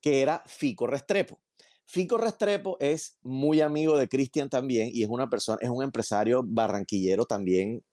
que 0.00 0.22
era 0.22 0.42
Fico 0.46 0.86
Restrepo. 0.86 1.40
Fico 1.86 2.16
Restrepo 2.16 2.76
es 2.80 3.18
muy 3.22 3.60
amigo 3.60 3.98
de 3.98 4.08
Cristian 4.08 4.48
también 4.48 4.90
y 4.92 5.02
es 5.02 5.08
una 5.08 5.28
persona, 5.28 5.58
es 5.60 5.68
un 5.68 5.82
empresario 5.82 6.42
barranquillero 6.44 7.26
también, 7.26 7.84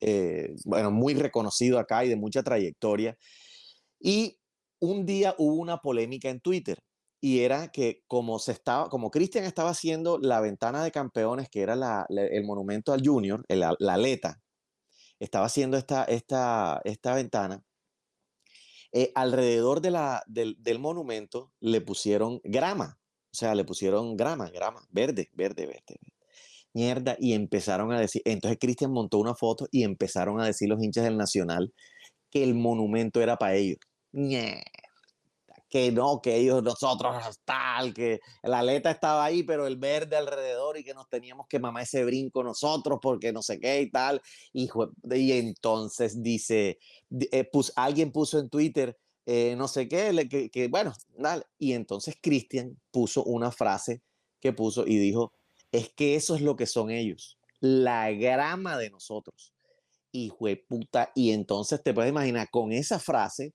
eh, 0.00 0.54
bueno, 0.64 0.90
muy 0.90 1.14
reconocido 1.14 1.78
acá 1.78 2.04
y 2.04 2.08
de 2.08 2.16
mucha 2.16 2.42
trayectoria. 2.42 3.16
Y 4.00 4.38
un 4.80 5.06
día 5.06 5.34
hubo 5.38 5.54
una 5.54 5.78
polémica 5.78 6.28
en 6.28 6.40
Twitter 6.40 6.78
y 7.20 7.40
era 7.40 7.68
que 7.68 8.02
como 8.06 8.38
se 8.38 8.52
estaba, 8.52 8.88
como 8.88 9.10
Cristian 9.10 9.44
estaba 9.44 9.70
haciendo 9.70 10.18
la 10.18 10.40
ventana 10.40 10.84
de 10.84 10.92
campeones, 10.92 11.48
que 11.48 11.62
era 11.62 12.06
el 12.08 12.44
monumento 12.44 12.92
al 12.92 13.02
Junior, 13.04 13.44
la, 13.48 13.76
aleta, 13.88 14.40
estaba 15.18 15.46
haciendo 15.46 15.76
esta, 15.76 16.04
esta, 16.04 16.80
esta 16.84 17.14
ventana. 17.14 17.62
Eh, 18.92 19.12
alrededor 19.14 19.80
de 19.80 19.90
la, 19.90 20.22
del 20.26 20.78
monumento 20.78 21.52
le 21.60 21.80
pusieron 21.80 22.40
grama 22.44 22.97
o 23.30 23.34
sea, 23.34 23.54
le 23.54 23.64
pusieron 23.64 24.16
grama, 24.16 24.50
grama, 24.50 24.80
verde, 24.90 25.30
verde, 25.34 25.66
verde. 25.66 26.00
Mierda, 26.74 27.16
y 27.18 27.32
empezaron 27.32 27.92
a 27.92 28.00
decir, 28.00 28.22
entonces 28.24 28.58
Cristian 28.60 28.92
montó 28.92 29.18
una 29.18 29.34
foto 29.34 29.66
y 29.70 29.84
empezaron 29.84 30.40
a 30.40 30.46
decir 30.46 30.68
los 30.68 30.82
hinchas 30.82 31.04
del 31.04 31.16
Nacional 31.16 31.72
que 32.30 32.44
el 32.44 32.54
monumento 32.54 33.20
era 33.20 33.36
para 33.36 33.54
ellos. 33.54 33.78
Mierda, 34.12 34.62
que 35.68 35.92
no, 35.92 36.20
que 36.22 36.36
ellos, 36.36 36.62
nosotros, 36.62 37.14
tal, 37.44 37.92
que 37.92 38.20
la 38.42 38.60
aleta 38.60 38.90
estaba 38.90 39.24
ahí, 39.24 39.42
pero 39.42 39.66
el 39.66 39.76
verde 39.76 40.16
alrededor 40.16 40.78
y 40.78 40.84
que 40.84 40.94
nos 40.94 41.08
teníamos 41.08 41.46
que 41.46 41.58
mamar 41.58 41.82
ese 41.82 42.04
brinco 42.04 42.42
nosotros 42.42 42.98
porque 43.02 43.32
no 43.32 43.42
sé 43.42 43.60
qué 43.60 43.82
y 43.82 43.90
tal. 43.90 44.20
Y, 44.52 44.70
y 45.14 45.32
entonces 45.32 46.22
dice, 46.22 46.78
eh, 47.32 47.50
alguien 47.76 48.12
puso 48.12 48.38
en 48.38 48.48
Twitter, 48.48 48.96
eh, 49.30 49.56
no 49.56 49.68
sé 49.68 49.88
qué, 49.88 50.50
que, 50.50 50.68
bueno, 50.68 50.94
dale. 51.18 51.44
Y 51.58 51.74
entonces 51.74 52.16
Cristian 52.18 52.80
puso 52.90 53.22
una 53.24 53.52
frase 53.52 54.00
que 54.40 54.54
puso 54.54 54.86
y 54.86 54.96
dijo, 54.96 55.34
es 55.70 55.90
que 55.90 56.16
eso 56.16 56.34
es 56.34 56.40
lo 56.40 56.56
que 56.56 56.64
son 56.64 56.90
ellos, 56.90 57.38
la 57.60 58.10
grama 58.10 58.78
de 58.78 58.88
nosotros. 58.88 59.52
Hijo 60.12 60.46
de 60.46 60.56
puta. 60.56 61.12
Y 61.14 61.32
entonces 61.32 61.82
te 61.82 61.92
puedes 61.92 62.08
imaginar, 62.08 62.48
con 62.50 62.72
esa 62.72 62.98
frase, 62.98 63.52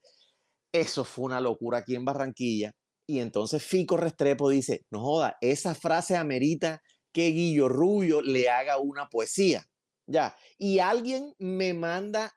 eso 0.71 1.03
fue 1.03 1.25
una 1.25 1.41
locura 1.41 1.79
aquí 1.79 1.95
en 1.95 2.05
Barranquilla. 2.05 2.71
Y 3.07 3.17
entonces 3.17 3.63
Fico 3.63 3.97
Restrepo 3.97 4.49
dice, 4.49 4.86
no 4.91 5.01
joda, 5.01 5.38
esa 5.41 5.73
frase 5.73 6.15
amerita 6.15 6.83
que 7.12 7.29
Guillo 7.29 7.67
Rubio 7.67 8.21
le 8.21 8.47
haga 8.47 8.77
una 8.77 9.09
poesía. 9.09 9.65
Ya. 10.05 10.38
Y 10.59 10.77
alguien 10.77 11.33
me 11.39 11.73
manda 11.73 12.31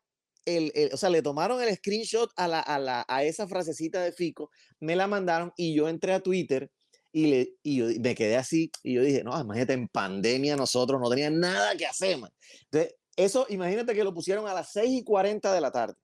o 0.92 0.96
sea, 0.96 1.10
le 1.10 1.22
tomaron 1.22 1.60
el 1.62 1.74
screenshot 1.74 2.30
a, 2.36 2.46
la, 2.46 2.60
a, 2.60 2.78
la, 2.78 3.04
a 3.08 3.24
esa 3.24 3.48
frasecita 3.48 4.00
de 4.02 4.12
Fico, 4.12 4.50
me 4.80 4.94
la 4.94 5.06
mandaron 5.06 5.52
y 5.56 5.74
yo 5.74 5.88
entré 5.88 6.12
a 6.12 6.20
Twitter 6.20 6.70
y, 7.12 7.26
le, 7.26 7.54
y 7.62 7.76
yo 7.76 7.86
me 8.00 8.14
quedé 8.14 8.36
así 8.36 8.70
y 8.82 8.94
yo 8.94 9.02
dije, 9.02 9.24
no, 9.24 9.38
imagínate, 9.40 9.72
en 9.72 9.88
pandemia 9.88 10.56
nosotros 10.56 11.00
no 11.00 11.08
teníamos 11.08 11.40
nada 11.40 11.76
que 11.76 11.86
hacer, 11.86 12.18
man. 12.18 12.30
Entonces, 12.64 12.94
eso, 13.16 13.46
imagínate 13.48 13.94
que 13.94 14.04
lo 14.04 14.12
pusieron 14.12 14.46
a 14.46 14.54
las 14.54 14.72
6 14.72 15.00
y 15.00 15.04
40 15.04 15.52
de 15.52 15.60
la 15.60 15.72
tarde. 15.72 15.94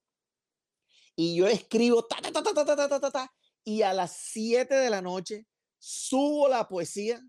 Y 1.15 1.35
yo 1.35 1.47
escribo, 1.47 2.03
ta, 2.05 2.17
ta, 2.21 2.31
ta, 2.31 2.41
ta, 2.41 2.65
ta, 2.65 2.89
ta, 2.89 2.99
ta, 2.99 3.11
ta, 3.11 3.33
y 3.63 3.83
a 3.83 3.93
las 3.93 4.17
7 4.31 4.73
de 4.73 4.89
la 4.89 5.01
noche 5.01 5.45
subo 5.77 6.49
la 6.49 6.67
poesía 6.67 7.21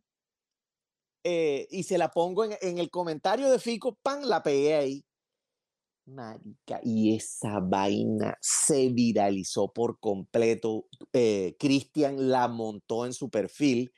eh, 1.22 1.66
y 1.70 1.82
se 1.82 1.98
la 1.98 2.08
pongo 2.08 2.44
en, 2.44 2.56
en, 2.60 2.78
el 2.78 2.90
comentario 2.90 3.50
de 3.50 3.58
Fico, 3.58 3.98
pan, 4.02 4.28
la 4.28 4.42
pegué 4.42 4.74
ahí. 4.74 5.04
Marica, 6.06 6.80
y 6.82 7.16
esa 7.16 7.60
vaina 7.60 8.36
se 8.40 8.88
viralizó 8.90 9.72
por 9.72 9.98
completo. 10.00 10.86
Eh, 11.12 11.56
Cristian 11.58 12.30
la 12.30 12.48
montó 12.48 13.06
en 13.06 13.12
su 13.12 13.30
perfil 13.30 13.92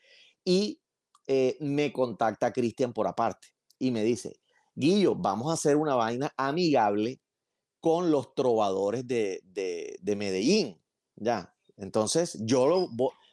y 0.44 0.80
eh, 1.26 1.56
me 1.60 1.92
contacta 1.92 2.52
Cristian 2.52 2.92
por 2.92 3.08
aparte 3.08 3.48
y 3.78 3.90
me 3.90 4.04
dice, 4.04 4.38
Guillo, 4.74 5.14
vamos 5.14 5.50
a 5.50 5.54
hacer 5.54 5.76
una 5.76 5.94
vaina 5.94 6.32
amigable 6.36 7.20
con 7.80 8.10
los 8.10 8.34
trovadores 8.34 9.06
de, 9.06 9.40
de, 9.44 10.16
Medellín. 10.16 10.80
Ya, 11.16 11.54
entonces 11.76 12.38
yo 12.42 12.66
lo, 12.66 12.88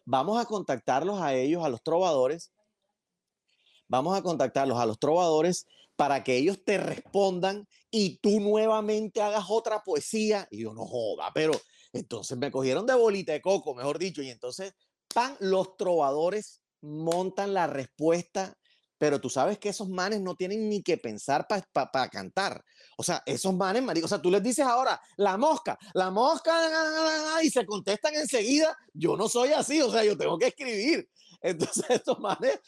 vamos 0.05 0.39
a 0.39 0.45
contactarlos 0.45 1.21
a 1.21 1.33
ellos, 1.33 1.63
a 1.63 1.69
los 1.69 1.83
trovadores. 1.83 2.51
Vamos 3.87 4.17
a 4.17 4.21
contactarlos 4.21 4.79
a 4.79 4.85
los 4.85 4.99
trovadores 4.99 5.65
para 5.95 6.23
que 6.23 6.37
ellos 6.37 6.63
te 6.65 6.77
respondan 6.77 7.67
y 7.91 8.17
tú 8.17 8.39
nuevamente 8.39 9.21
hagas 9.21 9.45
otra 9.49 9.83
poesía. 9.83 10.47
Y 10.51 10.63
yo 10.63 10.73
no 10.73 10.85
joda, 10.85 11.31
pero 11.33 11.53
entonces 11.91 12.37
me 12.37 12.51
cogieron 12.51 12.85
de 12.85 12.95
bolita 12.95 13.33
de 13.33 13.41
coco, 13.41 13.75
mejor 13.75 13.99
dicho, 13.99 14.21
y 14.21 14.29
entonces, 14.29 14.73
pan, 15.13 15.35
los 15.39 15.77
trovadores 15.77 16.61
montan 16.81 17.53
la 17.53 17.67
respuesta 17.67 18.57
pero 19.03 19.19
tú 19.19 19.29
sabes 19.29 19.59
que 19.59 19.67
esos 19.67 19.89
manes 19.89 20.21
no 20.21 20.33
tienen 20.33 20.69
ni 20.69 20.81
que 20.81 20.97
pensar 20.97 21.45
para 21.45 22.07
cantar. 22.07 22.63
O 22.95 23.03
sea, 23.03 23.21
esos 23.25 23.53
manes, 23.53 23.83
marico, 23.83 24.05
o 24.05 24.07
sea, 24.07 24.21
tú 24.21 24.31
les 24.31 24.41
dices 24.41 24.65
ahora, 24.65 24.97
la 25.17 25.35
mosca, 25.35 25.77
la 25.93 26.09
mosca, 26.09 26.53
y 27.43 27.49
se 27.49 27.65
contestan 27.65 28.15
enseguida. 28.15 28.73
Yo 28.93 29.17
no 29.17 29.27
soy 29.27 29.49
así, 29.51 29.81
o 29.81 29.91
sea, 29.91 30.05
yo 30.05 30.17
tengo 30.17 30.37
que 30.37 30.47
escribir. 30.47 31.09
Entonces, 31.41 31.83
estos 31.89 32.17
manes 32.19 32.61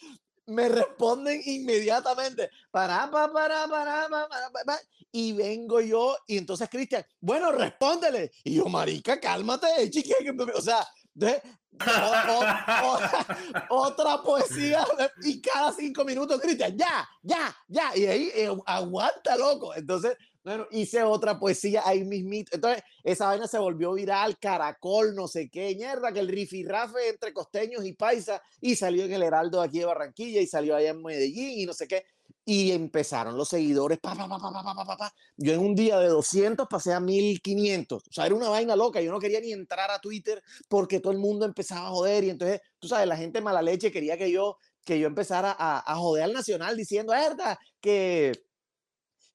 me 0.47 0.69
responden 0.69 1.41
inmediatamente, 1.45 2.49
para, 2.71 3.09
para, 3.09 3.31
para, 3.31 3.67
para, 3.67 4.07
para, 4.09 4.49
para, 4.51 4.79
y 5.11 5.33
vengo 5.33 5.79
yo, 5.81 6.17
y 6.27 6.37
entonces 6.37 6.69
Cristian, 6.69 7.05
bueno, 7.21 7.51
respóndele. 7.51 8.31
Y 8.43 8.55
yo, 8.55 8.65
marica, 8.65 9.19
cálmate, 9.19 9.89
chique, 9.89 10.13
o 10.53 10.61
sea, 10.61 10.85
de, 11.13 11.41
otra 13.69 14.21
poesía 14.21 14.85
y 15.23 15.41
cada 15.41 15.73
cinco 15.73 16.05
minutos 16.05 16.39
Cristian, 16.39 16.77
ya, 16.77 17.07
ya, 17.21 17.55
ya, 17.67 17.95
y 17.95 18.05
ahí 18.05 18.31
eh, 18.33 18.55
aguanta, 18.65 19.35
loco. 19.37 19.73
Entonces, 19.75 20.17
bueno, 20.45 20.67
hice 20.69 21.01
otra 21.01 21.39
poesía 21.39 21.81
ahí 21.83 22.03
mismito. 22.03 22.51
Entonces, 22.53 22.83
esa 23.03 23.25
vaina 23.25 23.47
se 23.47 23.57
volvió 23.57 23.93
viral, 23.93 24.37
caracol, 24.37 25.15
no 25.15 25.27
sé 25.27 25.49
qué, 25.49 25.73
mierda, 25.75 26.13
que 26.13 26.19
el 26.19 26.27
rifirrafe 26.27 27.09
entre 27.09 27.33
costeños 27.33 27.83
y 27.83 27.93
paisa, 27.93 28.39
y 28.61 28.75
salió 28.75 29.05
en 29.05 29.13
el 29.13 29.23
Heraldo 29.23 29.59
aquí 29.59 29.79
de 29.79 29.85
Barranquilla, 29.85 30.39
y 30.41 30.45
salió 30.45 30.75
allá 30.75 30.91
en 30.91 31.01
Medellín, 31.01 31.59
y 31.59 31.65
no 31.65 31.73
sé 31.73 31.87
qué. 31.87 32.05
Y 32.45 32.71
empezaron 32.73 33.35
los 33.35 33.49
seguidores, 33.49 33.97
pa, 33.97 34.13
pa, 34.13 34.27
pa, 34.27 35.13
Yo 35.35 35.53
en 35.53 35.61
un 35.61 35.73
día 35.73 35.97
de 35.97 36.09
200 36.09 36.67
pasé 36.69 36.93
a 36.93 36.99
1500. 36.99 38.03
O 38.07 38.13
sea, 38.13 38.27
era 38.27 38.35
una 38.35 38.49
vaina 38.49 38.75
loca. 38.75 39.01
Yo 39.01 39.11
no 39.11 39.19
quería 39.19 39.39
ni 39.41 39.51
entrar 39.51 39.89
a 39.89 39.99
Twitter 39.99 40.43
porque 40.69 40.99
todo 40.99 41.11
el 41.11 41.17
mundo 41.17 41.45
empezaba 41.45 41.87
a 41.87 41.89
joder. 41.89 42.23
Y 42.23 42.29
entonces, 42.29 42.61
tú 42.77 42.87
sabes, 42.87 43.07
la 43.07 43.17
gente 43.17 43.41
mala 43.41 43.63
leche 43.63 43.91
quería 43.91 44.15
que 44.15 44.29
yo, 44.29 44.59
que 44.83 44.99
yo 44.99 45.07
empezara 45.07 45.55
a, 45.57 45.91
a 45.91 45.95
joder 45.95 46.25
al 46.25 46.33
Nacional 46.33 46.77
diciendo, 46.77 47.13
verdad, 47.13 47.57
que 47.81 48.31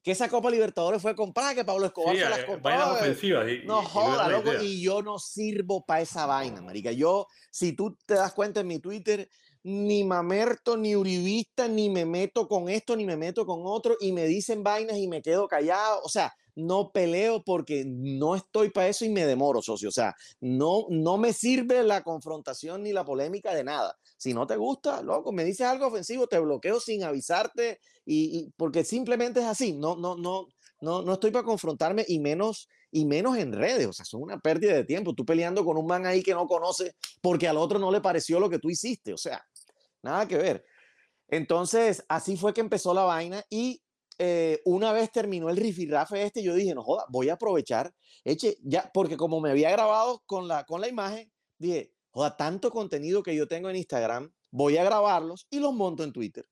que 0.03 0.13
esa 0.13 0.29
Copa 0.29 0.51
Libertadores 0.51 1.03
fue 1.03 1.15
comprada, 1.15 1.55
que 1.55 1.65
Pablo 1.65 1.87
Escobar 1.87 2.17
se 2.17 2.29
las 2.29 2.39
eh, 2.41 2.47
compró. 2.47 2.71
Y, 3.49 3.67
no 3.67 3.83
joda, 3.83 4.29
loco, 4.29 4.51
y 4.63 4.83
yo 4.83 5.03
no 5.03 5.19
sirvo 5.19 5.85
para 5.85 6.01
esa 6.01 6.27
vaina, 6.27 6.63
marica. 6.63 6.93
Yo, 6.93 7.27
si 7.51 7.73
tú 7.73 7.97
te 8.07 8.15
das 8.15 8.33
cuenta 8.33 8.61
en 8.61 8.67
mi 8.67 8.79
Twitter, 8.79 9.29
ni 9.63 10.05
mamerto, 10.05 10.77
ni 10.77 10.97
uribista, 10.97 11.69
ni 11.69 11.91
me 11.91 12.05
meto 12.07 12.49
con 12.49 12.69
esto, 12.69 12.97
ni 12.97 13.05
me 13.05 13.17
meto 13.17 13.45
con 13.47 13.61
otro, 13.65 13.97
y 14.01 14.13
me 14.13 14.27
dicen 14.27 14.63
vainas 14.63 14.99
y 14.99 15.09
me 15.09 15.23
quedo 15.23 15.49
callado. 15.49 16.01
O 16.03 16.09
sea, 16.09 16.33
no 16.55 16.91
peleo 16.93 17.43
porque 17.45 17.85
no 17.87 18.35
estoy 18.35 18.71
para 18.71 18.89
eso 18.89 19.05
y 19.05 19.09
me 19.09 19.27
demoro, 19.27 19.63
socio. 19.63 19.89
O 19.89 19.93
sea, 19.93 20.15
no, 20.41 20.87
no 20.89 21.19
me 21.19 21.33
sirve 21.33 21.83
la 21.83 22.03
confrontación 22.03 22.83
ni 22.83 22.93
la 22.93 23.05
polémica 23.05 23.55
de 23.55 23.65
nada. 23.65 23.97
Si 24.17 24.35
no 24.35 24.47
te 24.47 24.57
gusta, 24.57 25.03
loco, 25.03 25.33
me 25.33 25.45
dices 25.45 25.67
algo 25.67 25.87
ofensivo, 25.87 26.27
te 26.27 26.39
bloqueo 26.39 26.81
sin 26.81 27.05
avisarte 27.05 27.81
y, 28.05 28.51
porque 28.57 28.85
simplemente 28.85 29.41
es 29.41 29.47
así. 29.47 29.73
No, 29.73 29.97
no, 29.97 30.17
no, 30.17 30.47
no, 30.81 31.03
no 31.03 31.13
estoy 31.13 31.31
para 31.31 31.45
confrontarme 31.45 32.05
y 32.09 32.19
menos 32.19 32.69
y 32.91 33.05
menos 33.05 33.37
en 33.37 33.53
redes. 33.53 33.87
O 33.87 33.93
sea, 33.93 34.05
son 34.05 34.23
una 34.23 34.39
pérdida 34.39 34.75
de 34.75 34.85
tiempo. 34.85 35.15
Tú 35.15 35.25
peleando 35.25 35.65
con 35.65 35.77
un 35.77 35.87
man 35.87 36.07
ahí 36.07 36.23
que 36.23 36.35
no 36.35 36.47
conoce 36.47 36.95
porque 37.21 37.49
al 37.49 37.57
otro 37.57 37.79
no 37.79 37.91
le 37.91 38.01
pareció 38.01 38.41
lo 38.41 38.51
que 38.51 38.59
tú 38.59 38.71
hiciste. 38.71 39.13
O 39.13 39.17
sea, 39.17 39.45
nada 40.03 40.27
que 40.27 40.37
ver. 40.37 40.65
Entonces, 41.29 42.05
así 42.09 42.37
fue 42.37 42.53
que 42.53 42.61
empezó 42.61 42.93
la 42.93 43.05
vaina 43.05 43.45
y 43.49 43.83
eh, 44.19 44.61
una 44.65 44.93
vez 44.93 45.11
terminó 45.13 45.49
el 45.49 45.57
rifirrafe 45.57 46.25
este, 46.25 46.43
yo 46.43 46.55
dije, 46.55 46.75
no 46.75 46.83
joda, 46.83 47.07
voy 47.09 47.31
a 47.31 47.35
aprovechar, 47.35 47.91
eche, 48.25 48.59
ya, 48.63 48.91
porque 48.93 49.17
como 49.17 49.41
me 49.41 49.51
había 49.51 49.71
grabado 49.71 50.23
con 50.27 50.47
la, 50.47 50.65
con 50.65 50.81
la 50.81 50.89
imagen, 50.89 51.33
dije, 51.57 51.95
joda, 52.11 52.37
tanto 52.37 52.71
contenido 52.71 53.23
que 53.23 53.35
yo 53.35 53.49
tengo 53.49 53.71
en 53.71 53.77
Instagram, 53.77 54.31
voy 54.51 54.77
a 54.77 54.85
grabarlos 54.85 55.47
y 55.49 55.61
los 55.61 55.73
monto 55.73 56.05
en 56.05 56.13
Twitter 56.13 56.45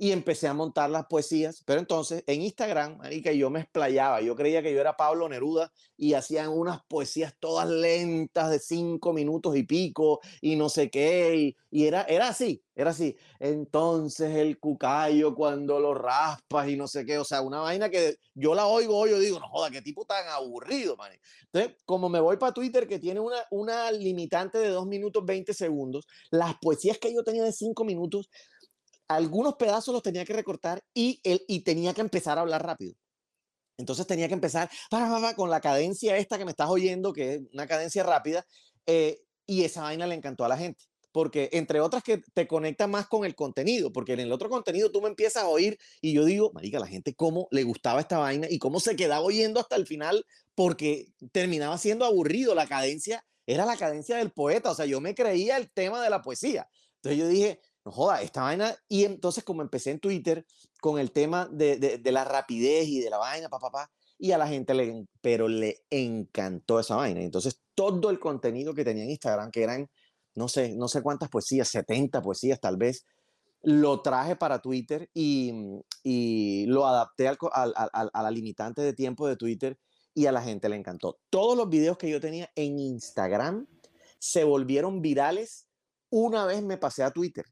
y 0.00 0.12
empecé 0.12 0.48
a 0.48 0.54
montar 0.54 0.88
las 0.88 1.04
poesías. 1.04 1.62
Pero 1.66 1.78
entonces 1.78 2.24
en 2.26 2.40
Instagram, 2.40 2.96
marica, 2.96 3.32
yo 3.32 3.50
me 3.50 3.60
explayaba. 3.60 4.22
Yo 4.22 4.34
creía 4.34 4.62
que 4.62 4.72
yo 4.72 4.80
era 4.80 4.96
Pablo 4.96 5.28
Neruda 5.28 5.70
y 5.94 6.14
hacían 6.14 6.48
unas 6.48 6.82
poesías 6.86 7.34
todas 7.38 7.68
lentas 7.68 8.50
de 8.50 8.60
cinco 8.60 9.12
minutos 9.12 9.54
y 9.58 9.62
pico 9.64 10.20
y 10.40 10.56
no 10.56 10.70
sé 10.70 10.88
qué. 10.88 11.54
Y, 11.70 11.84
era, 11.84 12.04
era 12.04 12.28
así, 12.28 12.64
era 12.74 12.92
así. 12.92 13.14
Entonces 13.38 14.34
el 14.36 14.58
cucayo 14.58 15.34
cuando 15.34 15.78
lo 15.78 15.92
raspas 15.92 16.70
y 16.70 16.78
no 16.78 16.88
sé 16.88 17.04
qué. 17.04 17.18
O 17.18 17.24
sea, 17.24 17.42
una 17.42 17.60
vaina 17.60 17.90
que 17.90 18.16
yo 18.32 18.54
la 18.54 18.66
oigo, 18.66 19.06
yo 19.06 19.18
digo, 19.18 19.38
no 19.38 19.48
joda, 19.48 19.70
qué 19.70 19.82
tipo 19.82 20.06
tan 20.06 20.26
aburrido, 20.28 20.96
man. 20.96 21.12
Entonces, 21.52 21.76
como 21.84 22.08
me 22.08 22.20
voy 22.20 22.38
para 22.38 22.54
Twitter 22.54 22.88
que 22.88 22.98
tiene 22.98 23.20
una, 23.20 23.36
una 23.50 23.92
limitante 23.92 24.56
de 24.56 24.68
dos 24.68 24.86
minutos 24.86 25.26
20 25.26 25.52
segundos, 25.52 26.06
las 26.30 26.54
poesías 26.58 26.96
que 26.96 27.12
yo 27.12 27.22
tenía 27.22 27.44
de 27.44 27.52
cinco 27.52 27.84
minutos 27.84 28.30
algunos 29.10 29.56
pedazos 29.56 29.92
los 29.92 30.04
tenía 30.04 30.24
que 30.24 30.32
recortar 30.32 30.80
y, 30.94 31.20
él, 31.24 31.42
y 31.48 31.60
tenía 31.60 31.92
que 31.92 32.00
empezar 32.00 32.38
a 32.38 32.42
hablar 32.42 32.64
rápido. 32.64 32.94
Entonces 33.76 34.06
tenía 34.06 34.28
que 34.28 34.34
empezar 34.34 34.70
con 35.34 35.50
la 35.50 35.60
cadencia 35.60 36.16
esta 36.16 36.38
que 36.38 36.44
me 36.44 36.52
estás 36.52 36.68
oyendo, 36.68 37.12
que 37.12 37.34
es 37.34 37.40
una 37.52 37.66
cadencia 37.66 38.04
rápida, 38.04 38.46
eh, 38.86 39.20
y 39.46 39.64
esa 39.64 39.82
vaina 39.82 40.06
le 40.06 40.14
encantó 40.14 40.44
a 40.44 40.48
la 40.48 40.56
gente. 40.56 40.84
Porque 41.10 41.48
entre 41.52 41.80
otras 41.80 42.04
que 42.04 42.22
te 42.34 42.46
conecta 42.46 42.86
más 42.86 43.08
con 43.08 43.24
el 43.24 43.34
contenido, 43.34 43.92
porque 43.92 44.12
en 44.12 44.20
el 44.20 44.30
otro 44.30 44.48
contenido 44.48 44.92
tú 44.92 45.02
me 45.02 45.08
empiezas 45.08 45.42
a 45.42 45.48
oír 45.48 45.76
y 46.00 46.12
yo 46.12 46.24
digo, 46.24 46.52
marica, 46.52 46.78
la 46.78 46.86
gente 46.86 47.14
cómo 47.16 47.48
le 47.50 47.64
gustaba 47.64 48.00
esta 48.00 48.18
vaina 48.18 48.46
y 48.48 48.60
cómo 48.60 48.78
se 48.78 48.94
quedaba 48.94 49.22
oyendo 49.22 49.58
hasta 49.58 49.74
el 49.74 49.88
final 49.88 50.24
porque 50.54 51.08
terminaba 51.32 51.78
siendo 51.78 52.04
aburrido. 52.04 52.54
La 52.54 52.68
cadencia 52.68 53.24
era 53.44 53.66
la 53.66 53.76
cadencia 53.76 54.18
del 54.18 54.30
poeta, 54.30 54.70
o 54.70 54.74
sea, 54.76 54.86
yo 54.86 55.00
me 55.00 55.16
creía 55.16 55.56
el 55.56 55.68
tema 55.72 56.00
de 56.00 56.10
la 56.10 56.22
poesía. 56.22 56.68
Entonces 57.02 57.18
yo 57.18 57.26
dije, 57.26 57.60
no 57.90 57.96
joda, 57.96 58.22
esta 58.22 58.42
vaina. 58.42 58.74
Y 58.88 59.04
entonces, 59.04 59.44
como 59.44 59.62
empecé 59.62 59.90
en 59.90 60.00
Twitter 60.00 60.46
con 60.80 60.98
el 60.98 61.12
tema 61.12 61.48
de, 61.50 61.76
de, 61.78 62.12
la 62.12 62.24
rapidez 62.24 62.88
y 62.88 63.00
de 63.00 63.10
la 63.10 63.18
vaina, 63.18 63.48
papá, 63.48 63.70
pa, 63.70 63.90
y 64.18 64.32
a 64.32 64.38
la 64.38 64.46
gente 64.46 64.74
le, 64.74 65.06
pero 65.20 65.48
le 65.48 65.84
encantó 65.90 66.78
esa 66.80 66.96
vaina. 66.96 67.20
Entonces, 67.20 67.60
todo 67.74 68.10
el 68.10 68.20
contenido 68.20 68.74
que 68.74 68.84
tenía 68.84 69.04
en 69.04 69.10
Instagram, 69.10 69.50
que 69.50 69.62
eran, 69.62 69.90
no 70.34 70.48
sé, 70.48 70.74
no 70.74 70.88
sé 70.88 71.02
cuántas 71.02 71.28
poesías, 71.28 71.68
70 71.68 72.22
poesías 72.22 72.60
tal 72.60 72.76
vez, 72.76 73.06
lo 73.62 74.00
traje 74.00 74.36
para 74.36 74.60
Twitter 74.60 75.10
y, 75.12 75.52
y 76.02 76.66
lo 76.66 76.86
adapté 76.86 77.28
al, 77.28 77.38
al, 77.52 77.74
al, 77.92 78.10
a 78.12 78.22
la 78.22 78.30
limitante 78.30 78.80
de 78.82 78.94
tiempo 78.94 79.26
de 79.26 79.36
Twitter 79.36 79.78
y 80.14 80.26
a 80.26 80.32
la 80.32 80.42
gente 80.42 80.68
le 80.68 80.76
encantó. 80.76 81.18
Todos 81.28 81.56
los 81.56 81.68
videos 81.68 81.98
que 81.98 82.10
yo 82.10 82.20
tenía 82.20 82.50
en 82.54 82.78
Instagram 82.78 83.66
se 84.18 84.44
volvieron 84.44 85.02
virales 85.02 85.66
una 86.10 86.44
vez 86.44 86.62
me 86.62 86.76
pasé 86.76 87.02
a 87.02 87.10
Twitter. 87.10 87.46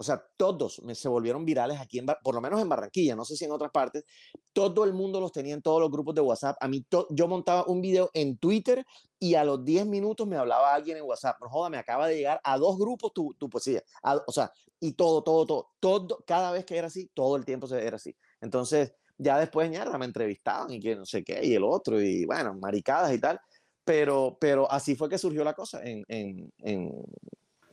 O 0.00 0.04
sea, 0.04 0.24
todos 0.36 0.80
se 0.92 1.08
volvieron 1.08 1.44
virales 1.44 1.80
aquí, 1.80 1.98
en, 1.98 2.06
por 2.22 2.32
lo 2.32 2.40
menos 2.40 2.62
en 2.62 2.68
Barranquilla, 2.68 3.16
no 3.16 3.24
sé 3.24 3.36
si 3.36 3.44
en 3.44 3.50
otras 3.50 3.72
partes. 3.72 4.04
Todo 4.52 4.84
el 4.84 4.92
mundo 4.92 5.20
los 5.20 5.32
tenía 5.32 5.54
en 5.54 5.60
todos 5.60 5.80
los 5.80 5.90
grupos 5.90 6.14
de 6.14 6.20
WhatsApp. 6.20 6.56
A 6.60 6.68
mí, 6.68 6.86
yo 7.10 7.26
montaba 7.26 7.64
un 7.66 7.80
video 7.80 8.08
en 8.14 8.38
Twitter 8.38 8.86
y 9.18 9.34
a 9.34 9.42
los 9.42 9.64
10 9.64 9.86
minutos 9.86 10.24
me 10.28 10.36
hablaba 10.36 10.72
alguien 10.72 10.98
en 10.98 11.02
WhatsApp. 11.02 11.38
No 11.40 11.48
joda, 11.48 11.68
me 11.68 11.78
acaba 11.78 12.06
de 12.06 12.16
llegar 12.16 12.40
a 12.44 12.56
dos 12.58 12.78
grupos 12.78 13.12
tu, 13.12 13.34
tu 13.34 13.50
poesía. 13.50 13.82
o 14.24 14.32
sea, 14.32 14.52
y 14.78 14.92
todo, 14.92 15.24
todo, 15.24 15.46
todo, 15.46 15.68
todo, 15.80 16.24
cada 16.24 16.52
vez 16.52 16.64
que 16.64 16.76
era 16.76 16.86
así, 16.86 17.10
todo 17.12 17.34
el 17.34 17.44
tiempo 17.44 17.66
era 17.74 17.96
así. 17.96 18.14
Entonces, 18.40 18.94
ya 19.16 19.36
después, 19.40 19.68
ya 19.72 19.84
me 19.98 20.04
entrevistaban 20.04 20.72
y 20.72 20.78
que 20.78 20.94
no 20.94 21.04
sé 21.04 21.24
qué, 21.24 21.44
y 21.44 21.54
el 21.54 21.64
otro, 21.64 22.00
y 22.00 22.24
bueno, 22.24 22.54
maricadas 22.54 23.12
y 23.12 23.18
tal. 23.18 23.40
Pero, 23.84 24.36
pero 24.40 24.70
así 24.70 24.94
fue 24.94 25.08
que 25.08 25.18
surgió 25.18 25.42
la 25.42 25.54
cosa 25.54 25.82
en, 25.82 26.04
en, 26.08 26.52
en, 26.58 26.92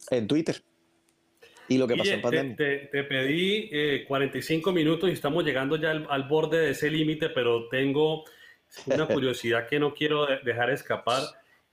en 0.10 0.28
Twitter. 0.28 0.64
Y 1.68 1.78
lo 1.78 1.88
que 1.88 1.96
pasó 1.96 2.12
en 2.12 2.22
pandemia. 2.22 2.56
Te, 2.56 3.04
pedí 3.04 4.04
45 4.06 4.70
eh, 4.70 4.74
minutos 4.74 5.10
y 5.10 5.14
estamos 5.14 5.44
llegando 5.44 5.78
ya 5.78 5.92
al, 5.92 6.24
borde 6.24 6.60
de 6.60 6.72
ese 6.72 6.92
límite, 6.92 7.30
pero 7.30 7.68
tengo 7.70 8.26
una 8.86 9.08
curiosidad 9.08 9.68
que 9.68 9.80
no 9.80 9.94
quiero 9.94 10.28
dejar 10.44 10.70
escapar. 10.70 11.24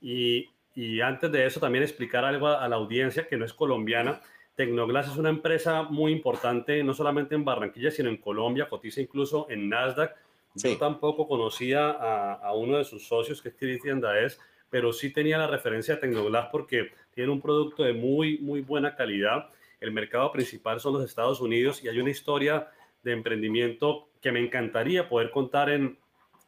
Y, 0.01 0.49
y, 0.75 1.01
antes 1.01 1.31
de 1.31 1.45
eso, 1.45 1.59
también 1.59 1.83
explicar 1.83 2.25
algo 2.25 2.47
a, 2.47 2.67
la 2.67 2.75
audiencia 2.75 3.27
que 3.27 3.37
no 3.37 3.45
es 3.45 3.53
colombiana. 3.53 4.21
Tecnoglass 4.55 5.11
es 5.11 5.17
una 5.17 5.29
empresa 5.29 5.83
muy 5.83 6.11
importante, 6.11 6.83
no 6.83 6.93
solamente 6.93 7.35
en 7.35 7.45
Barranquilla, 7.45 7.91
sino 7.91 8.09
en 8.09 8.17
Colombia, 8.17 8.67
cotiza 8.69 9.01
incluso 9.01 9.47
en 9.49 9.69
Nasdaq. 9.69 10.15
Yo 10.55 10.77
tampoco 10.77 11.27
conocía 11.27 11.89
a, 11.89 12.33
a, 12.33 12.53
uno 12.53 12.77
de 12.77 12.83
sus 12.83 13.07
socios, 13.07 13.41
que 13.41 13.49
es 13.49 13.55
Cristian 13.55 13.99
Daes, 13.99 14.39
pero 14.69 14.93
sí 14.93 15.11
tenía 15.11 15.39
la 15.39 15.47
referencia 15.47 15.95
a 15.95 15.99
Tecnoglass 15.99 16.49
porque 16.51 16.91
tiene 17.15 17.31
un 17.31 17.41
producto 17.41 17.83
de 17.83 17.93
muy, 17.93 18.37
muy 18.37 18.61
buena 18.61 18.95
calidad 18.95 19.49
el 19.83 19.91
mercado 19.91 20.31
principal 20.31 20.79
son 20.79 20.93
los 20.93 21.03
Estados 21.03 21.41
Unidos 21.41 21.83
y 21.83 21.89
hay 21.89 21.99
una 21.99 22.09
historia 22.09 22.69
de 23.03 23.11
emprendimiento 23.11 24.07
que 24.21 24.31
me 24.31 24.39
encantaría 24.39 25.09
poder 25.09 25.29
contar 25.29 25.69
en, 25.69 25.99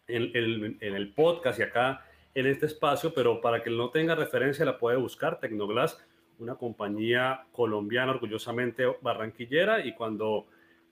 en, 0.08 0.78
en 0.80 0.96
el 0.96 1.14
podcast 1.14 1.60
y 1.60 1.64
acá 1.64 2.06
en 2.34 2.48
este 2.48 2.66
espacio, 2.66 3.14
pero 3.14 3.42
para 3.42 3.62
que 3.62 3.70
no 3.70 3.90
tenga 3.90 4.16
referencia 4.16 4.64
la 4.64 4.78
puede 4.78 4.98
buscar, 4.98 5.40
Tecnoglass, 5.40 6.02
una 6.40 6.56
compañía 6.56 7.46
colombiana 7.52 8.12
orgullosamente 8.12 8.86
barranquillera 9.02 9.86
y 9.86 9.94
cuando 9.94 10.48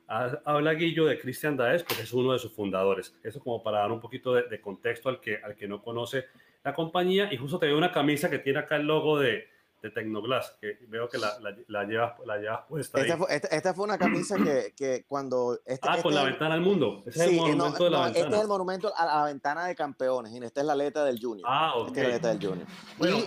habla 0.08 0.74
Guillo 0.74 1.06
de 1.06 1.18
Cristian 1.18 1.56
Daes, 1.56 1.84
pues 1.84 2.02
es 2.02 2.12
uno 2.12 2.34
de 2.34 2.40
sus 2.40 2.52
fundadores. 2.52 3.18
Eso 3.24 3.40
como 3.40 3.64
para 3.64 3.80
dar 3.80 3.92
un 3.92 4.02
poquito 4.02 4.34
de, 4.34 4.62
contexto 4.62 5.08
al 5.08 5.22
que, 5.22 5.38
al 5.38 5.56
que 5.56 5.68
no 5.68 5.82
conoce 5.82 6.26
la 6.64 6.74
compañía. 6.74 7.30
Y 7.32 7.38
justo 7.38 7.58
te 7.58 7.68
veo 7.68 7.78
una 7.78 7.92
camisa 7.92 8.30
que 8.30 8.40
tiene 8.40 8.60
acá 8.60 8.76
el 8.76 8.86
logo 8.86 9.18
de, 9.18 9.48
de 9.84 9.92
Tecnoglass, 9.92 10.56
que 10.62 10.78
veo 10.88 11.10
que 11.10 11.18
la, 11.18 11.38
la, 11.42 11.54
la 11.68 11.84
llevas, 11.84 12.14
la 12.26 12.38
llevas 12.38 12.62
puesta 12.70 13.02
esta 13.02 13.18
Fue, 13.18 13.28
esta, 13.36 13.74
fue 13.74 13.84
una 13.84 13.98
camisa 13.98 14.38
que, 14.38 14.74
que 14.76 15.04
cuando... 15.06 15.60
Este, 15.66 15.90
ah, 15.90 16.02
con 16.02 16.14
este 16.14 16.24
la 16.24 16.24
ventana 16.24 16.56
al 16.56 16.62
mundo. 16.62 17.04
Ese 17.06 17.26
es 17.26 17.32
el 17.32 17.36
monumento 17.36 17.84
de 17.84 17.90
la 17.90 18.06
ventana. 18.06 18.26
Este 18.26 18.36
es 18.36 18.42
el 18.42 18.48
monumento 18.48 18.94
a 18.96 19.06
la 19.06 19.26
ventana 19.26 19.66
de 19.68 19.76
campeones. 19.76 20.32
Y 20.32 20.38
esta 20.38 20.62
es 20.62 20.68
la 20.68 20.76
letra 20.76 21.04
del 21.04 21.20
Junior. 21.22 21.46
Ah, 21.52 21.74
ok. 21.76 21.90
Esta 21.90 22.00
es 22.00 22.08
la 22.08 22.14
letra 22.14 22.30
del 22.34 22.48
Junior. 22.48 22.68
Bueno, 22.98 23.18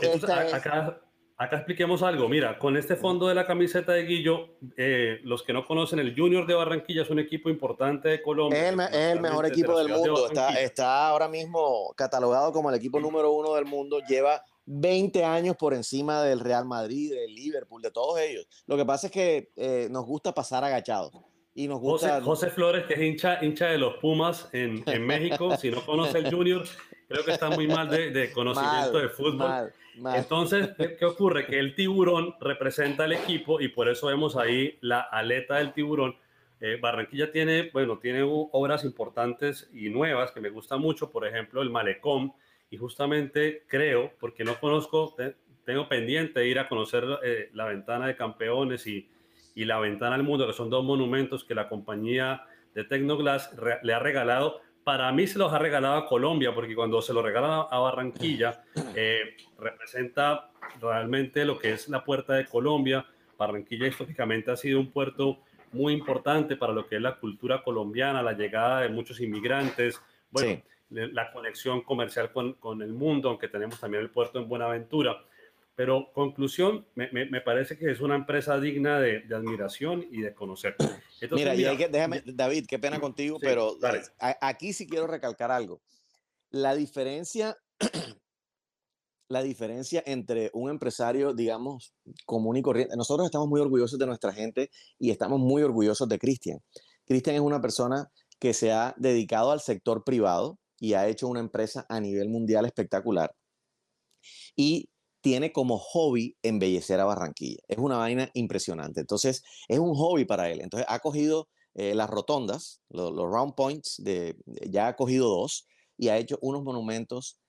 acá, 0.54 0.98
Acá 1.38 1.56
expliquemos 1.56 2.02
algo. 2.02 2.30
Mira, 2.30 2.58
con 2.58 2.78
este 2.78 2.96
fondo 2.96 3.28
de 3.28 3.34
la 3.34 3.46
camiseta 3.46 3.92
de 3.92 4.04
Guillo, 4.04 4.56
eh, 4.78 5.20
los 5.22 5.42
que 5.42 5.52
no 5.52 5.66
conocen, 5.66 5.98
el 5.98 6.16
Junior 6.16 6.46
de 6.46 6.54
Barranquilla 6.54 7.02
es 7.02 7.10
un 7.10 7.18
equipo 7.18 7.50
importante 7.50 8.08
de 8.08 8.22
Colombia. 8.22 8.58
Es 8.58 8.70
el, 8.94 9.20
mejor 9.20 9.44
equipo 9.44 9.78
del 9.78 9.90
mundo. 9.90 10.28
Está, 10.28 10.58
está, 10.58 11.08
ahora 11.08 11.28
mismo 11.28 11.92
catalogado 11.94 12.52
como 12.52 12.70
el 12.70 12.76
equipo 12.76 12.98
número 13.00 13.32
uno 13.32 13.52
del 13.52 13.66
mundo. 13.66 14.00
Lleva 14.08 14.42
20 14.66 15.24
años 15.24 15.56
por 15.56 15.74
encima 15.74 16.22
del 16.22 16.40
Real 16.40 16.66
Madrid, 16.66 17.12
del 17.12 17.34
Liverpool, 17.34 17.82
de 17.82 17.90
todos 17.90 18.20
ellos. 18.20 18.46
Lo 18.66 18.76
que 18.76 18.84
pasa 18.84 19.06
es 19.06 19.12
que 19.12 19.52
eh, 19.56 19.88
nos 19.90 20.04
gusta 20.04 20.34
pasar 20.34 20.64
agachados. 20.64 21.12
Y 21.54 21.68
nos 21.68 21.80
gusta... 21.80 22.20
José, 22.20 22.50
Flores, 22.50 22.84
que 22.84 22.94
es 22.94 23.00
hincha, 23.00 23.42
hincha 23.42 23.66
de 23.68 23.78
los 23.78 23.94
Pumas 23.94 24.48
en, 24.52 24.82
en 24.86 25.06
México, 25.06 25.56
si 25.60 25.70
no 25.70 25.84
conoce 25.86 26.18
el 26.18 26.30
Junior, 26.30 26.64
creo 27.08 27.24
que 27.24 27.32
está 27.32 27.48
muy 27.48 27.66
mal 27.66 27.88
de, 27.88 28.10
de 28.10 28.30
conocimiento 28.32 28.98
de 28.98 29.08
fútbol. 29.08 29.72
Entonces, 30.14 30.70
¿qué, 30.98 31.04
ocurre? 31.04 31.46
Que 31.46 31.58
el 31.58 31.74
tiburón 31.74 32.34
representa 32.40 33.04
al 33.04 33.12
equipo 33.12 33.60
y 33.60 33.68
por 33.68 33.88
eso 33.88 34.08
vemos 34.08 34.36
ahí 34.36 34.76
la 34.80 35.00
aleta 35.00 35.56
del 35.56 35.72
tiburón. 35.72 36.16
Eh, 36.60 36.78
Barranquilla 36.80 37.32
tiene, 37.32 37.70
bueno, 37.72 37.98
tiene 37.98 38.22
obras 38.22 38.84
importantes 38.84 39.68
y 39.72 39.88
nuevas 39.88 40.32
que 40.32 40.40
me 40.40 40.50
gustan 40.50 40.80
mucho, 40.80 41.10
por 41.10 41.26
ejemplo, 41.26 41.62
el 41.62 41.70
Malecón, 41.70 42.32
y 42.70 42.76
justamente 42.76 43.64
creo, 43.66 44.12
porque 44.18 44.44
no 44.44 44.58
conozco, 44.58 45.14
tengo 45.64 45.88
pendiente 45.88 46.40
de 46.40 46.48
ir 46.48 46.58
a 46.58 46.68
conocer 46.68 47.04
eh, 47.22 47.50
la 47.52 47.66
ventana 47.66 48.06
de 48.06 48.16
campeones 48.16 48.86
y, 48.86 49.08
y 49.54 49.64
la 49.64 49.78
ventana 49.78 50.14
al 50.14 50.22
mundo, 50.22 50.46
que 50.46 50.52
son 50.52 50.70
dos 50.70 50.84
monumentos 50.84 51.44
que 51.44 51.54
la 51.54 51.68
compañía 51.68 52.44
de 52.74 52.84
Tecnoglass 52.84 53.56
le 53.82 53.94
ha 53.94 53.98
regalado. 53.98 54.60
Para 54.84 55.10
mí 55.10 55.26
se 55.26 55.38
los 55.38 55.52
ha 55.52 55.58
regalado 55.58 55.96
a 55.96 56.06
Colombia, 56.06 56.54
porque 56.54 56.74
cuando 56.74 57.00
se 57.02 57.12
lo 57.12 57.22
regala 57.22 57.62
a 57.62 57.78
Barranquilla, 57.78 58.62
eh, 58.94 59.36
representa 59.58 60.50
realmente 60.80 61.44
lo 61.44 61.58
que 61.58 61.72
es 61.72 61.88
la 61.88 62.04
puerta 62.04 62.34
de 62.34 62.44
Colombia. 62.44 63.06
Barranquilla 63.38 63.86
históricamente 63.86 64.50
ha 64.50 64.56
sido 64.56 64.78
un 64.78 64.92
puerto 64.92 65.40
muy 65.72 65.94
importante 65.94 66.56
para 66.56 66.72
lo 66.72 66.86
que 66.86 66.96
es 66.96 67.02
la 67.02 67.16
cultura 67.16 67.62
colombiana, 67.62 68.22
la 68.22 68.32
llegada 68.32 68.82
de 68.82 68.88
muchos 68.88 69.20
inmigrantes, 69.20 70.00
bueno, 70.30 70.62
la 70.90 71.32
conexión 71.32 71.82
comercial 71.82 72.32
con, 72.32 72.54
con, 72.54 72.82
el 72.82 72.92
mundo, 72.92 73.28
aunque 73.28 73.48
tenemos 73.48 73.80
también 73.80 74.02
el 74.02 74.10
puerto 74.10 74.38
en 74.38 74.48
Buenaventura. 74.48 75.24
Pero 75.74 76.10
conclusión, 76.14 76.86
me, 76.94 77.10
me, 77.12 77.40
parece 77.42 77.76
que 77.76 77.90
es 77.90 78.00
una 78.00 78.14
empresa 78.14 78.58
digna 78.58 78.98
de, 78.98 79.20
de 79.20 79.34
admiración 79.34 80.06
y 80.10 80.22
de 80.22 80.32
conocer. 80.32 80.74
mira, 81.32 81.54
y 81.54 81.66
hay 81.66 81.76
que, 81.76 81.88
déjame, 81.88 82.22
David, 82.24 82.64
qué 82.66 82.78
pena 82.78 82.98
contigo, 82.98 83.38
pero 83.38 83.76
aquí 84.40 84.72
sí 84.72 84.86
quiero 84.86 85.06
recalcar 85.06 85.50
algo. 85.50 85.82
La 86.48 86.74
diferencia, 86.74 87.58
la 89.28 89.42
diferencia 89.42 90.02
entre 90.06 90.50
un 90.54 90.70
empresario, 90.70 91.34
digamos, 91.34 91.94
común 92.24 92.56
y 92.56 92.62
corriente. 92.62 92.96
Nosotros 92.96 93.26
estamos 93.26 93.48
muy 93.48 93.60
orgullosos 93.60 93.98
de 93.98 94.06
nuestra 94.06 94.32
gente 94.32 94.70
y 94.98 95.10
estamos 95.10 95.40
muy 95.40 95.62
orgullosos 95.62 96.08
de 96.08 96.18
Cristian. 96.18 96.58
Cristian 97.04 97.36
es 97.36 97.42
una 97.42 97.60
persona 97.60 98.08
que 98.38 98.54
se 98.54 98.72
ha 98.72 98.94
dedicado 98.96 99.50
al 99.50 99.60
sector 99.60 100.04
privado 100.04 100.58
y 100.78 100.94
ha 100.94 101.06
hecho 101.08 101.28
una 101.28 101.40
empresa 101.40 101.86
a 101.88 102.00
nivel 102.00 102.28
mundial 102.28 102.66
espectacular. 102.66 103.34
Y 104.54 104.88
tiene 105.20 105.52
como 105.52 105.78
hobby 105.78 106.36
embellecer 106.42 107.00
a 107.00 107.04
Barranquilla. 107.04 107.58
Es 107.68 107.78
una 107.78 107.96
vaina 107.96 108.30
impresionante. 108.34 109.00
Entonces, 109.00 109.42
es 109.68 109.78
un 109.78 109.94
hobby 109.94 110.24
para 110.24 110.50
él. 110.50 110.60
Entonces, 110.60 110.86
ha 110.88 111.00
cogido 111.00 111.48
eh, 111.74 111.94
las 111.94 112.08
rotondas, 112.08 112.80
los, 112.88 113.12
round 113.12 113.54
points, 113.54 113.96
de, 113.98 114.36
ya 114.46 114.88
ha 114.88 114.96
cogido 114.96 115.28
dos 115.28 115.66
y 115.98 116.08
ha 116.08 116.16
hecho 116.16 116.38
unos 116.40 116.62
monumentos 116.62 117.40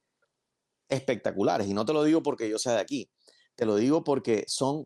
espectaculares. 0.89 1.67
Y 1.67 1.73
no 1.73 1.85
te 1.85 1.93
lo 1.93 2.03
digo 2.03 2.23
porque 2.23 2.49
yo 2.49 2.57
sea 2.59 2.73
de 2.73 2.81
aquí, 2.81 3.09
te 3.55 3.65
lo 3.65 3.75
digo 3.75 4.03
porque 4.03 4.43
son 4.47 4.85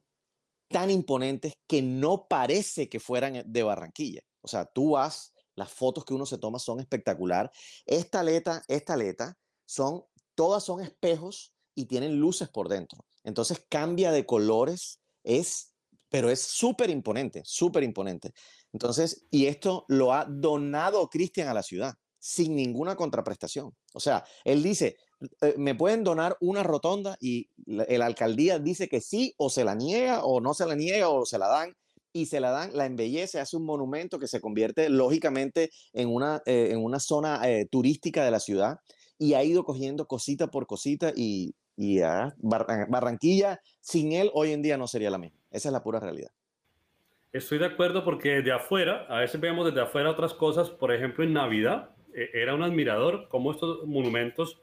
tan 0.67 0.89
imponentes 0.89 1.53
que 1.67 1.81
no 1.81 2.27
parece 2.27 2.89
que 2.89 2.99
fueran 2.99 3.43
de 3.45 3.63
Barranquilla. 3.63 4.21
O 4.41 4.47
sea, 4.47 4.65
tú 4.65 4.91
vas, 4.91 5.33
las 5.61 5.71
fotos 5.71 6.03
que 6.05 6.13
uno 6.13 6.25
se 6.25 6.37
toma 6.37 6.59
son 6.59 6.79
espectacular. 6.79 7.51
Esta 7.85 8.19
aleta, 8.19 8.63
esta 8.67 8.93
aleta, 8.93 9.37
son, 9.65 10.03
todas 10.35 10.63
son 10.63 10.81
espejos 10.81 11.53
y 11.75 11.85
tienen 11.85 12.19
luces 12.19 12.49
por 12.49 12.67
dentro. 12.67 13.05
Entonces 13.23 13.63
cambia 13.69 14.11
de 14.11 14.25
colores, 14.25 14.99
es, 15.23 15.73
pero 16.09 16.29
es 16.29 16.41
súper 16.41 16.89
imponente, 16.89 17.43
súper 17.45 17.83
imponente. 17.83 18.33
Entonces, 18.73 19.25
y 19.29 19.45
esto 19.45 19.85
lo 19.87 20.13
ha 20.13 20.25
donado 20.25 21.09
Cristian 21.09 21.47
a 21.47 21.53
la 21.53 21.63
ciudad 21.63 21.95
sin 22.19 22.55
ninguna 22.55 22.95
contraprestación. 22.95 23.75
O 23.93 23.99
sea, 23.99 24.23
él 24.43 24.61
dice, 24.61 24.97
eh, 25.41 25.55
me 25.57 25.75
pueden 25.75 26.03
donar 26.03 26.37
una 26.39 26.63
rotonda 26.63 27.17
y 27.19 27.49
la, 27.65 28.05
alcaldía 28.05 28.59
dice 28.59 28.87
que 28.87 29.01
sí 29.01 29.33
o 29.37 29.49
se 29.49 29.63
la 29.63 29.75
niega 29.75 30.23
o 30.23 30.39
no 30.39 30.53
se 30.53 30.65
la 30.65 30.75
niega 30.75 31.09
o 31.09 31.25
se 31.25 31.37
la 31.37 31.47
dan 31.47 31.75
y 32.13 32.25
se 32.25 32.39
la 32.39 32.51
dan, 32.51 32.71
la 32.73 32.85
embellece, 32.85 33.39
hace 33.39 33.57
un 33.57 33.65
monumento 33.65 34.19
que 34.19 34.27
se 34.27 34.41
convierte 34.41 34.89
lógicamente 34.89 35.69
en 35.93 36.09
una, 36.09 36.41
eh, 36.45 36.69
en 36.71 36.83
una 36.83 36.99
zona 36.99 37.41
eh, 37.49 37.67
turística 37.69 38.23
de 38.25 38.31
la 38.31 38.39
ciudad 38.39 38.79
y 39.17 39.33
ha 39.33 39.43
ido 39.43 39.63
cogiendo 39.63 40.07
cosita 40.07 40.47
por 40.47 40.67
cosita 40.67 41.13
y 41.15 41.53
y 41.81 41.99
Barranquilla 42.39 43.59
sin 43.79 44.11
él 44.11 44.29
hoy 44.33 44.51
en 44.51 44.61
día 44.61 44.77
no 44.77 44.87
sería 44.87 45.09
la 45.09 45.17
misma. 45.17 45.39
Esa 45.49 45.69
es 45.69 45.73
la 45.73 45.83
pura 45.83 45.99
realidad. 45.99 46.31
Estoy 47.31 47.59
de 47.59 47.65
acuerdo 47.65 48.03
porque 48.03 48.41
de 48.41 48.51
afuera, 48.51 49.05
a 49.09 49.19
veces 49.19 49.39
vemos 49.39 49.65
desde 49.65 49.81
afuera 49.81 50.11
otras 50.11 50.33
cosas, 50.33 50.69
por 50.69 50.93
ejemplo 50.93 51.23
en 51.23 51.33
Navidad, 51.33 51.91
eh, 52.13 52.29
era 52.33 52.53
un 52.53 52.61
admirador 52.61 53.29
como 53.29 53.51
estos 53.51 53.85
monumentos 53.87 54.61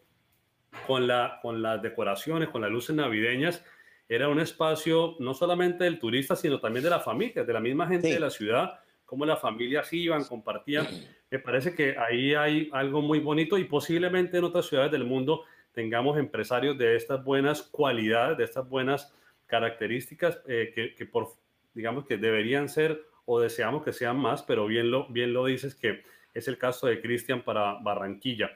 con, 0.86 1.06
la, 1.06 1.38
con 1.40 1.62
las 1.62 1.80
decoraciones, 1.80 2.50
con 2.50 2.60
las 2.60 2.70
luces 2.70 2.94
navideñas, 2.94 3.64
era 4.08 4.28
un 4.28 4.40
espacio 4.40 5.16
no 5.18 5.34
solamente 5.34 5.84
del 5.84 5.98
turista, 5.98 6.34
sino 6.34 6.60
también 6.60 6.82
de 6.82 6.90
la 6.90 7.00
familia, 7.00 7.44
de 7.44 7.52
la 7.52 7.60
misma 7.60 7.86
gente 7.86 8.08
de 8.08 8.18
la 8.20 8.30
ciudad, 8.30 8.80
como 9.04 9.26
las 9.26 9.40
familias 9.40 9.92
iban, 9.92 10.24
compartían. 10.24 10.86
Me 11.30 11.38
parece 11.38 11.74
que 11.74 11.96
ahí 11.98 12.34
hay 12.34 12.70
algo 12.72 13.02
muy 13.02 13.20
bonito 13.20 13.58
y 13.58 13.64
posiblemente 13.64 14.38
en 14.38 14.44
otras 14.44 14.66
ciudades 14.66 14.92
del 14.92 15.04
mundo 15.04 15.44
tengamos 15.72 16.18
empresarios 16.18 16.78
de 16.78 16.96
estas 16.96 17.22
buenas 17.22 17.62
cualidades, 17.62 18.38
de 18.38 18.44
estas 18.44 18.68
buenas 18.68 19.14
características 19.46 20.40
eh, 20.46 20.94
que, 20.96 21.06
por, 21.06 21.28
digamos 21.74 22.06
que 22.06 22.16
deberían 22.16 22.68
ser 22.68 23.02
o 23.26 23.40
deseamos 23.40 23.84
que 23.84 23.92
sean 23.92 24.18
más, 24.18 24.42
pero 24.42 24.66
bien 24.66 24.90
lo, 24.90 25.06
bien 25.08 25.34
lo 25.34 25.44
dices 25.44 25.74
que 25.74 26.02
es 26.32 26.48
el 26.48 26.56
caso 26.56 26.86
de 26.86 27.00
Cristian 27.00 27.42
para 27.42 27.78
Barranquilla. 27.82 28.50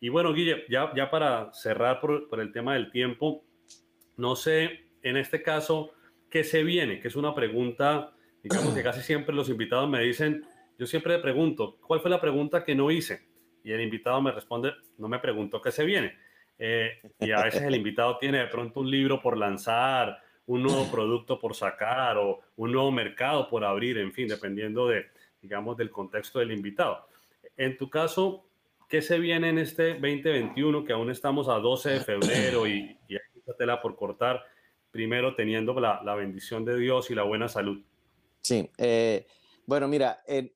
Y 0.00 0.08
bueno, 0.08 0.32
Guille, 0.32 0.64
ya, 0.68 0.92
ya 0.94 1.10
para 1.10 1.52
cerrar 1.52 2.00
por, 2.00 2.28
por, 2.28 2.40
el 2.40 2.52
tema 2.52 2.74
del 2.74 2.90
tiempo, 2.90 3.44
no 4.16 4.36
sé 4.36 4.85
en 5.08 5.16
este 5.16 5.42
caso 5.42 5.92
qué 6.28 6.42
se 6.42 6.64
viene, 6.64 7.00
que 7.00 7.08
es 7.08 7.16
una 7.16 7.34
pregunta, 7.34 8.12
digamos 8.42 8.74
que 8.74 8.82
casi 8.82 9.00
siempre 9.02 9.34
los 9.34 9.48
invitados 9.48 9.88
me 9.88 10.00
dicen, 10.02 10.44
yo 10.78 10.86
siempre 10.86 11.14
le 11.14 11.20
pregunto, 11.20 11.78
¿cuál 11.86 12.00
fue 12.00 12.10
la 12.10 12.20
pregunta 12.20 12.64
que 12.64 12.74
no 12.74 12.90
hice? 12.90 13.22
Y 13.62 13.72
el 13.72 13.80
invitado 13.80 14.20
me 14.20 14.32
responde, 14.32 14.72
no 14.98 15.08
me 15.08 15.18
preguntó 15.18 15.62
qué 15.62 15.70
se 15.70 15.84
viene. 15.84 16.16
Eh, 16.58 17.00
y 17.20 17.30
a 17.30 17.44
veces 17.44 17.62
el 17.62 17.74
invitado 17.74 18.18
tiene 18.18 18.38
de 18.38 18.46
pronto 18.46 18.80
un 18.80 18.90
libro 18.90 19.20
por 19.20 19.36
lanzar, 19.36 20.20
un 20.46 20.62
nuevo 20.62 20.90
producto 20.90 21.38
por 21.38 21.54
sacar 21.54 22.16
o 22.18 22.40
un 22.56 22.72
nuevo 22.72 22.90
mercado 22.90 23.48
por 23.48 23.64
abrir, 23.64 23.98
en 23.98 24.12
fin, 24.12 24.28
dependiendo 24.28 24.88
de, 24.88 25.06
digamos, 25.40 25.76
del 25.76 25.90
contexto 25.90 26.38
del 26.38 26.52
invitado. 26.52 27.06
En 27.56 27.76
tu 27.76 27.88
caso, 27.90 28.44
¿qué 28.88 29.02
se 29.02 29.18
viene 29.18 29.50
en 29.50 29.58
este 29.58 29.94
2021 29.94 30.84
que 30.84 30.92
aún 30.92 31.10
estamos 31.10 31.48
a 31.48 31.54
12 31.54 31.90
de 31.90 32.00
febrero 32.00 32.66
y, 32.66 32.96
y 33.08 33.14
hay 33.14 33.20
tela 33.56 33.80
por 33.80 33.96
cortar, 33.96 34.44
primero 34.90 35.34
teniendo 35.34 35.78
la, 35.78 36.02
la, 36.04 36.14
bendición 36.14 36.64
de 36.64 36.78
Dios 36.78 37.10
y 37.10 37.14
la 37.14 37.22
buena 37.22 37.48
salud? 37.48 37.84
Sí, 38.40 38.70
eh, 38.78 39.26
bueno, 39.66 39.88
mira, 39.88 40.22
eh, 40.26 40.54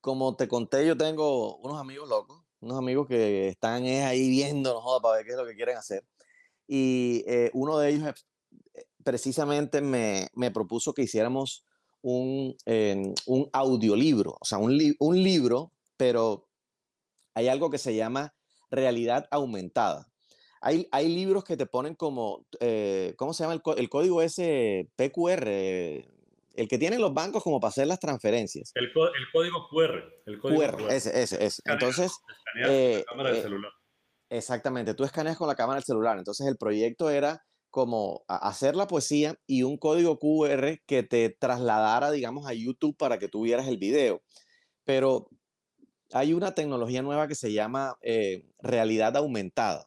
como 0.00 0.36
te 0.36 0.48
conté, 0.48 0.86
yo 0.86 0.96
tengo 0.96 1.56
unos 1.58 1.80
amigos 1.80 2.08
locos 2.08 2.44
unos 2.60 2.78
amigos 2.78 3.08
que 3.08 3.48
están 3.48 3.84
ahí 3.84 4.28
viendo, 4.28 4.74
no 4.74 4.80
joda, 4.80 5.00
para 5.00 5.16
ver 5.16 5.26
qué 5.26 5.32
es 5.32 5.38
lo 5.38 5.46
que 5.46 5.54
quieren 5.54 5.76
hacer. 5.76 6.04
Y 6.66 7.24
eh, 7.26 7.50
uno 7.54 7.78
de 7.78 7.90
ellos 7.90 8.26
eh, 8.74 8.84
precisamente 9.02 9.80
me, 9.80 10.28
me, 10.34 10.50
propuso 10.50 10.92
que 10.92 11.02
hiciéramos 11.02 11.64
un, 12.02 12.56
un 13.26 13.50
audiolibro, 13.52 14.36
o 14.40 14.44
sea, 14.44 14.58
un, 14.58 14.78
un 14.98 15.22
libro, 15.22 15.72
pero 15.96 16.48
hay 17.34 17.48
algo 17.48 17.70
que 17.70 17.78
se 17.78 17.94
llama 17.94 18.34
realidad 18.70 19.26
aumentada. 19.30 20.09
Hay, 20.60 20.88
hay 20.92 21.08
libros 21.08 21.44
que 21.44 21.56
te 21.56 21.66
ponen 21.66 21.94
como, 21.94 22.46
eh, 22.60 23.14
¿cómo 23.16 23.32
se 23.32 23.44
llama 23.44 23.54
el, 23.54 23.62
el, 23.78 23.88
código 23.88 24.20
ese 24.22 24.90
PQR? 24.96 25.48
el 26.54 26.68
que 26.68 26.78
tienen 26.78 27.00
los 27.00 27.14
bancos 27.14 27.42
como 27.42 27.60
para 27.60 27.70
hacer 27.70 27.86
las 27.86 28.00
transferencias. 28.00 28.72
El, 28.74 28.84
el 28.84 29.30
código 29.32 29.68
QR. 29.68 30.02
El 30.26 30.38
código 30.38 30.60
QR, 30.60 30.92
ese, 30.92 31.22
ese, 31.22 31.44
ese. 31.44 31.62
Entonces, 31.64 32.12
eh, 32.66 32.98
la 32.98 33.04
cámara 33.04 33.30
del 33.30 33.38
eh, 33.38 33.42
celular. 33.42 33.72
Exactamente, 34.28 34.94
tú 34.94 35.04
escaneas 35.04 35.36
con 35.36 35.48
la 35.48 35.54
cámara 35.54 35.76
del 35.76 35.84
celular. 35.84 36.18
Entonces, 36.18 36.46
el 36.46 36.56
proyecto 36.56 37.10
era 37.10 37.42
como 37.70 38.24
hacer 38.26 38.76
la 38.76 38.86
poesía 38.86 39.36
y 39.46 39.62
un 39.62 39.78
código 39.78 40.18
QR 40.18 40.80
que 40.86 41.02
te 41.02 41.30
trasladara, 41.30 42.10
digamos, 42.10 42.46
a 42.46 42.52
YouTube 42.52 42.96
para 42.96 43.18
que 43.18 43.28
tú 43.28 43.42
vieras 43.42 43.68
el 43.68 43.78
video. 43.78 44.22
Pero 44.84 45.28
hay 46.12 46.32
una 46.32 46.54
tecnología 46.54 47.02
nueva 47.02 47.28
que 47.28 47.36
se 47.36 47.52
llama 47.52 47.96
eh, 48.02 48.44
realidad 48.60 49.16
aumentada. 49.16 49.86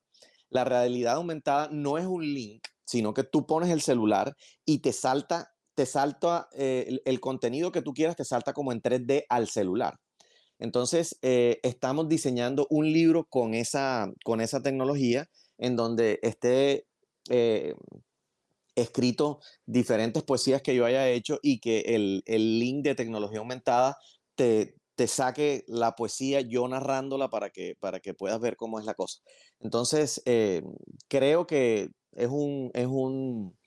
La 0.54 0.64
realidad 0.64 1.16
aumentada 1.16 1.70
no 1.72 1.98
es 1.98 2.06
un 2.06 2.24
link, 2.24 2.68
sino 2.86 3.14
que 3.14 3.24
tú 3.24 3.46
pones 3.46 3.70
el 3.70 3.82
celular 3.82 4.36
y 4.66 4.80
te 4.80 4.94
salta, 4.94 5.52
te 5.76 5.86
salta 5.86 6.48
eh, 6.54 7.00
el, 7.06 7.20
contenido 7.20 7.72
que 7.72 7.82
tú 7.82 7.94
quieras, 7.94 8.16
te 8.16 8.26
salta 8.26 8.54
como 8.54 8.72
en 8.72 8.82
3D 8.82 9.26
al 9.30 9.48
celular. 9.48 10.00
Entonces, 10.60 11.18
eh, 11.22 11.60
estamos 11.64 12.08
diseñando 12.08 12.68
un 12.70 12.92
libro 12.92 13.26
con 13.26 13.54
esa, 13.54 14.12
con 14.24 14.42
esa 14.42 14.62
tecnología 14.62 15.28
en 15.58 15.76
donde 15.76 16.20
esté 16.22 16.86
escrito 18.76 19.40
diferentes 19.66 20.24
poesías 20.24 20.62
que 20.62 20.76
yo 20.76 20.86
haya 20.86 21.08
hecho 21.10 21.40
y 21.42 21.60
que 21.60 21.80
el, 21.82 22.24
el 22.26 22.60
link 22.60 22.84
de 22.84 22.96
tecnología 22.96 23.40
aumentada 23.40 23.98
te, 24.36 24.76
te 24.96 25.08
saque 25.08 25.64
la 25.68 25.96
poesía 25.96 26.42
yo 26.42 26.68
narrándola 26.68 27.30
para 27.30 27.50
que, 27.50 27.76
para 27.80 28.00
que 28.00 28.14
puedas 28.14 28.40
ver 28.40 28.56
cómo 28.56 28.80
es 28.80 28.86
la 28.86 28.94
cosa. 28.94 29.20
Entonces, 29.60 30.22
eh, 30.26 30.62
creo 31.08 31.48
que 31.48 31.90
es 32.12 32.30
un, 32.30 32.70
es 32.74 32.88
un, 32.88 33.58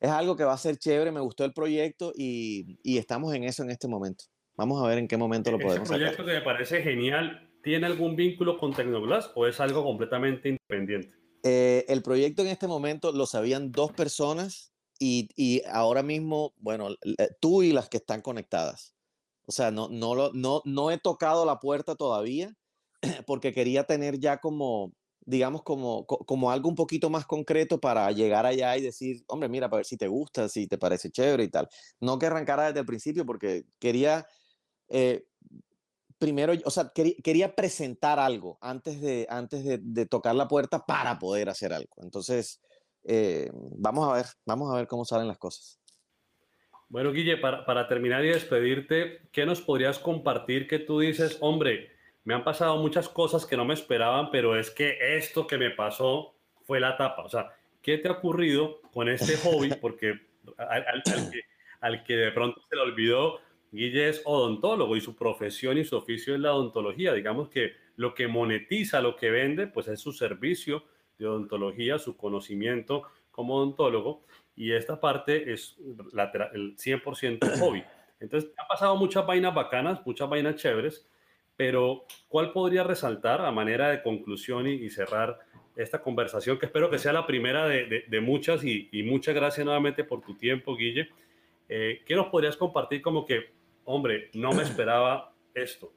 es 0.00 0.10
algo 0.10 0.36
que 0.36 0.44
va 0.44 0.54
a 0.54 0.58
ser 0.58 0.78
chévere, 0.78 1.12
me 1.12 1.20
gustó 1.20 1.44
el 1.44 1.52
proyecto 1.52 2.12
y, 2.16 2.78
y 2.82 2.98
estamos 2.98 3.34
en 3.34 3.44
eso 3.44 3.62
en 3.62 3.70
este 3.70 3.88
momento. 3.88 4.24
Vamos 4.56 4.82
a 4.82 4.88
ver 4.88 4.98
en 4.98 5.06
qué 5.06 5.16
momento 5.16 5.52
lo 5.52 5.58
podemos 5.58 5.88
hacer. 5.88 5.98
proyecto 5.98 6.24
que 6.24 6.32
me 6.32 6.42
parece 6.42 6.82
genial, 6.82 7.48
¿tiene 7.62 7.86
algún 7.86 8.16
vínculo 8.16 8.58
con 8.58 8.74
Tecnoglass 8.74 9.30
o 9.36 9.46
es 9.46 9.60
algo 9.60 9.84
completamente 9.84 10.48
independiente? 10.48 11.16
Eh, 11.44 11.84
el 11.88 12.02
proyecto 12.02 12.42
en 12.42 12.48
este 12.48 12.66
momento 12.66 13.12
lo 13.12 13.26
sabían 13.26 13.70
dos 13.70 13.92
personas 13.92 14.72
y, 14.98 15.28
y 15.36 15.62
ahora 15.70 16.02
mismo, 16.02 16.54
bueno, 16.56 16.88
tú 17.40 17.62
y 17.62 17.70
las 17.70 17.88
que 17.88 17.98
están 17.98 18.20
conectadas. 18.20 18.97
O 19.48 19.52
sea, 19.52 19.70
no, 19.70 19.88
no, 19.88 20.30
no, 20.34 20.60
no 20.66 20.90
he 20.90 20.98
tocado 20.98 21.46
la 21.46 21.58
puerta 21.58 21.96
todavía 21.96 22.54
porque 23.26 23.54
quería 23.54 23.84
tener 23.84 24.20
ya 24.20 24.40
como, 24.40 24.92
digamos, 25.20 25.62
como, 25.62 26.04
como 26.06 26.50
algo 26.50 26.68
un 26.68 26.74
poquito 26.74 27.08
más 27.08 27.24
concreto 27.24 27.80
para 27.80 28.12
llegar 28.12 28.44
allá 28.44 28.76
y 28.76 28.82
decir, 28.82 29.24
hombre, 29.26 29.48
mira, 29.48 29.70
para 29.70 29.78
ver 29.78 29.86
si 29.86 29.96
te 29.96 30.06
gusta, 30.06 30.50
si 30.50 30.66
te 30.66 30.76
parece 30.76 31.10
chévere 31.10 31.44
y 31.44 31.48
tal. 31.48 31.66
No 31.98 32.18
que 32.18 32.26
arrancara 32.26 32.66
desde 32.66 32.80
el 32.80 32.86
principio 32.86 33.24
porque 33.24 33.64
quería, 33.78 34.26
eh, 34.88 35.24
primero, 36.18 36.52
o 36.66 36.70
sea, 36.70 36.92
quería, 36.94 37.54
presentar 37.56 38.18
algo 38.18 38.58
antes, 38.60 39.00
de, 39.00 39.26
antes 39.30 39.64
de, 39.64 40.06
tocar 40.06 40.34
la 40.34 40.46
puerta 40.46 40.84
para 40.84 41.18
poder 41.18 41.48
hacer 41.48 41.72
algo. 41.72 41.94
Entonces, 42.02 42.60
eh, 43.04 43.50
vamos 43.54 44.06
a 44.10 44.12
ver, 44.12 44.26
vamos 44.44 44.70
a 44.70 44.76
ver 44.76 44.86
cómo 44.86 45.06
salen 45.06 45.26
las 45.26 45.38
cosas. 45.38 45.77
Bueno, 46.90 47.12
Guille, 47.12 47.36
para, 47.36 47.66
para, 47.66 47.86
terminar 47.86 48.24
y 48.24 48.28
despedirte, 48.28 49.20
¿qué 49.30 49.44
nos 49.44 49.60
podrías 49.60 49.98
compartir 49.98 50.66
que 50.66 50.78
tú 50.78 51.00
dices, 51.00 51.36
hombre, 51.40 51.90
me 52.24 52.32
han 52.32 52.44
pasado 52.44 52.78
muchas 52.78 53.10
cosas 53.10 53.44
que 53.44 53.58
no 53.58 53.66
me 53.66 53.74
esperaban, 53.74 54.30
pero 54.30 54.58
es 54.58 54.70
que 54.70 54.96
esto 55.16 55.46
que 55.46 55.58
me 55.58 55.70
pasó 55.70 56.34
fue 56.64 56.80
la 56.80 56.96
tapa? 56.96 57.24
O 57.24 57.28
sea, 57.28 57.50
¿qué 57.82 57.98
te 57.98 58.08
ha 58.08 58.12
ocurrido 58.12 58.80
con 58.92 59.10
este 59.10 59.36
hobby? 59.36 59.68
Porque 59.80 60.18
al, 60.56 61.02
que, 61.02 61.42
al, 61.80 62.02
que, 62.04 62.16
de 62.16 62.32
pronto 62.32 62.62
se 62.70 62.76
le 62.76 62.82
olvidó, 62.82 63.40
Guille 63.70 64.08
es 64.08 64.22
odontólogo 64.24 64.96
y 64.96 65.02
su 65.02 65.14
profesión 65.14 65.76
y 65.76 65.84
su 65.84 65.94
oficio 65.96 66.34
es 66.34 66.40
la 66.40 66.54
odontología. 66.54 67.12
Digamos 67.12 67.50
que 67.50 67.74
lo 67.96 68.14
que 68.14 68.28
monetiza, 68.28 69.02
lo 69.02 69.14
que 69.14 69.30
vende, 69.30 69.66
pues 69.66 69.88
es 69.88 70.00
su 70.00 70.12
servicio 70.12 70.84
de 71.18 71.26
odontología, 71.26 71.98
su 71.98 72.16
conocimiento 72.16 73.02
como 73.30 73.56
odontólogo 73.56 74.24
y 74.58 74.72
esta 74.72 75.00
parte 75.00 75.52
es 75.52 75.76
el 75.78 76.76
100% 76.76 77.58
hobby. 77.60 77.84
Entonces, 78.18 78.50
ha 78.58 78.66
pasado 78.66 78.96
muchas 78.96 79.24
vainas 79.24 79.54
bacanas, 79.54 80.04
muchas 80.04 80.28
vainas 80.28 80.56
chéveres, 80.56 81.08
pero 81.56 82.04
¿cuál 82.26 82.52
podría 82.52 82.82
resaltar 82.82 83.40
a 83.40 83.52
manera 83.52 83.88
de 83.90 84.02
conclusión 84.02 84.66
y, 84.66 84.90
cerrar 84.90 85.38
esta 85.76 86.02
conversación, 86.02 86.58
que 86.58 86.66
espero 86.66 86.90
que 86.90 86.98
sea 86.98 87.12
la 87.12 87.24
primera 87.24 87.68
de, 87.68 88.04
de, 88.08 88.20
muchas 88.20 88.64
y, 88.64 88.88
y, 88.90 89.04
muchas 89.04 89.36
gracias 89.36 89.64
nuevamente 89.64 90.02
por 90.02 90.22
tu 90.22 90.36
tiempo, 90.36 90.74
Guille? 90.74 91.08
Eh, 91.68 92.00
¿Qué 92.04 92.16
nos 92.16 92.26
podrías 92.26 92.56
compartir 92.56 93.00
como 93.00 93.24
que, 93.24 93.52
hombre, 93.84 94.28
no 94.34 94.52
me 94.52 94.64
esperaba 94.64 95.32
esto? 95.54 95.92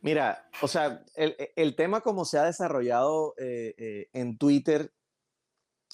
Mira, 0.00 0.48
o 0.62 0.68
sea, 0.68 1.04
el, 1.14 1.36
el 1.56 1.74
tema 1.74 2.00
como 2.00 2.24
se 2.24 2.38
ha 2.38 2.44
desarrollado 2.44 3.34
eh, 3.36 3.74
eh, 3.76 4.08
en 4.14 4.38
Twitter 4.38 4.92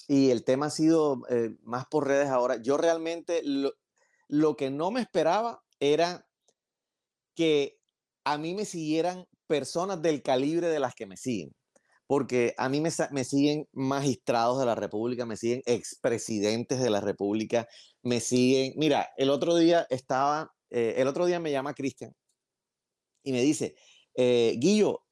y 0.07 0.31
el 0.31 0.43
tema 0.43 0.67
ha 0.67 0.69
sido 0.69 1.21
eh, 1.29 1.55
más 1.63 1.85
por 1.85 2.07
redes 2.07 2.29
ahora. 2.29 2.57
Yo 2.61 2.77
realmente 2.77 3.41
lo, 3.43 4.55
que 4.55 4.69
no 4.69 4.91
me 4.91 5.01
esperaba 5.01 5.63
era 5.79 6.25
que 7.35 7.79
a 8.25 8.37
mí 8.37 8.53
me 8.53 8.65
siguieran 8.65 9.25
personas 9.47 10.01
del 10.01 10.21
calibre 10.21 10.67
de 10.67 10.79
las 10.79 10.95
que 10.95 11.05
me 11.05 11.17
siguen. 11.17 11.55
Porque 12.05 12.53
a 12.57 12.69
mí 12.69 12.81
me, 12.81 12.89
me 13.11 13.23
siguen 13.23 13.67
magistrados 13.71 14.59
de 14.59 14.65
la 14.65 14.75
República, 14.75 15.25
me 15.25 15.37
siguen 15.37 15.61
expresidentes 15.65 16.81
de 16.81 16.89
la 16.89 16.99
República, 16.99 17.67
me 18.01 18.19
siguen. 18.19 18.73
Mira, 18.75 19.09
el 19.17 19.29
otro 19.29 19.55
día 19.55 19.87
estaba, 19.89 20.53
eh, 20.69 20.95
el 20.97 21.07
otro 21.07 21.25
día 21.25 21.39
me 21.39 21.51
llama 21.51 21.73
Cristian 21.73 22.13
y 23.23 23.31
me 23.31 23.41
dice, 23.41 23.75
eh, 24.15 24.55
Guillo, 24.59 25.05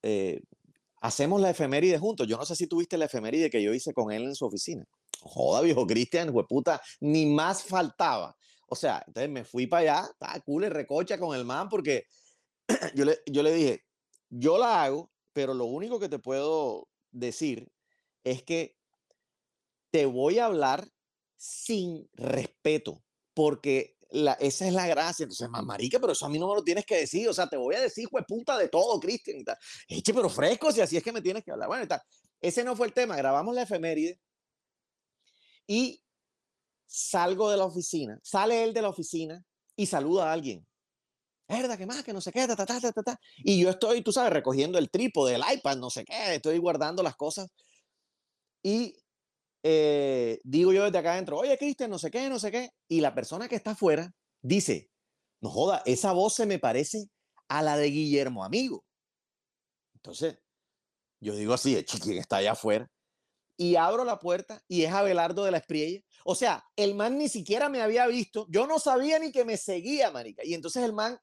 hacemos 1.02 1.42
la 1.42 1.50
efeméride 1.50 1.98
juntos. 1.98 2.28
Yo 2.28 2.38
no 2.38 2.46
sé 2.46 2.56
si 2.56 2.68
tuviste 2.68 2.98
la 2.98 3.06
efeméride 3.06 3.50
que 3.50 3.62
yo 3.62 3.74
hice 3.74 3.94
con 3.94 4.12
él 4.12 4.24
en 4.24 4.36
su 4.36 4.46
oficina. 4.46 4.86
Joda, 5.20 5.62
viejo 5.62 5.86
Cristian, 5.86 6.34
puta, 6.48 6.82
ni 7.00 7.26
más 7.26 7.64
faltaba. 7.64 8.36
O 8.68 8.76
sea, 8.76 9.04
entonces 9.06 9.30
me 9.30 9.44
fui 9.44 9.68
para 9.68 9.82
allá, 9.82 10.10
estaba 10.12 10.40
cool, 10.42 10.64
recocha 10.68 11.20
con 11.20 11.36
el 11.36 11.44
man, 11.44 11.68
porque 11.68 12.06
yo 12.96 13.06
le, 13.06 13.20
yo 13.26 13.44
le 13.44 13.54
dije, 13.54 13.84
yo 14.30 14.58
la 14.58 14.84
hago, 14.84 15.12
pero 15.34 15.54
lo 15.54 15.66
único 15.66 16.00
que 16.00 16.08
te 16.08 16.20
puedo 16.20 16.88
decir 17.12 17.70
es 18.24 18.44
que 18.44 18.78
te 19.92 20.06
voy 20.06 20.40
a 20.40 20.46
hablar 20.46 20.88
sin 21.36 22.08
respeto, 22.14 23.04
porque 23.34 23.98
esa 24.12 24.68
es 24.68 24.74
la 24.74 24.88
gracia. 24.88 25.24
Entonces, 25.24 25.50
marica, 25.50 26.00
pero 26.00 26.14
eso 26.14 26.26
a 26.26 26.30
mí 26.30 26.38
no 26.38 26.48
me 26.50 26.56
lo 26.56 26.64
tienes 26.64 26.86
que 26.86 26.98
decir. 26.98 27.28
O 27.30 27.34
sea, 27.34 27.48
te 27.48 27.58
voy 27.58 27.76
a 27.76 27.82
decir, 27.82 28.08
pues 28.10 28.26
puta 28.28 28.58
de 28.58 28.68
todo, 28.68 29.00
Cristian. 29.00 29.44
Eche, 29.88 30.14
pero 30.14 30.30
fresco, 30.30 30.72
si 30.72 30.82
así 30.82 30.98
es 30.98 31.04
que 31.04 31.12
me 31.12 31.22
tienes 31.22 31.44
que 31.44 31.52
hablar. 31.52 31.68
Bueno, 31.68 31.84
está. 31.84 32.04
Ese 32.40 32.64
no 32.64 32.76
fue 32.76 32.88
el 32.88 32.94
tema. 32.94 33.16
Grabamos 33.16 33.56
la 33.56 33.64
efeméride 33.64 34.20
y 35.68 36.04
salgo 36.86 37.50
de 37.50 37.58
la 37.58 37.66
oficina. 37.66 38.20
Sale 38.24 38.64
él 38.64 38.74
de 38.74 38.82
la 38.82 38.90
oficina 38.90 39.44
y 39.76 39.86
saluda 39.86 40.30
a 40.30 40.34
alguien. 40.34 40.66
¿Verdad? 41.48 41.78
¿Qué 41.78 41.86
más? 41.86 42.04
Que 42.04 42.14
no 42.14 42.22
sé 42.22 42.32
qué, 42.32 42.48
ta, 42.48 42.56
ta, 42.56 42.66
ta, 42.66 42.92
ta, 42.92 43.04
ta. 43.04 43.20
Y 43.38 43.62
yo 43.62 43.70
estoy, 43.70 44.02
tú 44.02 44.14
sabes, 44.14 44.32
recogiendo 44.32 44.78
el 44.78 44.90
trípode 44.90 45.34
del 45.34 45.44
iPad, 45.54 45.78
no 45.78 45.90
sé 45.90 46.06
qué, 46.06 46.36
estoy 46.36 46.58
guardando 46.60 47.04
las 47.04 47.18
cosas. 47.18 47.50
Y 48.64 48.96
eh, 49.64 50.40
digo 50.44 50.74
yo 50.74 50.86
desde 50.86 50.98
acá 50.98 51.14
adentro, 51.14 51.38
oye, 51.38 51.58
Cristian, 51.58 51.90
no 51.90 52.00
sé 52.00 52.10
qué, 52.10 52.30
no 52.30 52.40
sé 52.40 52.52
qué. 52.52 52.72
Y 52.88 53.02
la 53.02 53.14
persona 53.14 53.48
que 53.48 53.56
está 53.56 53.72
afuera 53.72 54.12
dice, 54.42 54.90
no 55.42 55.50
joda, 55.50 55.82
esa 55.86 56.12
voz 56.12 56.36
se 56.36 56.46
me 56.46 56.60
parece 56.60 57.10
a 57.48 57.62
la 57.62 57.78
de 57.78 57.88
Guillermo 57.90 58.44
Amigo. 58.44 58.84
Entonces, 59.96 60.40
yo 61.20 61.36
digo 61.36 61.54
así, 61.54 61.84
¿quién 62.02 62.18
está 62.18 62.38
allá 62.38 62.54
afuera? 62.54 62.90
Y 63.58 63.76
abro 63.76 64.04
la 64.04 64.18
puerta 64.18 64.64
y 64.68 64.84
es 64.84 64.92
Abelardo 64.92 65.46
de 65.46 65.52
la 65.52 65.58
Espriella. 65.58 66.02
O 66.26 66.34
sea, 66.34 66.64
el 66.76 66.96
man 66.96 67.18
ni 67.18 67.30
siquiera 67.30 67.70
me 67.70 67.82
había 67.82 68.08
visto. 68.08 68.48
Yo 68.50 68.66
no 68.66 68.80
sabía 68.80 69.20
ni 69.20 69.32
que 69.32 69.46
me 69.46 69.58
seguía, 69.58 70.10
marica. 70.10 70.44
Y 70.44 70.56
entonces 70.56 70.84
el 70.84 70.94
man 70.94 71.20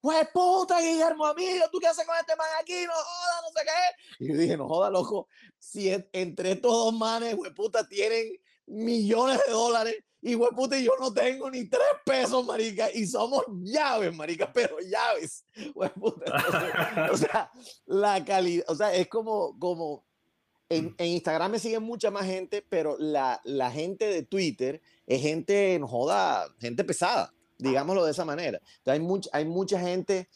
¡Pues 0.00 0.28
puta, 0.32 0.80
Guillermo, 0.80 1.26
amigo! 1.26 1.66
¿Tú 1.70 1.78
qué 1.78 1.88
haces 1.88 2.06
con 2.06 2.16
este 2.18 2.34
man 2.36 2.48
aquí? 2.60 2.86
No 2.86 2.92
joda, 2.92 3.42
no 3.42 3.48
sé 3.48 3.66
qué. 3.66 4.24
Y 4.24 4.28
yo 4.28 4.38
dije, 4.38 4.56
no 4.56 4.68
joda, 4.68 4.90
loco. 4.90 5.28
Si 5.58 5.90
entre 6.12 6.52
estos 6.52 6.72
dos 6.72 6.94
manes, 6.94 7.36
güey, 7.36 7.52
puta, 7.52 7.86
tienen 7.86 8.32
millones 8.66 9.40
de 9.46 9.52
dólares 9.52 9.96
y 10.22 10.34
güey, 10.34 10.50
puta, 10.52 10.78
y 10.78 10.84
yo 10.84 10.92
no 11.00 11.12
tengo 11.12 11.50
ni 11.50 11.64
tres 11.68 11.82
pesos, 12.04 12.44
marica. 12.44 12.90
Y 12.92 13.06
somos 13.06 13.44
llaves, 13.62 14.14
marica, 14.14 14.50
pero 14.54 14.76
llaves. 14.80 15.44
Güey, 15.74 15.90
puta. 15.90 17.08
o 17.10 17.16
sea, 17.16 17.50
la 17.86 18.24
calidad, 18.24 18.64
o 18.68 18.74
sea, 18.74 18.94
es 18.94 19.08
como, 19.08 19.58
como 19.58 20.04
en, 20.68 20.94
en, 20.98 21.06
Instagram 21.06 21.52
me 21.52 21.58
siguen 21.58 21.82
mucha 21.82 22.10
más 22.10 22.26
gente, 22.26 22.64
pero 22.68 22.96
la, 22.98 23.40
la 23.44 23.70
gente 23.70 24.06
de 24.06 24.22
Twitter 24.22 24.82
es 25.06 25.22
gente, 25.22 25.78
no 25.78 25.88
joda, 25.88 26.46
gente 26.60 26.84
pesada. 26.84 27.32
Digámoslo 27.62 28.04
de 28.04 28.10
esa 28.10 28.24
manera. 28.24 28.60
hay, 28.86 29.00
hay 29.32 29.44
mucha 29.44 29.80
gente... 29.80 30.28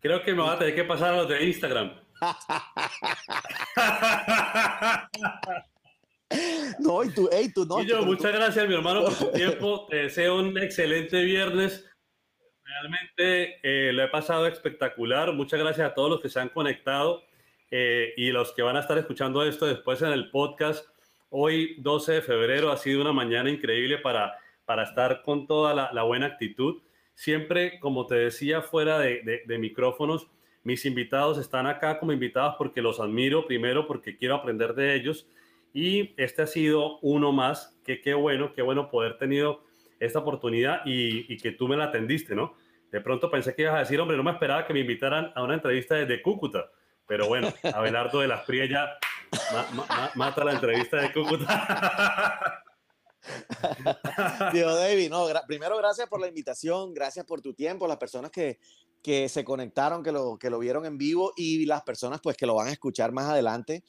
Creo 0.00 0.22
que 0.22 0.32
me 0.32 0.42
va 0.42 0.54
a 0.54 0.58
tener 0.58 0.74
que 0.74 0.84
pasar 0.84 1.14
a 1.14 1.18
los 1.18 1.28
de 1.28 1.44
Instagram. 1.44 1.92
no, 6.78 7.02
y 7.04 7.10
tú, 7.10 7.28
hey, 7.32 7.50
tú 7.54 7.66
no. 7.66 7.82
Y 7.82 7.86
yo, 7.86 8.02
muchas 8.02 8.32
gracias, 8.32 8.66
mi 8.68 8.74
hermano, 8.74 9.04
por 9.04 9.14
tu 9.14 9.30
tiempo. 9.32 9.86
Te 9.88 9.96
deseo 9.96 10.38
un 10.38 10.56
excelente 10.58 11.22
viernes. 11.22 11.86
Realmente 12.64 13.58
eh, 13.62 13.92
lo 13.92 14.04
he 14.04 14.08
pasado 14.08 14.46
espectacular. 14.46 15.32
Muchas 15.32 15.60
gracias 15.60 15.90
a 15.90 15.94
todos 15.94 16.10
los 16.10 16.20
que 16.20 16.28
se 16.28 16.40
han 16.40 16.50
conectado 16.50 17.24
eh, 17.70 18.12
y 18.16 18.30
los 18.30 18.52
que 18.52 18.62
van 18.62 18.76
a 18.76 18.80
estar 18.80 18.98
escuchando 18.98 19.42
esto 19.44 19.66
después 19.66 20.02
en 20.02 20.12
el 20.12 20.30
podcast. 20.30 20.86
Hoy, 21.30 21.76
12 21.78 22.12
de 22.12 22.22
febrero, 22.22 22.70
ha 22.70 22.76
sido 22.76 23.00
una 23.00 23.12
mañana 23.12 23.50
increíble 23.50 23.98
para, 23.98 24.38
para 24.70 24.84
estar 24.84 25.22
con 25.22 25.48
toda 25.48 25.90
la, 25.92 26.02
buena 26.04 26.26
actitud. 26.26 26.80
Siempre, 27.16 27.80
como 27.80 28.06
te 28.06 28.14
decía, 28.14 28.62
fuera 28.62 29.00
de, 29.00 29.42
de 29.44 29.58
micrófonos, 29.58 30.28
mis 30.62 30.86
invitados 30.86 31.38
están 31.38 31.66
acá 31.66 31.98
como 31.98 32.12
invitados 32.12 32.54
porque 32.56 32.80
los 32.80 33.00
admiro, 33.00 33.48
primero 33.48 33.88
porque 33.88 34.16
quiero 34.16 34.36
aprender 34.36 34.74
de 34.74 34.94
ellos 34.94 35.26
y 35.72 36.14
este 36.22 36.42
ha 36.42 36.46
sido 36.46 37.00
uno 37.00 37.32
más, 37.32 37.76
que 37.84 38.00
qué 38.00 38.14
bueno, 38.14 38.52
qué 38.52 38.62
bueno 38.62 38.90
poder 38.90 39.18
tenido 39.18 39.64
esta 39.98 40.20
oportunidad 40.20 40.82
y, 40.84 41.36
que 41.38 41.50
tú 41.50 41.66
me 41.66 41.76
la 41.76 41.86
atendiste, 41.86 42.36
¿no? 42.36 42.54
De 42.92 43.00
pronto 43.00 43.28
pensé 43.28 43.56
que 43.56 43.62
ibas 43.62 43.74
a 43.74 43.80
decir, 43.80 44.00
hombre, 44.00 44.16
no 44.16 44.22
me 44.22 44.30
esperaba 44.30 44.68
que 44.68 44.72
me 44.72 44.78
invitaran 44.78 45.32
a 45.34 45.42
una 45.42 45.54
entrevista 45.54 45.96
desde 45.96 46.22
Cúcuta, 46.22 46.70
pero 47.08 47.26
bueno, 47.26 47.52
Abelardo 47.74 48.20
de 48.20 48.28
las 48.28 48.46
Frías 48.46 48.68
ya 48.68 48.96
mata 50.14 50.44
la 50.44 50.52
entrevista 50.52 50.98
de 50.98 51.12
Cúcuta. 51.12 52.62
Dios 54.52 54.74
David, 54.74 55.10
no, 55.10 55.26
primero 55.46 55.76
gracias 55.76 56.08
por 56.08 56.20
la 56.20 56.28
invitación, 56.28 56.94
gracias 56.94 57.26
por 57.26 57.40
tu 57.40 57.54
tiempo, 57.54 57.86
las 57.86 57.98
personas 57.98 58.30
que, 58.30 58.58
que 59.02 59.28
se 59.28 59.44
conectaron, 59.44 60.02
que 60.02 60.12
lo, 60.12 60.38
que 60.38 60.50
lo 60.50 60.58
vieron 60.58 60.84
en 60.84 60.98
vivo 60.98 61.32
y 61.36 61.66
las 61.66 61.82
personas 61.82 62.20
pues 62.22 62.36
que 62.36 62.46
lo 62.46 62.54
van 62.54 62.68
a 62.68 62.72
escuchar 62.72 63.12
más 63.12 63.28
adelante. 63.28 63.84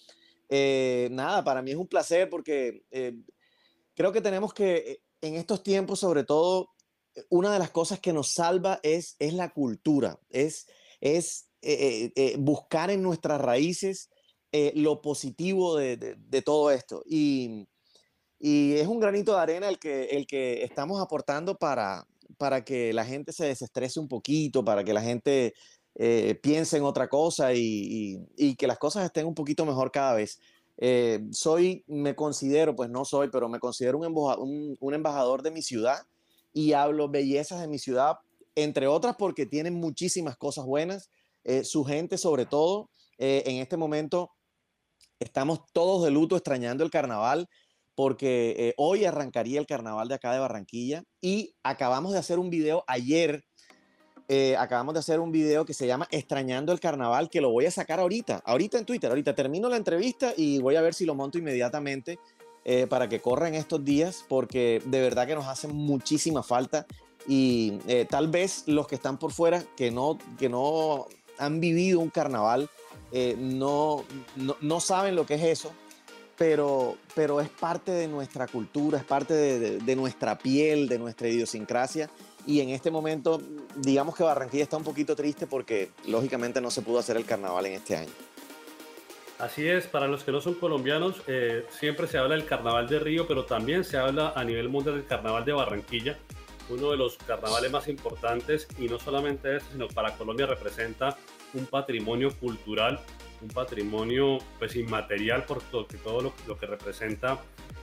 Eh, 0.50 1.10
nada, 1.12 1.44
para 1.44 1.62
mí 1.62 1.72
es 1.72 1.78
un 1.78 1.88
placer 1.88 2.30
porque 2.30 2.84
eh, 2.92 3.16
creo 3.94 4.12
que 4.12 4.22
tenemos 4.22 4.54
que, 4.54 4.76
eh, 4.76 5.02
en 5.22 5.36
estos 5.36 5.64
tiempos 5.64 6.00
sobre 6.00 6.24
todo, 6.24 6.70
una 7.30 7.52
de 7.52 7.60
las 7.60 7.72
cosas 7.72 8.00
que 8.00 8.14
nos 8.14 8.30
salva 8.30 8.80
es, 8.84 9.16
es 9.20 9.34
la 9.34 9.50
cultura, 9.50 10.18
es, 10.30 10.68
es 11.02 11.50
buscar 12.38 12.90
en 12.90 13.04
nuestras 13.04 13.42
raíces 13.42 14.10
lo 14.76 15.02
positivo 15.02 15.76
de, 15.76 15.98
de, 15.98 16.42
todo 16.42 16.72
esto. 16.72 17.04
Y, 17.06 17.68
y, 18.42 18.74
es 18.74 18.88
un 18.88 19.00
granito 19.00 19.34
de 19.34 19.42
arena 19.42 19.70
el 19.70 19.80
que, 19.80 20.06
el 20.06 20.26
que 20.26 20.64
estamos 20.64 21.02
aportando 21.02 21.58
para, 21.58 22.08
para 22.38 22.64
que 22.64 22.94
la 22.94 23.06
gente 23.06 23.32
se 23.34 23.46
desestrese 23.46 24.00
un 24.00 24.08
poquito, 24.08 24.66
para 24.66 24.84
que 24.84 24.94
la 24.94 25.02
gente 25.02 25.54
eh, 25.96 26.40
piense 26.42 26.78
en 26.78 26.84
otra 26.84 27.08
cosa 27.10 27.54
y, 27.54 28.26
que 28.58 28.68
las 28.68 28.78
cosas 28.78 29.06
estén 29.06 29.28
un 29.28 29.36
poquito 29.36 29.66
mejor 29.66 29.92
cada 29.92 30.16
vez. 30.16 30.40
Eh, 30.78 31.20
soy, 31.32 31.84
me 31.88 32.16
considero, 32.16 32.76
pues 32.76 32.90
no 32.90 33.06
soy, 33.06 33.30
pero 33.30 33.50
me 33.50 33.60
considero 33.60 34.00
un, 34.00 34.78
un, 34.80 34.94
embajador 34.94 35.44
de 35.44 35.52
mi 35.52 35.62
ciudad 35.62 36.00
y 36.54 36.74
hablo 36.74 37.10
bellezas 37.10 37.62
de 37.62 37.68
mi 37.68 37.78
ciudad, 37.78 38.16
entre 38.56 38.88
otras 38.88 39.16
porque 39.18 39.46
tienen 39.46 39.76
muchísimas 39.76 40.38
cosas 40.38 40.66
buenas, 40.66 41.12
eh, 41.44 41.64
su 41.64 41.84
gente 41.84 42.18
sobre 42.18 42.46
todo. 42.46 42.90
en 43.18 43.58
este 43.58 43.78
momento 43.78 44.32
estamos 45.20 45.60
todos 45.74 46.04
de 46.04 46.10
luto 46.10 46.36
extrañando 46.36 46.84
el 46.84 46.90
carnaval 46.90 47.48
porque 48.02 48.74
hoy 48.78 49.06
arrancaría 49.06 49.60
el 49.60 49.68
carnaval 49.68 50.08
de 50.08 50.16
acá 50.16 50.34
de 50.34 50.40
Barranquilla 50.40 51.04
y 51.22 51.54
acabamos 51.62 52.14
de 52.14 52.18
hacer 52.18 52.40
un 52.40 52.50
video 52.50 52.84
ayer 52.88 53.44
eh, 54.28 54.56
acabamos 54.58 54.94
de 54.94 55.02
hacer 55.02 55.20
un 55.20 55.30
video 55.30 55.66
que 55.66 55.74
se 55.74 55.86
llama 55.86 56.08
Extrañando 56.10 56.72
el 56.72 56.80
Carnaval, 56.80 57.30
que 57.30 57.42
lo 57.42 57.52
voy 57.52 57.66
a 57.66 57.72
sacar 57.72 58.00
ahorita, 58.00 58.42
ahorita 58.46 58.78
en 58.78 58.86
Twitter. 58.86 59.10
Ahorita 59.10 59.36
termino 59.36 59.68
la 59.68 59.76
entrevista 59.76 60.34
y 60.36 60.60
voy 60.60 60.78
a 60.78 60.82
ver 60.82 60.94
si 60.94 61.06
lo 61.06 61.16
monto 61.16 61.38
inmediatamente 61.38 62.18
eh, 62.64 62.88
para 62.88 63.10
que 63.10 63.20
corra 63.20 63.50
en 63.50 63.56
estos 63.56 63.84
días, 63.84 64.24
porque 64.30 64.82
de 64.86 65.02
verdad 65.02 65.28
que 65.28 65.36
nos 65.36 65.48
hace 65.48 65.68
muchísima 65.68 66.44
falta. 66.44 66.88
Y 67.28 67.78
eh, 67.88 68.08
tal 68.10 68.30
vez 68.30 68.64
los 68.68 68.88
que 68.88 68.96
están 68.96 69.20
por 69.20 69.34
fuera, 69.34 69.64
que 69.76 69.92
no, 69.92 70.18
que 70.40 70.48
no 70.48 71.08
han 71.38 71.60
vivido 71.60 72.00
un 72.00 72.10
carnaval, 72.10 72.70
no, 73.38 74.06
no, 74.62 74.80
saben 74.80 75.18
lo 75.18 75.26
que 75.26 75.34
es 75.34 75.44
eso, 75.44 75.74
pero, 76.42 76.98
pero 77.14 77.40
es 77.40 77.50
parte 77.50 77.92
de 77.92 78.08
nuestra 78.08 78.48
cultura, 78.48 78.98
es 78.98 79.04
parte 79.04 79.36
de 79.36 79.96
nuestra 79.96 80.40
piel, 80.40 80.90
de 80.90 80.98
nuestra 80.98 81.28
idiosincrasia 81.28 82.10
y 82.48 82.62
en 82.62 82.70
este 82.70 82.90
momento, 82.90 83.40
digamos 83.76 84.16
que 84.16 84.24
Barranquilla 84.24 84.64
está 84.64 84.76
un 84.76 84.84
poquito 84.84 85.16
triste 85.16 85.46
porque 85.46 85.92
lógicamente 86.08 86.60
no 86.60 86.72
se 86.72 86.82
pudo 86.82 86.98
hacer 86.98 87.16
el 87.16 87.26
carnaval 87.26 87.68
en 87.68 87.74
este 87.74 87.96
año. 87.96 88.10
Así 89.38 89.68
es, 89.68 89.86
para 89.86 90.08
los 90.08 90.24
que 90.24 90.32
no 90.32 90.42
son 90.42 90.56
colombianos, 90.56 91.22
eh, 91.28 91.64
siempre 91.70 92.08
se 92.08 92.18
habla 92.18 92.34
del 92.34 92.48
carnaval 92.48 92.88
de 92.90 92.98
Río, 92.98 93.28
pero 93.28 93.46
también 93.46 93.84
se 93.84 93.98
habla 93.98 94.34
a 94.36 94.44
nivel 94.44 94.68
mundial 94.68 94.96
del 94.96 95.06
carnaval 95.06 95.46
de 95.46 95.54
Barranquilla, 95.54 96.18
uno 96.70 96.90
de 96.90 96.98
los 96.98 97.18
carnavales 97.18 97.72
más 97.72 97.88
importantes 97.88 98.68
y 98.80 98.88
no 98.88 98.98
solamente 98.98 99.58
eso, 99.58 99.68
sino 99.74 99.88
para 99.90 100.16
Colombia 100.16 100.48
representa 100.48 101.16
un 101.54 101.68
patrimonio 101.68 102.36
cultural, 102.40 103.00
un 103.42 103.50
patrimonio 103.50 104.38
pues 104.60 104.76
inmaterial 104.76 105.46
por 105.46 105.62
todo, 105.64 105.86
todo 106.04 106.22
lo, 106.22 106.34
lo 106.48 106.58
que 106.58 106.66
representa 106.66 107.40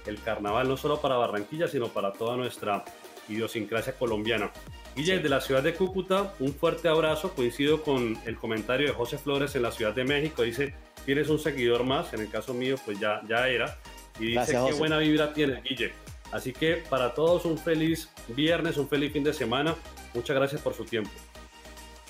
el 0.06 0.20
carnaval, 0.22 0.68
no 0.68 0.76
solo 0.76 1.00
para 1.00 1.16
Barranquilla, 1.16 1.68
sino 1.68 1.88
para 1.88 2.12
toda 2.12 2.36
nuestra 2.36 2.84
idiosincrasia 3.28 3.92
colombiana. 3.94 4.50
Guille, 4.96 5.18
de 5.18 5.28
la 5.28 5.40
ciudad 5.40 5.62
de 5.62 5.74
Cúcuta, 5.74 6.34
un 6.40 6.52
fuerte 6.52 6.88
abrazo. 6.88 7.32
Coincido 7.34 7.82
con 7.82 8.18
el 8.26 8.36
comentario 8.36 8.88
de 8.88 8.94
José 8.94 9.18
Flores 9.18 9.54
en 9.54 9.62
la 9.62 9.70
Ciudad 9.70 9.94
de 9.94 10.04
México. 10.04 10.42
Dice, 10.42 10.74
tienes 11.04 11.28
un 11.28 11.38
seguidor 11.38 11.84
más, 11.84 12.12
en 12.14 12.20
el 12.20 12.30
caso 12.30 12.54
mío, 12.54 12.76
pues 12.84 12.98
ya, 12.98 13.20
ya 13.28 13.48
era. 13.48 13.78
Y 14.18 14.36
dice, 14.36 14.52
qué 14.52 14.72
buena 14.72 14.98
vibra 14.98 15.32
tienes, 15.32 15.62
Guille. 15.62 15.92
Así 16.32 16.52
que 16.52 16.82
para 16.90 17.14
todos 17.14 17.44
un 17.44 17.56
feliz 17.56 18.10
viernes, 18.28 18.76
un 18.76 18.88
feliz 18.88 19.12
fin 19.12 19.24
de 19.24 19.32
semana. 19.32 19.76
Muchas 20.14 20.36
gracias 20.36 20.60
por 20.60 20.74
su 20.74 20.84
tiempo. 20.84 21.10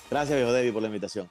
Gracias, 0.09 0.35
viejo 0.37 0.51
David, 0.51 0.73
por 0.73 0.81
la 0.81 0.87
invitación. 0.87 1.29